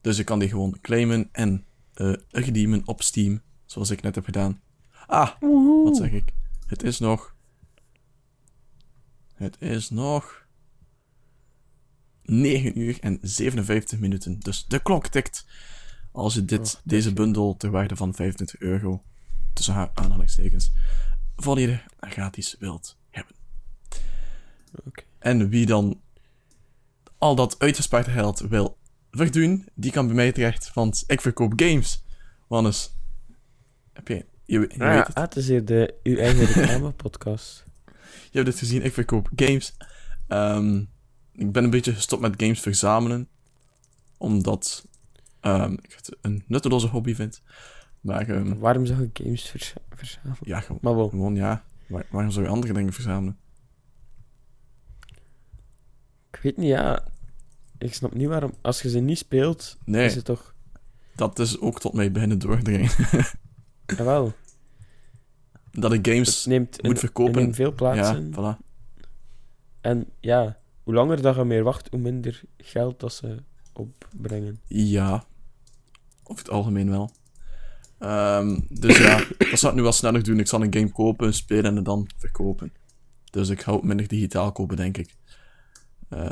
Dus 0.00 0.16
je 0.16 0.24
kan 0.24 0.38
die 0.38 0.48
gewoon 0.48 0.78
claimen 0.80 1.28
en 1.32 1.64
uh, 1.94 2.14
redeemen 2.30 2.82
op 2.84 3.02
Steam, 3.02 3.42
zoals 3.66 3.90
ik 3.90 4.02
net 4.02 4.14
heb 4.14 4.24
gedaan. 4.24 4.60
Ah, 5.06 5.30
wat 5.84 5.96
zeg 5.96 6.10
ik? 6.10 6.32
Het 6.66 6.82
is 6.82 6.98
nog. 6.98 7.34
Het 9.34 9.56
is 9.60 9.90
nog. 9.90 10.46
9 12.30 12.78
uur 12.78 12.98
en 13.00 13.18
57 13.22 13.98
minuten. 13.98 14.38
Dus 14.38 14.64
de 14.66 14.82
klok 14.82 15.06
tikt. 15.06 15.46
Als 16.12 16.34
je 16.34 16.44
dit, 16.44 16.74
oh, 16.74 16.80
deze 16.84 17.12
bundel 17.12 17.56
ter 17.56 17.70
waarde 17.70 17.96
van 17.96 18.14
25 18.14 18.60
euro, 18.60 19.02
tussen 19.52 19.74
haar 19.74 19.90
aanhalingstekens, 19.94 20.72
volledig 21.36 21.86
gratis 22.00 22.56
wilt 22.58 22.96
hebben. 23.10 23.34
Okay. 24.84 25.04
En 25.18 25.48
wie 25.48 25.66
dan 25.66 26.00
al 27.18 27.34
dat 27.34 27.58
uitgespaard 27.58 28.08
geld 28.08 28.40
wil 28.40 28.78
verdoen, 29.10 29.68
die 29.74 29.90
kan 29.90 30.06
bij 30.06 30.16
mij 30.16 30.32
terecht, 30.32 30.74
want 30.74 31.04
ik 31.06 31.20
verkoop 31.20 31.52
games. 31.56 32.04
Wannes, 32.46 32.96
heb 33.92 34.08
je... 34.08 34.26
Je, 34.44 34.60
je 34.60 34.84
ah, 34.84 34.94
weet 34.94 35.06
het. 35.06 35.16
Ah, 35.16 35.22
het 35.22 35.36
is 35.36 35.48
hier 35.48 35.64
de, 35.64 35.94
uw 36.02 36.16
eigen 36.16 36.46
reclame-podcast. 36.52 37.64
je 38.30 38.30
hebt 38.30 38.46
het 38.46 38.58
gezien, 38.58 38.84
ik 38.84 38.92
verkoop 38.92 39.28
games. 39.36 39.76
Um, 40.28 40.90
ik 41.38 41.52
ben 41.52 41.64
een 41.64 41.70
beetje 41.70 41.94
gestopt 41.94 42.22
met 42.22 42.34
games 42.42 42.60
verzamelen. 42.60 43.28
Omdat 44.16 44.86
um, 45.42 45.72
ik 45.72 45.92
het 45.96 46.16
een 46.20 46.44
nutteloze 46.46 46.86
hobby 46.86 47.14
vind. 47.14 47.42
Maar, 48.00 48.28
um, 48.28 48.58
waarom 48.58 48.86
zou 48.86 49.00
je 49.00 49.10
games 49.12 49.54
verzamelen? 49.94 50.36
Ja, 50.40 50.60
gewoon, 50.60 50.78
maar 50.82 50.96
wel. 50.96 51.08
gewoon 51.08 51.34
ja. 51.34 51.64
Waar, 51.88 52.06
waarom 52.10 52.30
zou 52.30 52.44
je 52.44 52.50
andere 52.50 52.72
dingen 52.72 52.92
verzamelen? 52.92 53.38
Ik 56.30 56.38
weet 56.42 56.56
niet, 56.56 56.68
ja. 56.68 57.04
Ik 57.78 57.94
snap 57.94 58.14
niet 58.14 58.28
waarom. 58.28 58.54
Als 58.60 58.82
je 58.82 58.90
ze 58.90 58.98
niet 58.98 59.18
speelt, 59.18 59.78
nee, 59.84 60.04
is 60.04 60.14
het 60.14 60.24
toch... 60.24 60.54
Dat 61.14 61.38
is 61.38 61.60
ook 61.60 61.80
tot 61.80 61.92
mij 61.92 62.12
beginnen 62.12 62.38
doordringen. 62.38 62.90
Jawel. 63.96 64.32
Dat 65.70 65.92
ik 65.92 66.06
games 66.08 66.44
neemt 66.46 66.82
moet 66.82 66.98
verkopen. 66.98 67.42
in 67.42 67.54
veel 67.54 67.72
plaatsen. 67.72 68.30
Ja, 68.30 68.56
voilà. 68.56 68.66
En 69.80 70.08
ja, 70.20 70.58
hoe 70.88 70.96
langer 70.96 71.22
dat 71.22 71.36
je 71.36 71.44
meer 71.44 71.62
wacht, 71.62 71.88
hoe 71.90 72.00
minder 72.00 72.42
geld 72.56 73.00
dat 73.00 73.12
ze 73.12 73.42
opbrengen. 73.72 74.60
Ja, 74.66 75.24
over 76.22 76.44
het 76.44 76.52
algemeen 76.52 76.90
wel. 76.90 77.10
Um, 77.98 78.66
dus 78.68 78.98
ja, 78.98 79.16
dat 79.50 79.58
zou 79.58 79.72
ik 79.72 79.78
nu 79.78 79.82
wel 79.82 79.92
sneller 79.92 80.22
doen. 80.22 80.38
Ik 80.38 80.46
zal 80.46 80.62
een 80.62 80.72
game 80.72 80.92
kopen, 80.92 81.34
spelen 81.34 81.76
en 81.76 81.82
dan 81.82 82.10
verkopen. 82.16 82.72
Dus 83.30 83.48
ik 83.48 83.62
ga 83.62 83.72
ook 83.72 83.82
minder 83.82 84.08
digitaal 84.08 84.52
kopen, 84.52 84.76
denk 84.76 84.96
ik. 84.96 85.14
Uh, 86.10 86.28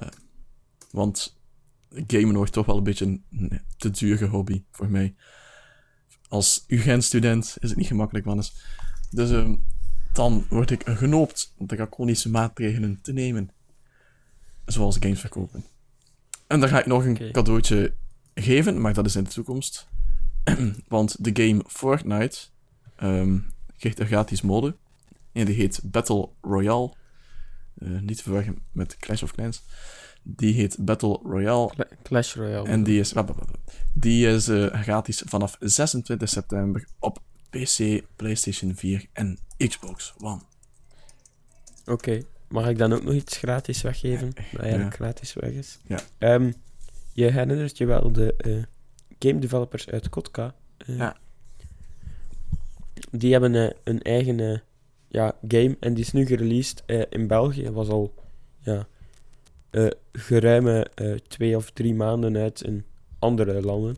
want 0.91 1.39
gamen 1.91 2.37
wordt 2.37 2.53
toch 2.53 2.67
wel 2.67 2.77
een 2.77 2.83
beetje 2.83 3.05
een 3.05 3.61
te 3.77 3.91
dure 3.91 4.27
hobby 4.27 4.65
voor 4.71 4.91
mij. 4.91 5.15
Als 6.29 6.65
UGent-student 6.67 7.57
is 7.61 7.69
het 7.69 7.79
niet 7.79 7.87
gemakkelijk, 7.87 8.27
mannes. 8.27 8.65
Dus 9.11 9.31
um, 9.31 9.65
dan 10.13 10.47
word 10.49 10.71
ik 10.71 10.83
genoopt 10.85 11.55
draconische 11.59 12.31
maatregelen 12.31 12.99
te 13.03 13.13
nemen 13.13 13.51
zoals 14.67 14.97
games 15.01 15.21
verkopen. 15.21 15.65
En 16.47 16.61
dan 16.61 16.69
ga 16.69 16.79
ik 16.79 16.87
nog 16.87 17.05
een 17.05 17.33
cadeautje 17.33 17.93
geven, 18.35 18.81
maar 18.81 18.95
dat 18.95 19.07
is 19.07 19.17
in 19.17 19.25
de 19.25 19.31
toekomst. 19.31 19.89
Want 20.89 21.25
de 21.25 21.45
game 21.45 21.63
Fortnite 21.67 22.39
um, 23.03 23.47
krijgt 23.79 24.01
een 24.01 24.07
gratis 24.07 24.43
mode. 24.43 24.77
En 25.33 25.45
die 25.45 25.55
heet 25.55 25.81
Battle 25.83 26.29
Royale. 26.41 26.95
Uh, 27.79 28.01
niet 28.01 28.17
te 28.17 28.23
verwarren 28.23 28.59
met 28.73 28.97
Clash 28.97 29.23
of 29.23 29.33
Clans. 29.33 29.63
Die 30.23 30.55
heet 30.55 30.77
Battle 30.81 31.19
Royale. 31.23 31.73
Clash 32.03 32.35
Royale. 32.35 32.69
En 32.69 32.83
die 32.83 33.01
is, 33.01 33.13
die 33.95 34.27
is 34.27 34.49
uh, 34.49 34.83
gratis 34.83 35.23
vanaf 35.27 35.57
26 35.61 36.29
september 36.29 36.87
op 36.99 37.23
PC, 37.51 38.03
PlayStation 38.17 38.75
4 38.75 39.07
en 39.13 39.39
Xbox 39.57 40.15
One. 40.19 40.41
Oké. 41.85 42.23
Mag 42.49 42.69
ik 42.69 42.79
dan 42.79 42.93
ook 42.93 43.03
nog 43.03 43.15
iets 43.15 43.37
gratis 43.37 43.83
weggeven? 43.83 44.33
Dat 44.53 44.61
eigenlijk 44.61 44.95
gratis 44.95 45.33
weg 45.35 45.51
is. 45.51 45.79
Ja. 45.87 46.35
Um, 46.35 46.55
je 47.13 47.25
herinnert 47.25 47.79
je 47.79 47.87
wel 47.87 48.13
de 48.13 48.35
uh, 48.47 48.63
game 49.19 49.39
developers 49.39 49.89
uit 49.89 50.09
Kotka. 50.09 50.55
Uh, 50.87 50.97
ja. 50.97 51.17
Die 53.11 53.33
hebben 53.33 53.55
uh, 53.55 53.71
een 53.85 54.03
eigen 54.03 54.63
ja, 55.09 55.37
game 55.49 55.77
en 55.81 55.95
die 55.95 56.05
is 56.05 56.13
nu 56.13 56.27
gereleased 56.27 56.83
in 57.11 57.27
België. 57.27 57.71
Was 57.71 57.89
al 57.89 58.15
ja, 58.59 58.87
geruime 60.13 60.87
twee 61.29 61.57
of 61.57 61.71
drie 61.71 61.95
maanden 61.95 62.37
uit 62.37 62.63
in 62.63 62.85
andere 63.19 63.63
landen. 63.63 63.97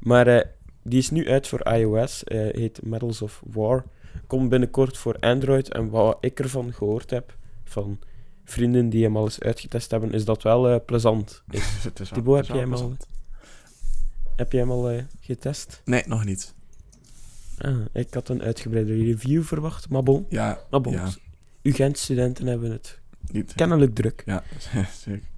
Maar 0.00 0.50
die 0.82 0.98
is 0.98 1.10
nu 1.10 1.28
uit 1.28 1.48
voor 1.48 1.72
iOS. 1.72 2.22
heet 2.26 2.82
Medals 2.82 3.22
of 3.22 3.42
War. 3.46 3.84
Komt 4.26 4.48
binnenkort 4.48 4.96
voor 4.96 5.16
Android. 5.18 5.72
En 5.72 5.90
wat 5.90 6.18
ik 6.20 6.40
ervan 6.40 6.72
gehoord 6.72 7.10
heb 7.10 7.36
van 7.68 7.98
vrienden 8.44 8.88
die 8.88 9.02
hem 9.04 9.16
al 9.16 9.24
eens 9.24 9.40
uitgetest 9.40 9.90
hebben, 9.90 10.12
is 10.12 10.24
dat 10.24 10.42
wel 10.42 10.72
uh, 10.72 10.76
plezant. 10.86 11.42
Is. 11.50 11.88
Thibaut, 12.12 12.46
heb 12.46 12.56
jij 12.56 12.64
hem 12.64 12.74
al, 12.74 12.96
heb 14.36 14.52
jij 14.52 14.60
hem 14.60 14.70
al 14.70 15.00
getest? 15.20 15.82
Nee, 15.84 16.02
nog 16.06 16.24
niet. 16.24 16.54
Ah, 17.58 17.84
ik 17.92 18.14
had 18.14 18.28
een 18.28 18.42
uitgebreide 18.42 18.94
review 18.94 19.42
verwacht, 19.42 19.88
maar 19.88 20.02
bon. 20.02 20.26
Ja, 20.28 20.58
maar 20.70 20.80
bon. 20.80 20.92
Ja. 20.92 21.08
UGent-studenten 21.62 22.46
hebben 22.46 22.70
het 22.70 23.00
niet, 23.20 23.54
kennelijk 23.54 23.94
druk. 23.94 24.22
Ja, 24.26 24.42
zeker. 25.04 25.28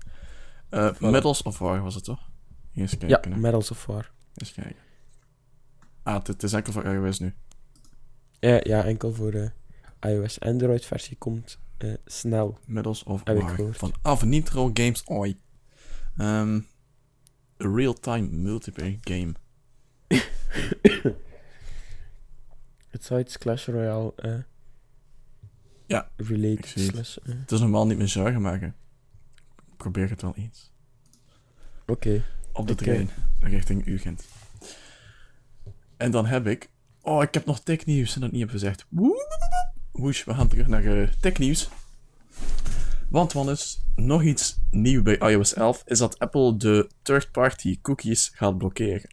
Uh, 0.71 0.99
Medals 0.99 1.43
of 1.43 1.59
War 1.59 1.83
was 1.83 1.95
het 1.95 2.05
toch? 2.05 2.29
Eens 2.75 2.99
kijken. 2.99 3.31
Ja, 3.31 3.37
Medals 3.37 3.71
of 3.71 3.87
War. 3.87 4.11
Eens 4.35 4.53
kijken. 4.53 4.83
Ah, 6.03 6.25
het, 6.25 6.43
is 6.43 6.53
enkel 6.53 6.73
voor 6.73 6.85
iOS 6.85 7.19
nu. 7.19 7.35
Ja, 8.39 8.61
ja 8.63 8.85
enkel 8.85 9.13
voor 9.15 9.31
de 9.31 9.51
iOS. 10.01 10.41
Android-versie 10.41 11.17
komt 11.17 11.59
uh, 11.85 11.95
snel. 12.05 12.59
Medals 12.67 13.03
of 13.03 13.23
War. 13.25 13.75
Van 13.75 13.95
Af 14.03 14.25
Nitro 14.25 14.71
Games 14.75 15.05
Oi. 15.11 15.37
Um, 16.19 16.67
a 17.63 17.69
real-time 17.69 18.29
multiplayer 18.31 18.99
game. 19.01 19.33
Het 22.91 23.05
zou 23.05 23.21
iets 23.21 23.39
Clash 23.39 23.67
Royale 23.67 24.13
uh, 24.17 24.39
ja, 25.87 26.11
related 26.17 26.67
slash, 26.67 27.17
uh. 27.17 27.35
Het 27.41 27.53
is 27.53 27.61
normaal 27.61 27.87
niet 27.87 27.99
meer 27.99 28.09
zorgen 28.09 28.41
maken. 28.41 28.75
Ik 29.71 29.77
probeer 29.77 30.11
het 30.11 30.23
wel 30.23 30.35
eens. 30.37 30.73
Oké. 31.81 31.93
Okay. 31.93 32.23
Op 32.53 32.67
de 32.67 32.75
trein, 32.75 33.11
richting 33.41 33.87
Ugent. 33.87 34.25
En 35.97 36.11
dan 36.11 36.27
heb 36.27 36.47
ik... 36.47 36.71
Oh, 37.03 37.23
ik 37.23 37.35
heb 37.35 37.45
nog 37.45 37.61
technieuws 37.61 38.15
en 38.15 38.21
dat 38.21 38.31
niet 38.31 38.41
heb 38.41 38.51
gezegd. 38.51 38.87
Woe! 40.01 40.09
Woesh, 40.09 40.25
we 40.25 40.35
gaan 40.35 40.49
terug 40.49 40.67
naar 40.67 40.85
uh, 40.85 41.09
technieuws. 41.21 41.69
Want 43.09 43.33
wat 43.33 43.49
is 43.49 43.81
nog 43.95 44.23
iets 44.23 44.59
nieuw 44.71 45.03
bij 45.03 45.19
iOS 45.19 45.55
11 45.55 45.83
is 45.87 45.99
dat 45.99 46.19
Apple 46.19 46.57
de 46.57 46.89
third-party 47.03 47.79
cookies 47.83 48.31
gaat 48.35 48.59
blokkeren. 48.59 49.11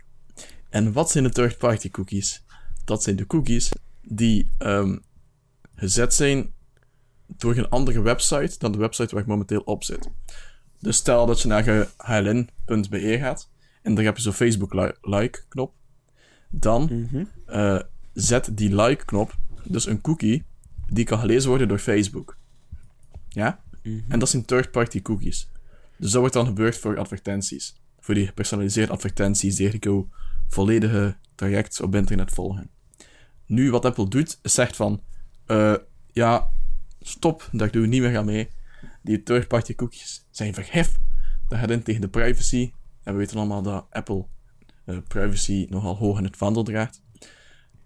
En 0.69 0.91
wat 0.91 1.11
zijn 1.11 1.23
de 1.23 1.29
third-party 1.29 1.89
cookies? 1.89 2.43
Dat 2.85 3.03
zijn 3.03 3.15
de 3.15 3.25
cookies 3.25 3.71
die 4.01 4.51
um, 4.59 5.03
gezet 5.75 6.13
zijn 6.13 6.53
door 7.27 7.57
een 7.57 7.69
andere 7.69 8.01
website 8.01 8.55
dan 8.57 8.71
de 8.71 8.77
website 8.77 9.13
waar 9.13 9.23
ik 9.23 9.29
momenteel 9.29 9.61
op 9.61 9.83
zit. 9.83 10.09
Dus 10.79 10.97
stel 10.97 11.25
dat 11.25 11.41
je 11.41 11.47
naar 11.47 11.91
hln.be 11.97 13.17
gaat 13.19 13.49
en 13.81 13.95
daar 13.95 14.03
heb 14.03 14.15
je 14.15 14.21
zo'n 14.21 14.33
Facebook 14.33 14.97
like-knop. 15.01 15.73
Dan 16.49 17.07
uh, 17.47 17.79
zet 18.13 18.57
die 18.57 18.75
like-knop 18.75 19.35
dus 19.63 19.85
een 19.85 20.01
cookie 20.01 20.45
die 20.89 21.05
kan 21.05 21.19
gelezen 21.19 21.49
worden 21.49 21.67
door 21.67 21.79
Facebook. 21.79 22.37
Ja? 23.29 23.63
Mhm. 23.83 23.99
En 24.07 24.19
dat 24.19 24.29
zijn 24.29 24.45
third-party 24.45 25.01
cookies. 25.01 25.49
Dus 25.97 26.11
dat 26.11 26.19
wordt 26.19 26.35
dan 26.35 26.45
gebeurd 26.45 26.77
voor 26.77 26.97
advertenties. 26.97 27.75
Voor 27.99 28.13
die 28.13 28.27
gepersonaliseerde 28.27 28.91
advertenties 28.91 29.55
die 29.55 29.69
eigenlijk 29.69 30.07
volledige 30.47 31.15
traject 31.35 31.81
op 31.81 31.95
internet 31.95 32.31
volgen. 32.31 32.69
Nu, 33.45 33.71
wat 33.71 33.85
Apple 33.85 34.07
doet, 34.07 34.39
is 34.41 34.53
zegt 34.53 34.75
van... 34.75 35.01
Uh, 35.47 35.75
ja, 36.11 36.49
stop, 37.01 37.49
daar 37.51 37.71
doen 37.71 37.81
we 37.81 37.87
niet 37.87 38.01
meer 38.01 38.17
aan 38.17 38.25
mee. 38.25 38.49
Die 39.01 39.23
third-party 39.23 39.75
cookies 39.75 40.25
zijn 40.31 40.53
verhef. 40.53 40.95
Dat 41.47 41.59
gaat 41.59 41.69
in 41.69 41.83
tegen 41.83 42.01
de 42.01 42.07
privacy. 42.07 42.71
En 43.03 43.13
we 43.13 43.19
weten 43.19 43.37
allemaal 43.37 43.61
dat 43.61 43.85
Apple 43.89 44.25
uh, 44.85 44.97
privacy 45.07 45.67
nogal 45.69 45.95
hoog 45.95 46.17
in 46.17 46.23
het 46.23 46.37
vaandel 46.37 46.63
draagt. 46.63 47.01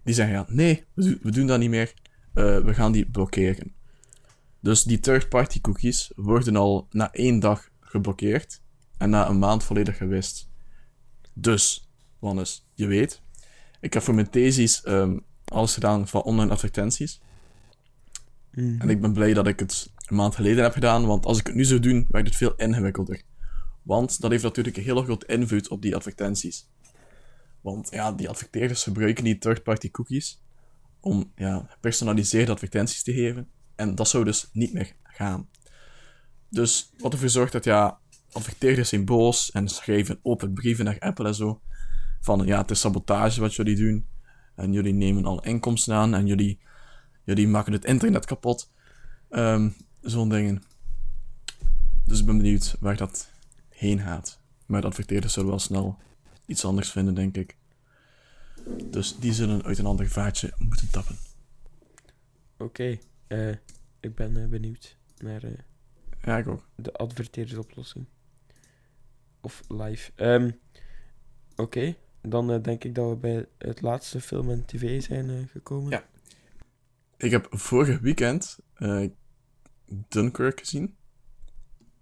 Die 0.04 0.14
zeggen 0.14 0.34
ja, 0.34 0.44
nee, 0.48 0.84
we 0.94 1.30
doen 1.30 1.46
dat 1.46 1.58
niet 1.58 1.70
meer. 1.70 1.94
Uh, 2.34 2.58
we 2.58 2.74
gaan 2.74 2.92
die 2.92 3.10
blokkeren. 3.10 3.74
Dus 4.60 4.82
die 4.82 5.00
third-party 5.00 5.60
cookies 5.60 6.12
worden 6.16 6.56
al 6.56 6.86
na 6.90 7.12
één 7.12 7.38
dag 7.38 7.68
geblokkeerd 7.80 8.60
en 8.98 9.10
na 9.10 9.28
een 9.28 9.38
maand 9.38 9.64
volledig 9.64 9.96
gewist. 9.96 10.50
Dus, 11.32 11.88
Wannes, 12.18 12.66
je 12.74 12.86
weet, 12.86 13.22
ik 13.80 13.92
heb 13.92 14.02
voor 14.02 14.14
mijn 14.14 14.30
thesis 14.30 14.82
ehm, 14.82 15.18
alles 15.44 15.74
gedaan 15.74 16.08
van 16.08 16.22
online 16.22 16.50
advertenties. 16.50 17.20
Mhm. 18.50 18.80
En 18.80 18.88
ik 18.88 19.00
ben 19.00 19.12
blij 19.12 19.34
dat 19.34 19.46
ik 19.46 19.58
het 19.58 19.92
een 20.06 20.16
maand 20.16 20.34
geleden 20.34 20.62
heb 20.62 20.72
gedaan, 20.72 21.06
want 21.06 21.26
als 21.26 21.38
ik 21.38 21.46
het 21.46 21.54
nu 21.54 21.64
zou 21.64 21.80
doen, 21.80 22.06
werkt 22.08 22.28
het 22.28 22.36
veel 22.36 22.54
ingewikkelder. 22.56 23.22
Want 23.82 24.20
dat 24.20 24.30
heeft 24.30 24.42
natuurlijk 24.42 24.76
een 24.76 24.82
hele 24.82 25.02
grote 25.02 25.26
invloed 25.26 25.68
op 25.68 25.82
die 25.82 25.96
advertenties. 25.96 26.68
Want 27.60 27.90
ja, 27.90 28.12
die 28.12 28.28
adverteerders 28.28 28.82
gebruiken 28.82 29.24
die 29.24 29.38
third-party 29.38 29.90
cookies 29.90 30.41
om 31.02 31.32
ja, 31.36 31.66
gepersonaliseerde 31.68 32.52
advertenties 32.52 33.02
te 33.02 33.12
geven. 33.12 33.48
En 33.74 33.94
dat 33.94 34.08
zou 34.08 34.24
dus 34.24 34.48
niet 34.52 34.72
meer 34.72 34.92
gaan. 35.02 35.48
Dus 36.48 36.90
wat 36.98 37.12
ervoor 37.12 37.28
zorgt 37.28 37.52
dat 37.52 37.64
ja, 37.64 37.98
adverteerders 38.32 38.88
zijn 38.88 39.04
boos 39.04 39.50
en 39.50 39.68
schrijven 39.68 40.18
open 40.22 40.52
brieven 40.52 40.84
naar 40.84 40.98
Apple 40.98 41.26
en 41.26 41.34
zo. 41.34 41.60
Van 42.20 42.46
ja, 42.46 42.60
het 42.60 42.70
is 42.70 42.80
sabotage 42.80 43.40
wat 43.40 43.54
jullie 43.54 43.76
doen. 43.76 44.06
En 44.56 44.72
jullie 44.72 44.92
nemen 44.92 45.24
alle 45.24 45.44
inkomsten 45.44 45.94
aan 45.94 46.14
en 46.14 46.26
jullie, 46.26 46.60
jullie 47.24 47.48
maken 47.48 47.72
het 47.72 47.84
internet 47.84 48.24
kapot. 48.24 48.72
Ehm, 49.28 49.68
Zo'n 50.02 50.28
dingen. 50.28 50.62
Dus 52.04 52.20
ik 52.20 52.26
ben 52.26 52.36
benieuwd 52.36 52.76
waar 52.80 52.96
dat 52.96 53.30
heen 53.68 54.00
gaat. 54.00 54.40
Maar 54.66 54.80
de 54.80 54.86
adverteerders 54.86 55.32
zullen 55.32 55.48
wel 55.48 55.58
snel 55.58 55.98
iets 56.46 56.64
anders 56.64 56.90
vinden, 56.90 57.14
denk 57.14 57.36
ik. 57.36 57.56
Dus 58.90 59.16
die 59.18 59.32
zullen 59.32 59.62
uit 59.62 59.78
een 59.78 59.86
ander 59.86 60.08
vaatje 60.08 60.52
moeten 60.58 60.90
tappen. 60.90 61.16
Oké, 62.58 62.98
eh, 63.26 63.50
ik 64.00 64.14
ben 64.14 64.42
eh, 64.42 64.48
benieuwd 64.48 64.96
naar 65.18 65.42
eh, 65.42 65.50
Ja, 66.22 66.38
ik 66.38 66.48
ook. 66.48 66.68
de 66.74 66.92
adverteerdersoplossing. 66.92 68.06
Of 69.40 69.62
live. 69.68 70.12
Ehm, 70.14 70.50
Oké, 71.56 71.94
dan 72.20 72.62
denk 72.62 72.84
ik 72.84 72.94
dat 72.94 73.08
we 73.08 73.16
bij 73.16 73.46
het 73.58 73.80
laatste 73.80 74.20
film 74.20 74.50
en 74.50 74.64
tv 74.64 75.02
zijn 75.02 75.48
gekomen. 75.48 75.90
Ja. 75.90 76.04
Ik 77.16 77.30
heb 77.30 77.46
vorig 77.50 77.98
weekend 78.00 78.58
Dunkirk 80.08 80.58
gezien. 80.58 80.96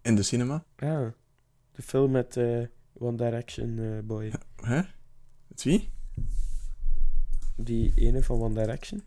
In 0.03 0.15
de 0.15 0.23
cinema. 0.23 0.65
Ah, 0.77 1.09
de 1.73 1.83
film 1.83 2.11
met 2.11 2.37
One 2.93 3.17
Direction 3.17 4.01
Boy. 4.07 4.33
Hè? 4.57 4.81
Met 5.47 5.63
wie? 5.63 5.91
Die 7.63 7.93
ene 7.95 8.23
van 8.23 8.41
One 8.41 8.55
Direction. 8.55 9.03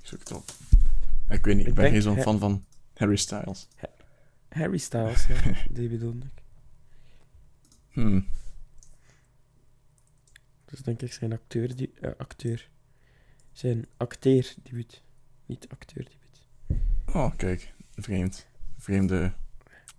Ik 0.00 0.06
zoek 0.10 0.18
het 0.18 0.32
op. 0.32 0.50
Ik 1.28 1.44
weet 1.44 1.56
niet, 1.56 1.66
ik, 1.66 1.70
Ik 1.70 1.74
ben 1.74 1.90
geen 1.90 2.02
zo'n 2.02 2.20
fan 2.20 2.38
van 2.38 2.64
Harry 2.94 3.16
Styles. 3.16 3.68
Harry 4.48 4.78
Styles, 4.78 5.26
ja, 5.26 5.40
die 5.70 5.88
bedoelde 5.88 6.26
ik. 6.26 6.42
Hmm. 7.88 8.26
Dat 10.64 10.74
is 10.74 10.82
denk 10.82 11.02
ik 11.02 11.12
zijn 11.12 11.32
acteur, 11.32 11.76
die, 11.76 11.92
eh, 12.00 12.10
acteur. 12.16 12.68
Zijn 13.52 13.86
acteerdebuut. 13.96 15.02
Niet 15.46 15.68
acteurdebuut. 15.68 16.46
Oh, 17.06 17.36
kijk. 17.36 17.72
Vreemd. 17.96 18.46
Vreemde 18.78 19.32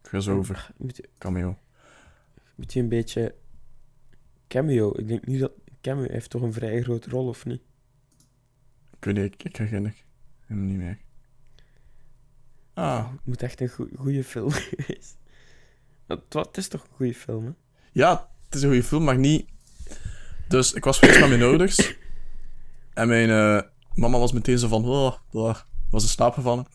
crossover 0.01 0.71
Moet, 0.77 1.01
cameo. 1.17 1.57
moet 2.55 2.73
je 2.73 2.79
een 2.79 2.89
beetje... 2.89 3.35
Cameo. 4.47 4.91
Ik 4.97 5.07
denk 5.07 5.25
niet 5.25 5.39
dat... 5.39 5.51
Cameo 5.85 6.11
heeft 6.11 6.29
toch 6.29 6.41
een 6.41 6.53
vrij 6.53 6.81
grote 6.81 7.09
rol, 7.09 7.27
of 7.27 7.45
niet? 7.45 7.61
Ik 8.97 9.05
weet 9.05 9.15
niet, 9.15 9.33
ik, 9.33 9.43
ik 9.43 9.55
herinner 9.55 9.93
hem 10.45 10.65
niet 10.65 10.77
meer. 10.77 10.97
Ah. 12.73 13.11
Het 13.11 13.25
moet 13.25 13.41
echt 13.41 13.61
een 13.61 13.69
goede 13.97 14.23
film 14.23 14.51
geweest. 14.69 15.17
Het, 16.07 16.57
is 16.57 16.67
toch 16.67 16.83
een 16.83 16.95
goede 16.95 17.13
film, 17.13 17.45
hè? 17.45 17.51
Ja, 17.91 18.29
het 18.45 18.55
is 18.55 18.61
een 18.61 18.67
goede 18.67 18.83
film, 18.83 19.03
maar 19.03 19.17
niet... 19.17 19.49
Dus 20.47 20.73
ik 20.73 20.83
was 20.83 20.99
geweest 20.99 21.19
met 21.19 21.29
mijn 21.29 21.41
ouders. 21.41 21.77
En 22.93 23.07
mijn 23.07 23.29
eh, 23.29 23.69
mama 23.93 24.17
was 24.17 24.31
meteen 24.31 24.59
zo 24.59 24.67
van... 24.67 24.85
Oh, 24.85 25.15
daar 25.31 25.65
was 25.89 26.03
in 26.03 26.09
slaap 26.09 26.33
gevallen. 26.33 26.65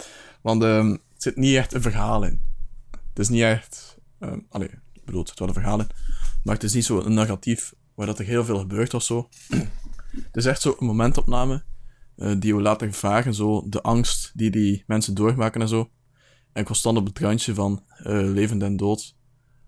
Want 0.41 0.63
ehm, 0.63 0.91
er 0.91 0.99
zit 1.17 1.37
niet 1.37 1.57
echt 1.57 1.75
een 1.75 1.83
verhaal 1.83 2.25
in. 2.25 2.43
Het 2.91 3.19
is 3.19 3.29
niet 3.29 3.43
echt... 3.43 3.97
ehm 4.19 4.39
allee, 4.49 4.69
ik 4.93 5.05
bedoel, 5.05 5.21
het 5.21 5.29
zit 5.29 5.39
wel 5.39 5.49
een 5.49 5.55
verhaal 5.55 5.81
in. 5.81 5.89
Maar 6.45 6.55
het 6.55 6.65
is 6.65 6.73
niet 6.73 6.85
zo 6.85 7.01
een 7.01 7.15
narratief 7.15 7.73
waar 7.95 8.07
dat 8.07 8.19
er 8.19 8.25
heel 8.25 8.45
veel 8.45 8.59
gebeurt 8.59 8.95
of 8.95 9.03
zo. 9.03 9.29
Het 10.11 10.37
is 10.37 10.47
echt 10.47 10.61
zo 10.61 10.77
een 10.79 10.87
momentopname 10.87 11.65
eh, 12.17 12.35
die 12.39 12.55
we 12.55 12.63
laten 12.63 12.93
vragen. 12.93 13.35
Zo 13.35 13.69
de 13.69 13.83
angst 13.83 14.31
die 14.35 14.51
die 14.51 14.85
mensen 14.87 15.15
doormaken 15.15 15.61
en 15.61 15.69
zo. 15.69 15.91
En 16.53 16.65
constant 16.65 16.99
op 16.99 17.07
het 17.07 17.19
randje 17.19 17.55
van 17.55 17.85
eh 17.97 18.21
levend 18.21 18.63
en 18.63 18.77
dood. 18.77 19.17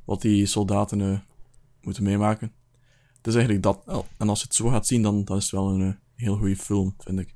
Wat 0.05 0.23
die 0.23 0.47
soldaten 0.47 1.01
eh, 1.01 1.19
moeten 1.81 2.03
meemaken. 2.03 2.53
Het 3.17 3.27
is 3.27 3.35
eigenlijk 3.35 3.63
dat. 3.63 4.07
En 4.19 4.29
als 4.29 4.39
je 4.39 4.45
het 4.45 4.55
zo 4.55 4.69
gaat 4.69 4.87
zien, 4.87 5.03
dan, 5.03 5.25
is 5.27 5.43
het 5.43 5.51
wel 5.51 5.69
een 5.69 5.99
heel 6.15 6.37
goede 6.37 6.57
film, 6.57 6.95
vind 6.99 7.19
ik. 7.19 7.35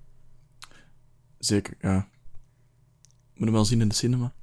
Zeker, 1.39 1.77
ja. 1.81 2.09
Moet 3.35 3.45
hem 3.45 3.53
wel 3.53 3.65
zien 3.65 3.81
in 3.81 3.89
de 3.89 3.95
cinema. 3.95 4.35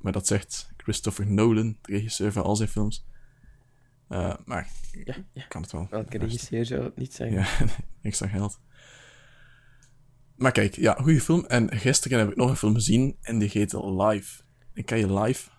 Maar 0.00 0.12
dat 0.12 0.26
zegt 0.26 0.70
Christopher 0.76 1.26
Nolan, 1.26 1.76
de 1.82 1.92
regisseur 1.92 2.32
van 2.32 2.42
al 2.42 2.56
zijn 2.56 2.68
films. 2.68 3.06
Eh, 4.08 4.34
maar 4.44 4.68
Ja, 5.04 5.14
ja. 5.32 5.44
kan 5.48 5.62
het 5.62 5.72
wel. 5.72 5.86
Welke 5.90 6.18
regisseur 6.18 6.66
zou 6.66 6.82
het 6.82 6.96
niet 6.96 7.14
zijn? 7.14 7.32
Ja, 7.32 7.46
extra 8.02 8.26
geld. 8.26 8.60
Maar 10.36 10.52
kijk, 10.52 10.76
ja, 10.76 10.94
goede 10.94 11.20
film. 11.20 11.44
En 11.44 11.78
gisteren 11.78 12.18
heb 12.18 12.30
ik 12.30 12.36
nog 12.36 12.50
een 12.50 12.56
film 12.56 12.74
gezien 12.74 13.16
en 13.20 13.38
die 13.38 13.50
heet 13.52 13.72
Live. 13.72 14.42
Ik 14.72 14.86
ken 14.86 14.98
je 14.98 15.20
Live? 15.20 15.50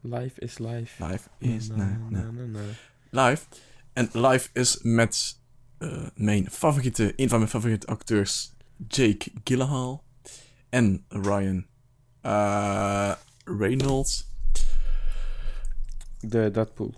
Life 0.00 0.40
is 0.40 0.58
life. 0.58 1.06
Live 1.06 1.28
is... 1.38 1.68
Na, 1.68 1.76
nee, 1.76 1.86
nee. 1.86 2.22
na, 2.22 2.30
na, 2.30 2.60
na. 3.10 3.28
Live. 3.30 3.46
En 3.92 4.08
Live 4.12 4.48
is 4.52 4.78
met 4.82 5.40
eh, 5.78 6.06
mijn 6.14 6.50
favoriete, 6.50 7.12
een 7.16 7.28
van 7.28 7.38
mijn 7.38 7.50
favoriete 7.50 7.86
acteurs, 7.86 8.54
Jake 8.88 9.30
Gyllenhaal 9.44 10.04
en 10.68 11.04
Ryan 11.08 11.66
eh, 12.20 13.12
Reynolds. 13.44 14.28
De 16.18 16.50
Deadpool. 16.50 16.94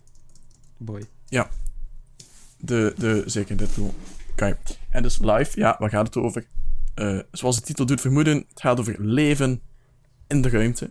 Boy. 0.85 1.03
De, 2.59 2.95
de, 2.97 3.23
zeker 3.27 3.57
Deadpool. 3.57 3.95
Oké. 4.31 4.59
En 4.91 5.03
dus 5.03 5.19
Live, 5.19 5.61
ja, 5.61 5.77
waar 5.79 5.91
gaat 5.91 6.07
het 6.07 6.17
over? 6.17 6.47
Eh, 6.95 7.19
zoals 7.33 7.57
de 7.57 7.63
titel 7.63 7.87
doet 7.87 8.01
vermoeden, 8.01 8.37
het 8.49 8.61
gaat 8.61 8.81
over 8.81 8.97
leven 8.99 9.61
in 10.27 10.43
de 10.43 10.49
ruimte. 10.49 10.91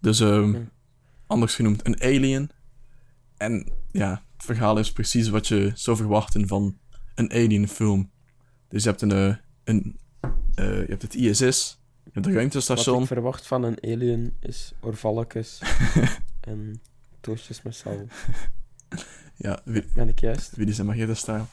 Dus, 0.00 0.20
ehm, 0.20 0.52
Hm. 0.54 0.62
anders 1.26 1.54
genoemd, 1.54 1.86
een 1.86 2.02
alien. 2.02 2.50
En 3.36 3.68
ja, 3.92 4.22
het 4.36 4.44
verhaal 4.44 4.78
is 4.78 4.92
precies 4.92 5.28
wat 5.28 5.48
je 5.48 5.70
zou 5.74 5.96
verwachten 5.96 6.46
van 6.48 6.78
een 7.14 7.30
alien 7.32 7.68
film. 7.68 8.10
Dus 8.68 8.82
je 8.82 8.88
hebt 8.88 9.02
een, 9.02 9.12
eh, 9.12 9.34
een 9.64 9.98
eh, 10.54 10.64
je 10.80 10.86
hebt 10.88 11.02
het 11.02 11.14
ISS, 11.14 11.38
je 11.38 11.44
hebt 12.04 12.14
het 12.14 12.24
Wat 12.24 12.34
ruimtestation. 12.34 13.00
ik 13.00 13.06
verwacht 13.06 13.46
van 13.46 13.62
een 13.62 13.78
alien 13.84 14.36
is 14.40 14.72
orvalletjes 14.80 15.62
en 16.40 16.80
toastjes 17.20 17.62
met 17.62 17.74
zalm. 17.76 18.08
Ja, 19.38 19.60
wie, 19.64 19.84
Ben 19.94 20.08
ik 20.08 20.20
juist? 20.20 20.56
wie 20.56 20.64
die 20.66 20.74
zijn 20.74 20.86
magnetenstijl. 20.86 21.46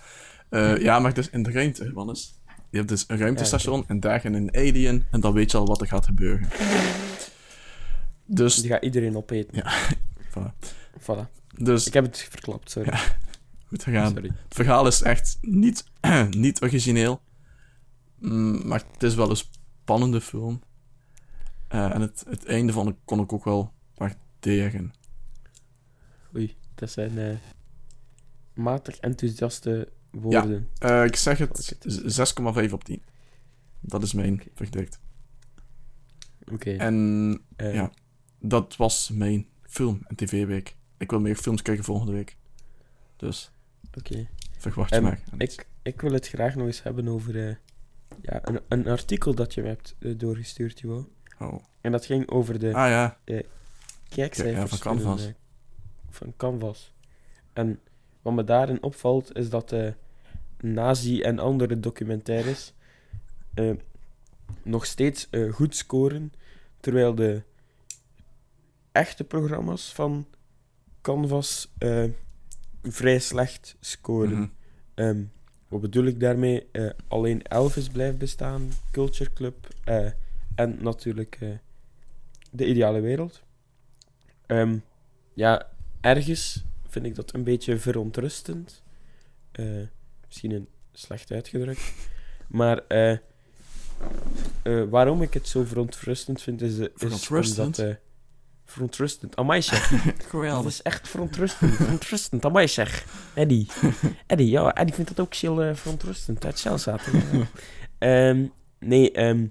Eh 0.50 0.78
ja, 0.78 1.00
maar 1.00 1.14
dus 1.14 1.30
in 1.30 1.44
de 1.44 1.52
ruimte, 1.52 1.94
Wannes. 1.94 2.40
Je 2.70 2.78
hebt 2.78 2.90
dus 2.90 3.04
een 3.08 3.18
ruimtestation 3.18 3.84
en 3.88 4.00
daar 4.00 4.26
een 4.26 4.56
alien 4.56 5.06
en 5.12 5.20
dan 5.20 5.34
weet 5.34 5.52
je 5.52 5.58
al 5.58 5.66
wat 5.66 5.82
er 5.82 5.88
gaat 5.88 6.06
gebeuren. 6.06 6.50
Dus, 8.26 8.56
Die 8.56 8.70
gaat 8.70 8.84
iedereen 8.84 9.18
opeten. 9.18 9.58
Ja. 9.58 9.74
voilà. 10.34 10.54
Voilà. 11.00 11.30
dus 11.58 11.88
Ik 11.88 11.94
heb 11.94 12.04
het 12.04 12.28
verklapt, 12.30 12.72
sorry. 12.72 12.94
goed 13.68 13.84
gegaan. 13.84 14.12
Sorry. 14.12 14.28
Het 14.28 14.54
verhaal 14.54 14.88
is 14.88 15.02
echt 15.02 15.38
niet, 15.42 15.84
niet 16.30 16.62
origineel. 16.62 17.22
Mm, 18.20 18.68
maar 18.68 18.84
het 18.94 19.04
is 19.04 19.16
wel 19.16 19.30
een 19.30 19.36
spannende 19.36 20.22
film. 20.22 20.62
Eh, 21.68 21.96
en 21.96 22.02
het, 22.02 22.24
het 22.30 22.46
einde 22.46 22.74
van 22.74 22.98
kon 23.06 23.20
ik 23.20 23.34
ook 23.34 23.44
wel 23.44 23.74
waarderen. 23.96 24.94
Oei, 26.36 26.56
dat 26.76 26.90
zijn 26.92 27.18
eh, 27.18 27.36
matig 28.54 28.98
enthousiaste 28.98 29.92
woorden. 30.12 30.70
Eh, 30.78 31.04
ik 31.04 31.16
zeg 31.16 31.38
het 31.38 31.74
Oké. 31.76 31.90
z- 31.90 32.20
6,5 32.68 32.74
op 32.74 32.84
10. 32.84 33.02
Dat 33.80 34.04
is 34.04 34.14
mijn 34.14 34.44
verdict. 34.56 35.00
Oké. 36.52 36.72
En 36.76 37.42
eh, 37.56 37.74
ja. 37.74 37.92
dat 38.40 38.76
was 38.76 39.10
mijn 39.10 39.48
film- 39.62 40.04
en 40.08 40.16
tv-week. 40.16 40.76
Ik 40.98 41.10
wil 41.10 41.20
meer 41.20 41.36
films 41.36 41.62
kijken 41.62 41.84
volgende 41.84 42.12
week. 42.12 42.38
Dus 43.16 43.52
Oké. 43.98 44.28
verwacht 44.58 44.94
je 44.94 45.02
maar. 45.02 45.20
Ik, 45.38 45.68
ik 45.82 46.02
wil 46.02 46.12
het 46.12 46.28
graag 46.28 46.56
nog 46.56 46.66
eens 46.66 46.84
hebben 46.84 47.08
over 47.08 47.60
ja, 48.22 48.48
een, 48.48 48.60
een 48.68 48.88
artikel 48.88 49.34
dat 49.36 49.54
je 49.54 49.62
me 49.62 49.68
hebt 49.68 49.96
doorgestuurd, 50.20 50.80
Joe. 50.80 51.06
Oh. 51.40 51.64
En 51.82 51.92
dat 51.92 52.06
ging 52.06 52.30
over 52.30 52.60
de 52.60 52.74
Ah 52.74 52.90
ja, 52.90 53.20
kijkcijfers 54.10 54.72
Ja, 54.72 54.78
van 54.78 54.80
Canvas. 54.80 55.32
Een, 56.22 56.28
eh, 56.28 56.34
van 56.34 56.34
Canvas. 56.38 56.94
En 57.54 57.80
wat 58.22 58.34
me 58.34 58.44
daarin 58.44 58.84
opvalt, 58.84 59.36
is 59.38 59.50
dat 59.50 59.70
de 59.70 59.94
Nazi 60.62 61.22
en 61.22 61.40
andere 61.40 61.80
documentaires 61.80 62.74
eh, 63.54 63.74
nog 64.64 64.86
steeds 64.86 65.28
eh, 65.30 65.54
goed 65.54 65.76
scoren, 65.76 66.34
terwijl 66.80 67.16
de 67.16 67.42
echte 68.92 69.24
programma's 69.24 69.94
van 69.94 70.26
Canvas 71.02 71.72
eh, 71.78 72.06
vrij 72.84 73.20
slecht 73.20 73.76
scoren. 73.80 74.40
Mhm. 74.40 74.48
Ehm, 74.94 75.24
wat 75.68 75.82
bedoel 75.82 76.06
ik 76.06 76.20
daarmee? 76.20 76.68
Eh, 76.72 76.90
alleen 77.08 77.42
Elvis 77.42 77.90
blijft 77.90 78.18
bestaan, 78.18 78.70
Culture 78.92 79.34
Club 79.34 79.68
eh, 79.84 80.12
en 80.56 80.78
natuurlijk 80.80 81.38
eh, 81.40 81.50
de 82.52 82.66
ideale 82.66 83.00
wereld. 83.00 83.42
Ehm, 84.46 84.78
ja, 85.34 85.70
ergens 86.04 86.64
vind 86.88 87.06
ik 87.06 87.16
dat 87.16 87.34
een 87.34 87.44
beetje 87.44 87.78
verontrustend. 87.78 88.84
Eh, 89.52 89.66
misschien 90.26 90.52
een 90.52 90.68
slecht 90.92 91.32
uitgedrukt. 91.32 91.94
Maar 92.48 92.82
eh, 92.88 93.12
eh, 93.12 93.20
waarom 94.90 95.22
ik 95.22 95.34
het 95.34 95.48
zo 95.48 95.64
verontrustend 95.64 96.42
vind, 96.42 96.62
is, 96.62 96.78
is 96.78 96.88
Verontrustend? 96.96 97.80
omdat... 97.80 97.98
verontrustend. 98.66 99.36
Amai, 99.36 99.62
zeg. 99.62 99.90
Dat 100.32 100.66
is 100.66 100.82
echt 100.82 101.10
verontrustend. 101.10 101.76
verontrustend. 101.76 102.46
Amai 102.46 102.68
zeg. 102.68 103.06
Eddie. 103.34 103.68
Eddie, 104.28 104.50
ja. 104.50 104.76
Eddie 104.76 104.96
vindt 104.96 105.16
dat 105.16 105.26
ook 105.26 105.34
heel 105.34 105.76
verontrustend. 105.76 106.46
Uit 106.46 106.60
Shell 106.60 106.78
zaten. 106.78 107.38
Ja. 107.38 107.48
Ehm, 107.98 108.46
nee, 108.80 109.12
ehm 109.12 109.46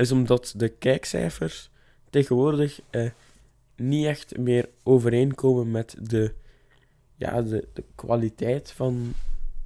is 0.00 0.12
omdat 0.12 0.52
de 0.56 0.68
kijkcijfers 0.68 1.70
tegenwoordig 2.10 2.80
niet 3.80 4.06
echt 4.06 4.38
meer 4.38 4.68
overeenkomen 4.82 5.70
met 5.70 5.96
de, 6.00 6.34
ja, 7.16 7.42
de, 7.42 7.68
de 7.72 7.84
kwaliteit 7.94 8.72
van, 8.72 9.14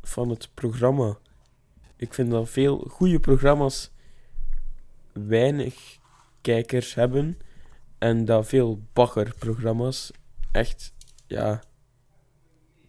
van 0.03 0.29
het 0.29 0.49
programma. 0.55 1.19
Ik 1.97 2.15
vind 2.15 2.31
dat 2.31 2.49
veel 2.51 2.79
goede 2.91 3.21
programma's 3.21 3.91
weinig 5.13 5.99
kijkers 6.41 6.95
hebben. 6.95 7.39
En 7.99 8.25
dat 8.25 8.47
veel 8.47 8.83
baggerprogramma's 8.93 10.11
echt, 10.53 10.95
ja, 11.27 11.63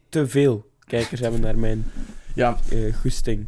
te 0.10 0.28
veel 0.28 0.70
kijkers 0.80 1.20
hebben 1.20 1.42
naar 1.42 1.58
mijn 1.58 1.86
Ja, 2.36 2.60
eh, 2.70 2.96
goesting. 2.96 3.48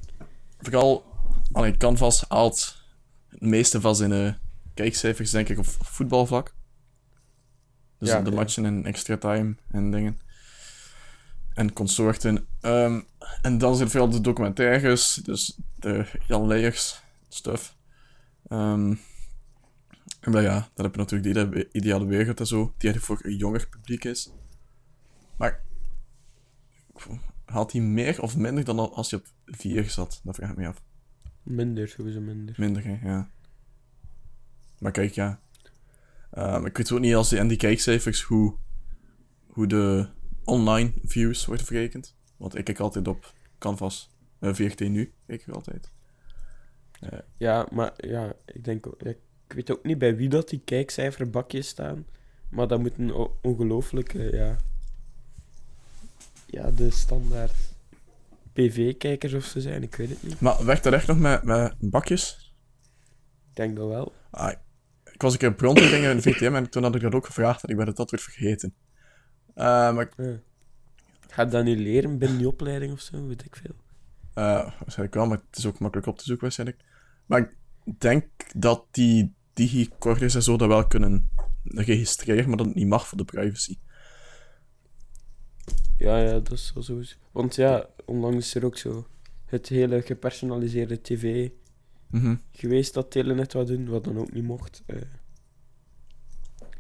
vooral... 0.60 1.06
Allee, 1.52 1.78
Canvas 1.78 2.26
haalt 2.28 2.84
het 3.30 3.42
meeste 3.42 3.82
van 3.82 3.96
zijn 3.96 4.12
eh, 4.12 4.34
kijkcijfers, 4.74 5.32
denk 5.32 5.50
ik, 5.50 5.58
op 5.58 5.66
voetbalvlak. 5.66 6.56
Dus 7.98 8.10
Ja, 8.10 8.22
de 8.22 8.32
matchen 8.32 8.66
en 8.66 8.86
extra 8.86 9.18
time 9.18 9.56
en 9.72 9.92
dingen. 9.92 10.20
En 11.54 11.74
consorten. 11.74 12.48
Ehm, 12.62 13.02
en 13.42 13.58
dan 13.58 13.76
zijn 13.76 13.90
veel 13.90 14.10
de 14.10 14.22
documentaires, 14.22 15.14
dus 15.14 15.58
de 15.76 16.06
Jan 16.28 16.48
Leijers 16.48 17.02
stuff. 17.30 17.76
Ehm, 18.48 18.96
en 20.20 20.32
dan 20.32 20.42
ja, 20.42 20.70
dan 20.74 20.86
heb 20.86 20.96
je 20.96 21.00
natuurlijk 21.02 21.34
de 21.34 21.58
ide- 21.60 21.70
ideale 21.72 22.06
wereld 22.06 22.40
en 22.40 22.48
zo, 22.48 22.74
die 22.78 22.92
eigenlijk 22.92 23.06
voor 23.22 23.32
een 23.32 23.38
jonger 23.38 23.68
publiek 23.70 24.04
is. 24.04 24.32
Maar 25.38 25.62
haalt 27.46 27.72
hij 27.72 27.82
meer 27.82 28.22
of 28.22 28.38
minder 28.38 28.64
dan 28.64 28.80
al- 28.80 28.96
als 28.96 29.10
je 29.10 29.16
op 29.16 29.26
4 29.46 29.90
zat? 29.90 30.22
Dat 30.24 30.36
vraag 30.36 30.50
ik 30.50 30.58
me 30.58 30.68
af. 30.68 30.82
Minder, 31.44 31.88
sowieso 31.88 32.22
minder. 32.22 32.56
Minder, 32.58 32.84
hè, 32.86 33.00
ja. 33.10 33.30
Maar 34.80 34.92
kijk, 34.92 35.12
ja. 35.14 35.40
Ehm, 36.32 36.66
ik 36.66 36.78
weet 36.78 36.92
ook 36.92 37.00
niet 37.00 37.16
als 37.16 37.30
die, 37.30 37.40
en 37.40 37.48
die 37.48 37.58
kijkcijfers 37.58 38.22
hoe, 38.22 38.56
hoe 39.48 39.68
de 39.68 40.08
online 40.44 40.94
views 41.04 41.46
worden 41.46 41.66
verrekend. 41.66 42.16
Want 42.38 42.56
ik 42.58 42.64
kijk 42.66 42.80
altijd 42.80 43.08
op 43.08 43.34
Canvas. 43.60 44.10
eh 44.40 44.54
VRT 44.54 44.80
nu, 44.80 45.14
kijk 45.28 45.42
ik 45.48 45.54
altijd. 45.54 45.92
Ja, 47.38 47.68
maar 47.72 47.94
ja, 47.98 48.34
ik 48.46 48.64
denk 48.64 48.86
ik 49.06 49.18
weet 49.48 49.72
ook 49.72 49.84
niet 49.84 49.98
bij 49.98 50.16
wie 50.16 50.30
dat 50.30 50.50
die 50.50 50.62
kijkcijferbakjes 50.66 51.68
staan. 51.68 52.06
Maar 52.50 52.68
dat 52.68 52.80
moet 52.80 52.98
een 52.98 53.14
o- 53.14 53.38
ongelooflijke, 53.42 54.20
ja. 54.36 54.58
Ja, 56.46 56.72
de 56.72 56.90
standaard 56.92 57.54
PV-kijkers 58.54 59.34
of 59.34 59.44
zo 59.46 59.60
zijn, 59.60 59.84
ik 59.84 59.96
weet 59.96 60.10
het 60.10 60.24
niet. 60.24 60.40
Maar 60.40 60.66
werkt 60.66 60.84
dat 60.84 60.94
echt 60.94 61.08
nog 61.08 61.20
met, 61.20 61.44
met 61.44 61.76
bakjes? 61.80 62.54
Ik 63.50 63.56
denk 63.56 63.76
dat 63.76 63.88
wel. 63.88 64.14
Ah, 64.30 64.54
ik 65.18 65.24
was 65.24 65.34
een 65.34 65.40
keer 65.40 65.54
bronverdingen 65.54 66.10
in 66.12 66.16
de 66.18 66.22
VTM 66.22 66.54
en 66.56 66.70
toen 66.70 66.84
had 66.84 66.96
ik 66.96 67.02
dat 67.02 67.14
ook 67.14 67.26
gevraagd 67.26 67.64
en 67.64 67.70
ik 67.70 67.78
ben 67.78 67.88
het 67.88 67.96
dat 67.96 68.12
weer 68.12 68.20
vergeten. 68.20 68.74
Maar 69.56 70.00
ik- 70.02 70.14
Ja. 70.18 70.40
Ga 71.30 71.42
je 71.44 71.50
dat 71.50 71.64
nu 71.64 71.76
leren 71.78 72.18
binnen 72.18 72.38
die 72.38 72.48
opleiding 72.48 72.92
of 72.94 73.00
zo? 73.00 73.28
Weet 73.28 73.46
ik 73.46 73.56
veel. 73.56 73.76
eh, 74.34 74.44
waarschijnlijk 74.80 75.14
wel, 75.14 75.26
maar 75.26 75.38
het 75.50 75.58
is 75.58 75.66
ook 75.66 75.80
makkelijk 75.80 76.08
op 76.08 76.18
te 76.18 76.24
zoeken 76.24 76.44
waarschijnlijk. 76.44 76.82
Maar 77.26 77.40
ik 77.40 77.50
denk 78.00 78.26
dat 78.56 78.86
die 78.92 79.34
digicorders 79.54 80.36
en 80.36 80.44
zo 80.44 80.58
dat 80.58 80.68
wel 80.68 80.88
kunnen 80.88 81.30
registreren, 81.64 82.48
maar 82.48 82.58
dat 82.58 82.66
het 82.66 82.76
niet 82.76 82.88
mag 82.88 83.08
voor 83.08 83.18
de 83.18 83.26
privacy. 83.26 83.78
Ja, 85.98 86.18
ja, 86.18 86.32
dat 86.32 86.52
is 86.52 86.72
wel 86.74 86.84
zo. 86.84 87.02
Want 87.32 87.56
ja, 87.56 87.88
onlangs 88.06 88.38
is 88.46 88.56
er 88.56 88.66
ook 88.66 88.78
zo 88.78 89.08
het 89.46 89.68
hele 89.70 90.02
gepersonaliseerde 90.02 91.02
tv 91.02 91.50
Mhm. 92.10 92.36
geweest 92.52 92.94
dat 92.94 93.12
Telenet 93.12 93.54
wou 93.54 93.66
doen, 93.66 93.90
wat 93.90 94.04
dan 94.04 94.18
ook 94.18 94.32
niet 94.34 94.44
mocht. 94.44 94.84
eh 94.86 95.02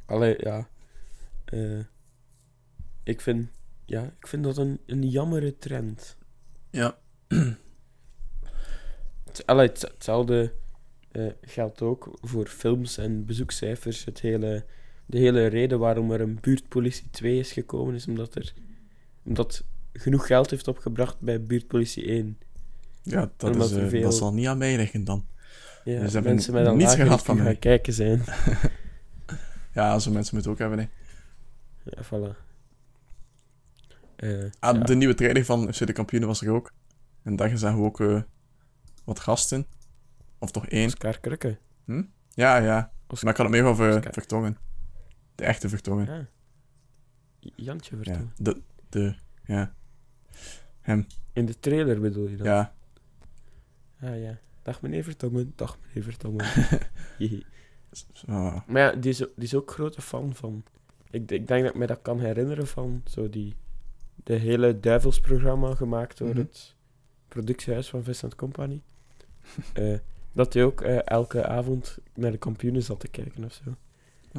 Allee, 0.05 0.35
ja. 0.37 0.67
Eh, 1.45 1.79
ik, 3.03 3.21
vind, 3.21 3.49
ja 3.85 4.03
ik 4.19 4.27
vind 4.27 4.43
dat 4.43 4.57
een, 4.57 4.79
een 4.85 5.09
jammere 5.09 5.57
trend. 5.57 6.17
Ja. 6.69 6.97
Het, 9.25 9.45
allee, 9.45 9.67
het- 9.67 9.81
hetzelfde 9.81 10.53
eh, 11.11 11.27
geldt 11.41 11.81
ook 11.81 12.17
voor 12.21 12.47
films 12.47 12.97
en 12.97 13.25
bezoekcijfers. 13.25 14.05
Het 14.05 14.19
hele, 14.19 14.65
de 15.05 15.17
hele 15.17 15.45
reden 15.47 15.79
waarom 15.79 16.11
er 16.11 16.21
een 16.21 16.37
buurtpolitie 16.41 17.09
2 17.09 17.39
is 17.39 17.51
gekomen, 17.51 17.95
is 17.95 18.07
omdat 18.07 18.35
er 18.35 18.53
omdat 19.23 19.63
genoeg 19.93 20.27
geld 20.27 20.49
heeft 20.49 20.67
opgebracht 20.67 21.19
bij 21.19 21.45
buurtpolitie 21.45 22.05
1. 22.05 22.37
Ja, 23.09 23.31
dat, 23.37 23.55
is, 23.55 23.71
eh, 23.71 23.87
veel- 23.87 24.01
dat 24.01 24.15
zal 24.15 24.33
niet 24.33 24.47
aan 24.47 24.57
mij 24.57 24.75
liggen 24.77 25.03
dan. 25.03 25.25
Ja, 25.83 25.99
Dus 25.99 26.13
mensen 26.13 26.53
met 26.53 26.65
een 26.65 26.77
niets 26.77 26.95
gehad 26.95 27.23
van 27.23 27.35
gaan 27.35 27.43
mij. 27.43 27.55
kijken 27.55 27.93
zijn. 27.93 28.21
Ja, 29.73 29.99
zo 29.99 30.11
mensen 30.11 30.33
moeten 30.33 30.51
ook 30.51 30.57
hebben. 30.57 30.79
Hè. 30.79 30.85
Ja, 31.83 32.03
voilà. 32.03 32.35
Eh, 34.15 34.43
Ah, 34.59 34.75
ja. 34.77 34.83
De 34.83 34.95
nieuwe 34.95 35.13
trailer 35.13 35.45
van 35.45 35.73
FC 35.73 35.85
de 35.87 35.93
Kampioenen 35.93 36.27
was 36.29 36.41
er 36.41 36.51
ook. 36.51 36.71
En 37.23 37.35
daar 37.35 37.57
zagen 37.57 37.79
we 37.79 37.85
ook 37.85 37.99
eh, 38.01 38.21
wat 39.03 39.19
gasten. 39.19 39.65
Of 40.39 40.51
toch 40.51 40.67
één. 40.67 40.85
Oscar 40.85 41.19
Krukke. 41.19 41.57
Ja, 42.29 42.57
ja. 42.57 42.91
Oscar- 43.07 43.23
Maar 43.23 43.31
ik 43.33 43.37
had 43.39 43.47
het 43.47 43.49
meer 43.49 43.63
over 43.63 43.95
Oscar. 43.95 44.13
Vertongen. 44.13 44.57
De 45.35 45.43
echte 45.43 45.69
Vertongen. 45.69 46.05
Ja. 46.05 46.27
Jantje 47.55 47.95
Ja, 47.95 48.03
Vertongen. 48.03 48.33
de, 48.37 48.61
de, 48.89 49.15
ja. 49.45 49.73
Hem, 50.81 51.07
In 51.33 51.45
de 51.45 51.59
trailer 51.59 51.99
bedoel 52.01 52.27
je 52.27 52.35
dan? 52.37 52.47
ja. 52.47 52.73
Ah, 54.01 54.21
ja. 54.21 54.37
Dag 54.61 54.81
meneer 54.81 55.03
Vertongen. 55.03 55.53
Dag 55.55 55.77
meneer 55.87 56.03
Vertongen. 56.03 56.45
Jee. 57.17 57.45
Ah, 58.27 58.67
maar 58.67 58.81
ja, 58.81 58.91
die 58.91 59.09
is, 59.11 59.23
ook- 59.23 59.33
die 59.35 59.43
is 59.43 59.55
ook 59.55 59.71
grote 59.71 60.01
fan 60.01 60.35
van... 60.35 60.63
Ik, 61.09 61.31
ik 61.31 61.47
denk 61.47 61.63
dat 61.63 61.73
ik 61.73 61.75
me 61.75 61.85
dat 61.87 62.01
kan 62.01 62.19
herinneren 62.19 62.67
van 62.67 63.01
zo 63.05 63.29
die... 63.29 63.55
De 64.23 64.33
hele 64.33 64.79
Duivelsprogramma 64.79 65.75
gemaakt 65.75 66.17
door 66.17 66.27
Mhm. 66.29 66.37
het 66.37 66.75
productiehuis 67.27 67.89
van 67.89 68.03
Vincent 68.03 68.35
Company. 68.35 68.81
Eh, 69.73 69.97
dat 70.33 70.53
hij 70.53 70.63
ook 70.63 70.81
eh, 70.81 70.99
elke 71.07 71.45
avond 71.47 71.97
naar 72.13 72.31
de 72.31 72.37
kampioenen 72.37 72.83
zat 72.83 72.99
te 72.99 73.07
kijken 73.07 73.43
of 73.43 73.53
zo. 73.63 73.75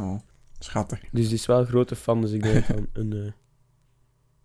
oh, 0.00 0.18
schattig. 0.58 1.00
Dus 1.12 1.24
die 1.26 1.34
is 1.34 1.46
wel 1.46 1.58
een 1.60 1.66
grote 1.66 1.96
fan, 1.96 2.20
dus 2.20 2.30
ik 2.32 2.42
denk 2.42 2.66
dat 2.66 2.76
dat 2.76 2.86
een, 2.92 3.12
eh, 3.12 3.32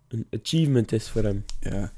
een 0.07 0.27
achievement 0.41 0.91
is 0.91 1.09
voor 1.09 1.23
hem. 1.23 1.45
Ja. 1.59 1.91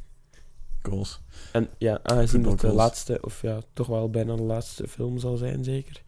Goals. 0.85 1.21
En 1.51 1.69
ja, 1.77 1.99
aangezien 2.03 2.41
dat 2.41 2.59
de 2.59 2.73
laatste, 2.73 3.17
of 3.21 3.41
ja, 3.41 3.59
toch 3.73 3.87
wel 3.87 4.09
bijna 4.09 4.35
de 4.35 4.41
laatste 4.41 4.87
film 4.87 5.17
zal 5.19 5.37
zijn, 5.37 5.63
zeker, 5.63 6.03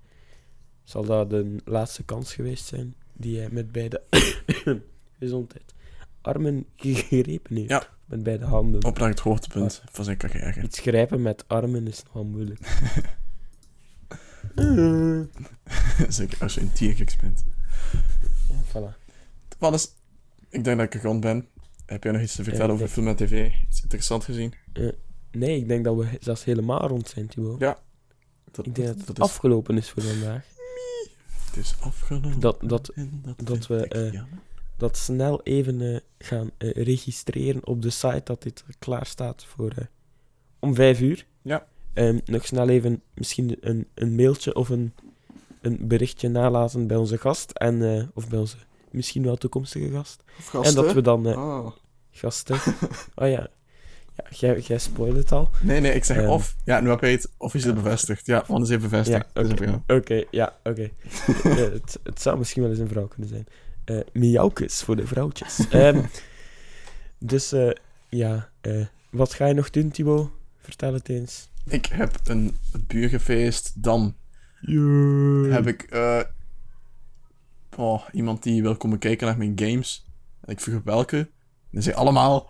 zal 0.83 1.05
dat 1.05 1.29
de 1.29 1.55
laatste 1.65 2.03
kans 2.03 2.33
geweest 2.33 2.65
zijn 2.65 2.95
die 3.13 3.39
hij 3.39 3.49
met 3.51 3.71
beide 3.71 4.01
gezondheid 5.19 5.75
armen 6.27 6.65
gegrepen 6.75 7.55
heeft. 7.55 7.69
Ja. 7.69 7.87
Met 8.05 8.23
beide 8.23 8.45
handen. 8.45 8.83
Op 8.83 8.99
naar 8.99 9.09
het 9.09 9.19
hoogtepunt 9.19 9.81
van 9.91 10.03
zijn 10.03 10.17
carrière. 10.17 10.61
Iets 10.61 10.79
grijpen 10.79 11.21
met 11.21 11.43
armen 11.47 11.87
is 11.87 12.03
nogal 12.03 12.23
moeilijk. 12.23 12.59
Eh, 14.55 15.19
Zeker 16.09 16.37
als 16.41 16.53
je 16.53 16.61
een 16.61 16.71
tierkiks 16.71 17.15
bent. 17.15 17.43
ja, 18.49 18.63
voilà. 18.67 18.97
Wat 19.57 19.73
is... 19.73 19.93
Ik 20.49 20.63
denk 20.63 20.77
dat 20.77 20.85
ik 20.85 20.93
er 20.93 21.01
rond 21.01 21.21
ben. 21.21 21.47
Heb 21.87 22.03
jij 22.03 22.11
nog 22.11 22.21
iets 22.21 22.35
te 22.35 22.43
vertellen 22.43 22.65
ik 22.67 22.71
over 22.81 22.85
denk- 22.85 22.91
film 22.91 23.07
en 23.07 23.15
tv? 23.15 23.51
Iets 23.69 23.81
interessant 23.81 24.23
gezien? 24.23 24.53
Nee, 25.31 25.57
ik 25.57 25.67
denk 25.67 25.83
dat 25.83 25.95
we 25.95 26.07
zelfs 26.19 26.43
helemaal 26.43 26.87
rond 26.87 27.07
zijn, 27.09 27.27
Thibaut. 27.27 27.59
Ja. 27.59 27.77
Dat, 28.51 28.65
Ik 28.65 28.75
denk 28.75 28.87
dat 28.87 29.07
het 29.07 29.17
is, 29.17 29.23
afgelopen 29.23 29.77
is 29.77 29.89
voor 29.89 30.03
vandaag. 30.03 30.45
het 31.45 31.57
is 31.57 31.75
afgelopen. 31.79 32.39
Dat- 32.39 32.57
dat- 32.63 32.91
dat 33.43 33.67
we, 33.67 33.87
eh, 33.87 34.21
dat 34.77 34.97
snel 34.97 35.41
even 35.43 35.81
eh, 35.93 35.99
gaan 36.17 36.51
eh, 36.57 36.71
registreren 36.71 37.67
op 37.67 37.81
de 37.81 37.89
site 37.89 38.21
dat 38.23 38.43
dit 38.43 38.63
klaar 38.79 39.05
staat 39.05 39.45
voor 39.45 39.71
eh, 39.71 39.85
om 40.59 40.75
vijf 40.75 40.99
uur. 41.01 41.25
Ja. 41.41 41.67
Ehm, 41.93 42.19
nog 42.25 42.45
snel 42.45 42.69
even 42.69 43.01
misschien 43.13 43.57
een, 43.59 43.87
een 43.93 44.15
mailtje 44.15 44.55
of 44.55 44.69
een, 44.69 44.93
een 45.61 45.87
berichtje 45.87 46.29
nalaten 46.29 46.87
bij 46.87 46.97
onze 46.97 47.17
gast. 47.17 47.51
En, 47.51 47.95
eh, 47.97 48.03
of 48.13 48.27
bij 48.29 48.39
onze 48.39 48.57
misschien 48.91 49.23
wel 49.23 49.35
toekomstige 49.35 49.89
gast. 49.89 50.23
Of 50.53 50.65
En 50.65 50.73
dat 50.75 50.93
we 50.93 51.01
dan... 51.01 51.27
eh, 51.27 51.37
Oh. 51.37 51.71
gasten... 52.11 52.55
oh 53.15 53.27
ja. 53.29 53.47
Ja, 54.15 54.25
jij, 54.29 54.59
jij 54.59 54.77
spoilt 54.77 55.15
het 55.15 55.31
al. 55.31 55.49
Nee, 55.61 55.79
nee, 55.79 55.93
ik 55.93 56.03
zeg 56.03 56.17
Ehm. 56.17 56.29
of. 56.29 56.55
Ja, 56.65 56.79
nu 56.79 56.89
heb 56.89 57.01
je 57.01 57.07
het 57.07 57.31
officieel 57.37 57.73
bevestigd. 57.73 58.25
Ja, 58.25 58.43
want 58.47 58.63
is 58.63 58.69
even 58.69 58.89
bevestigd. 58.89 59.25
Ja, 59.33 59.41
oké. 59.41 59.51
even, 59.51 59.83
ja. 59.87 59.95
Oké, 59.95 60.23
ja, 60.31 60.57
oké. 60.63 60.89
Eh, 61.43 61.55
het, 61.55 61.99
het 62.03 62.21
zou 62.21 62.37
misschien 62.37 62.61
wel 62.61 62.71
eens 62.71 62.79
een 62.79 62.87
vrouw 62.87 63.07
kunnen 63.07 63.29
zijn. 63.29 63.45
Eh 63.85 63.99
miauwkes 64.13 64.81
voor 64.81 64.95
de 64.95 65.07
vrouwtjes. 65.07 65.67
Ehm, 65.69 66.01
dus 67.19 67.51
eh, 67.51 67.69
ja, 68.09 68.49
eh, 68.61 68.85
wat 69.09 69.33
ga 69.33 69.45
je 69.45 69.53
nog 69.53 69.69
doen, 69.69 69.89
Thibaut? 69.91 70.29
Vertel 70.61 70.93
het 70.93 71.09
eens. 71.09 71.49
Ik 71.69 71.85
heb 71.85 72.19
een 72.23 72.57
buurgefeest. 72.87 73.83
Dan 73.83 74.15
heb 75.51 75.67
ik 75.67 75.81
eh, 75.81 76.19
oh, 77.77 78.03
iemand 78.11 78.43
die 78.43 78.61
wil 78.61 78.77
komen 78.77 78.99
kijken 78.99 79.27
naar 79.27 79.37
mijn 79.37 79.53
games. 79.55 80.05
En 80.41 80.51
ik 80.53 80.59
vroeg 80.59 80.81
welke. 80.83 81.29
En 81.71 81.83
zei 81.83 81.95
allemaal. 81.95 82.49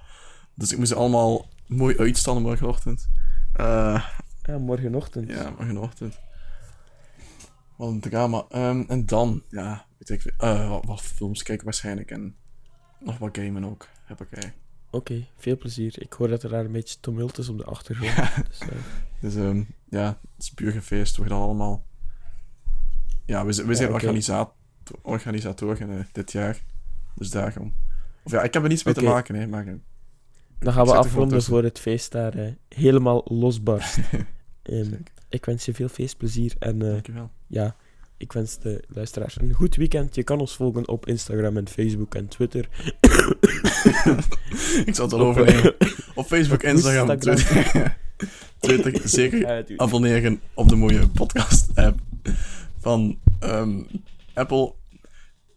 Dus 0.56 0.72
ik 0.72 0.78
moest 0.78 0.90
ze 0.90 0.96
allemaal 0.96 1.48
mooi 1.68 1.98
uitstanden 1.98 2.44
morgenochtend. 2.44 3.10
Eh, 3.54 4.06
Ja, 4.44 4.58
morgenochtend. 4.58 5.30
ja, 5.30 5.50
morgenochtend. 5.50 6.20
Wat 7.76 7.90
een 7.90 8.00
drama. 8.00 8.46
Ehm, 8.50 8.84
en 8.88 9.06
dan, 9.06 9.44
ja, 9.50 9.86
weet 9.98 10.10
ik 10.10 10.34
eh, 10.38 10.70
wat, 10.70 10.86
wat 10.86 11.02
films 11.02 11.44
kijken 11.44 11.66
waarschijnlijk. 11.66 12.12
En 12.12 12.36
nog 13.00 13.18
wat 13.18 13.38
gamen 13.38 13.64
ook. 13.66 13.88
Heb 14.06 14.22
ik. 14.22 14.54
Oké, 14.92 15.28
veel 15.38 15.58
plezier. 15.58 16.02
Ik 16.02 16.14
hoor 16.14 16.28
dat 16.28 16.44
er 16.44 16.50
daar 16.50 16.66
een 16.66 16.72
beetje 16.72 17.00
tumult 17.00 17.38
is 17.38 17.50
op 17.50 17.58
de 17.58 17.64
achtergrond. 17.64 18.16
Dus, 18.48 18.60
eh, 18.60 18.68
Dus 19.22 19.36
ehm, 19.36 19.64
ja, 19.90 20.06
het 20.08 20.44
is 20.44 20.54
buurgefeest. 20.54 21.18
We 21.18 21.24
gaan 21.24 21.40
allemaal. 21.42 21.86
Ja, 23.26 23.46
we, 23.46 23.52
zijn- 23.52 23.68
we 23.68 23.76
zijn 23.76 23.94
organisator, 23.94 24.54
organisatoren 25.02 25.90
eh, 25.98 26.04
dit 26.12 26.32
jaar. 26.32 26.64
Dus 27.16 27.30
daarom. 27.30 27.74
Of 28.24 28.32
ja, 28.32 28.42
ik 28.44 28.54
heb 28.54 28.64
er 28.64 28.70
niets 28.70 28.84
mee 28.84 28.94
te 28.94 29.04
maken, 29.04 29.36
hè, 29.36 29.48
maar. 29.48 29.68
eh, 29.68 29.74
dan 30.60 30.74
gaan 30.74 30.86
we 30.86 30.96
afronden 30.96 31.44
voor 31.44 31.64
het 31.64 31.80
feest 31.80 32.12
daar 32.12 32.34
eh, 32.34 32.52
helemaal 32.70 33.22
losbarst. 33.26 33.96
Zeker. 34.64 35.00
ik 35.30 35.46
wens 35.46 35.66
je 35.66 35.74
veel 35.74 35.88
feestplezier 35.88 36.54
en 36.60 36.82
eh, 36.82 36.88
Dankjewel. 36.92 37.32
ja, 37.48 37.76
ik 38.18 38.32
wens 38.32 38.60
de 38.60 38.84
luisteraars 38.88 39.40
een 39.42 39.54
goed 39.54 39.76
weekend. 39.76 40.16
Je 40.16 40.24
kan 40.24 40.40
ons 40.40 40.56
volgen 40.56 40.88
op 40.88 41.08
Instagram 41.08 41.58
en 41.58 41.68
Facebook 41.68 42.16
en 42.16 42.28
Twitter. 42.28 42.68
ik 44.86 44.96
zal 44.96 45.06
het 45.06 45.14
Op, 45.14 45.20
overnemen. 45.22 45.76
Op 46.16 46.26
Facebook, 46.26 46.58
op 46.64 46.70
Instagram, 46.70 47.10
Instagram. 47.10 47.36
Twitter. 47.60 47.98
Twitter. 48.60 49.10
Zeker 49.10 49.66
abonneren 49.78 50.42
op 50.54 50.70
de 50.70 50.76
mooie 50.76 51.08
podcast-app 51.08 52.00
van 52.80 53.20
ehm, 53.40 53.82
Apple. 54.34 54.74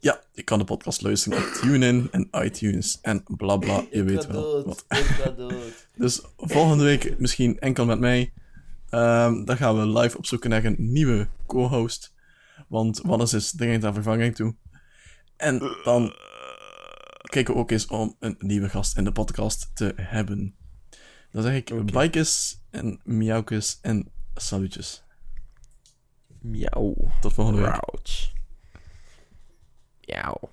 Ja, 0.01 0.21
je 0.33 0.43
kan 0.43 0.59
de 0.59 0.65
podcast 0.65 1.03
luisteren 1.03 1.39
op 1.39 1.45
TuneIn 1.45 2.09
en 2.11 2.29
iTunes 2.31 2.99
en 3.01 3.23
bla 3.37 3.57
bla. 3.57 3.85
Je 3.91 4.05
weet 4.05 4.27
wel 4.27 4.65
wat. 4.65 4.87
Dus 5.97 6.23
volgende 6.37 6.85
week 6.85 7.19
misschien 7.19 7.59
enkel 7.59 7.85
met 7.85 7.99
mij. 7.99 8.33
Ehm, 8.91 9.45
dan 9.45 9.57
gaan 9.57 9.79
we 9.79 9.99
live 9.99 10.17
op 10.17 10.27
zoek 10.27 10.49
naar 10.49 10.65
een 10.65 10.77
nieuwe 10.79 11.29
co-host. 11.47 12.15
Want 12.69 13.01
Wannes 13.01 13.33
is 13.33 13.51
dringend 13.51 13.85
aan 13.85 13.95
vervanging 13.95 14.35
toe. 14.35 14.55
En 15.37 15.59
dan 15.85 16.15
kijken 17.23 17.55
we 17.55 17.61
ook 17.61 17.71
eens 17.71 17.87
om 17.87 18.17
een 18.19 18.37
nieuwe 18.39 18.69
gast 18.69 18.97
in 18.97 19.05
de 19.05 19.13
podcast 19.13 19.71
te 19.75 19.93
hebben. 19.97 20.55
Dan 21.31 21.43
zeg 21.43 21.55
ik 21.55 21.93
bikes 21.93 22.63
en 22.71 23.01
miauwkes 23.05 23.79
en 23.83 24.11
salutjes. 24.35 25.05
Miauw. 26.41 26.97
Tot 27.21 27.33
volgende 27.33 27.61
week. 27.61 28.39
Miauw. 30.11 30.51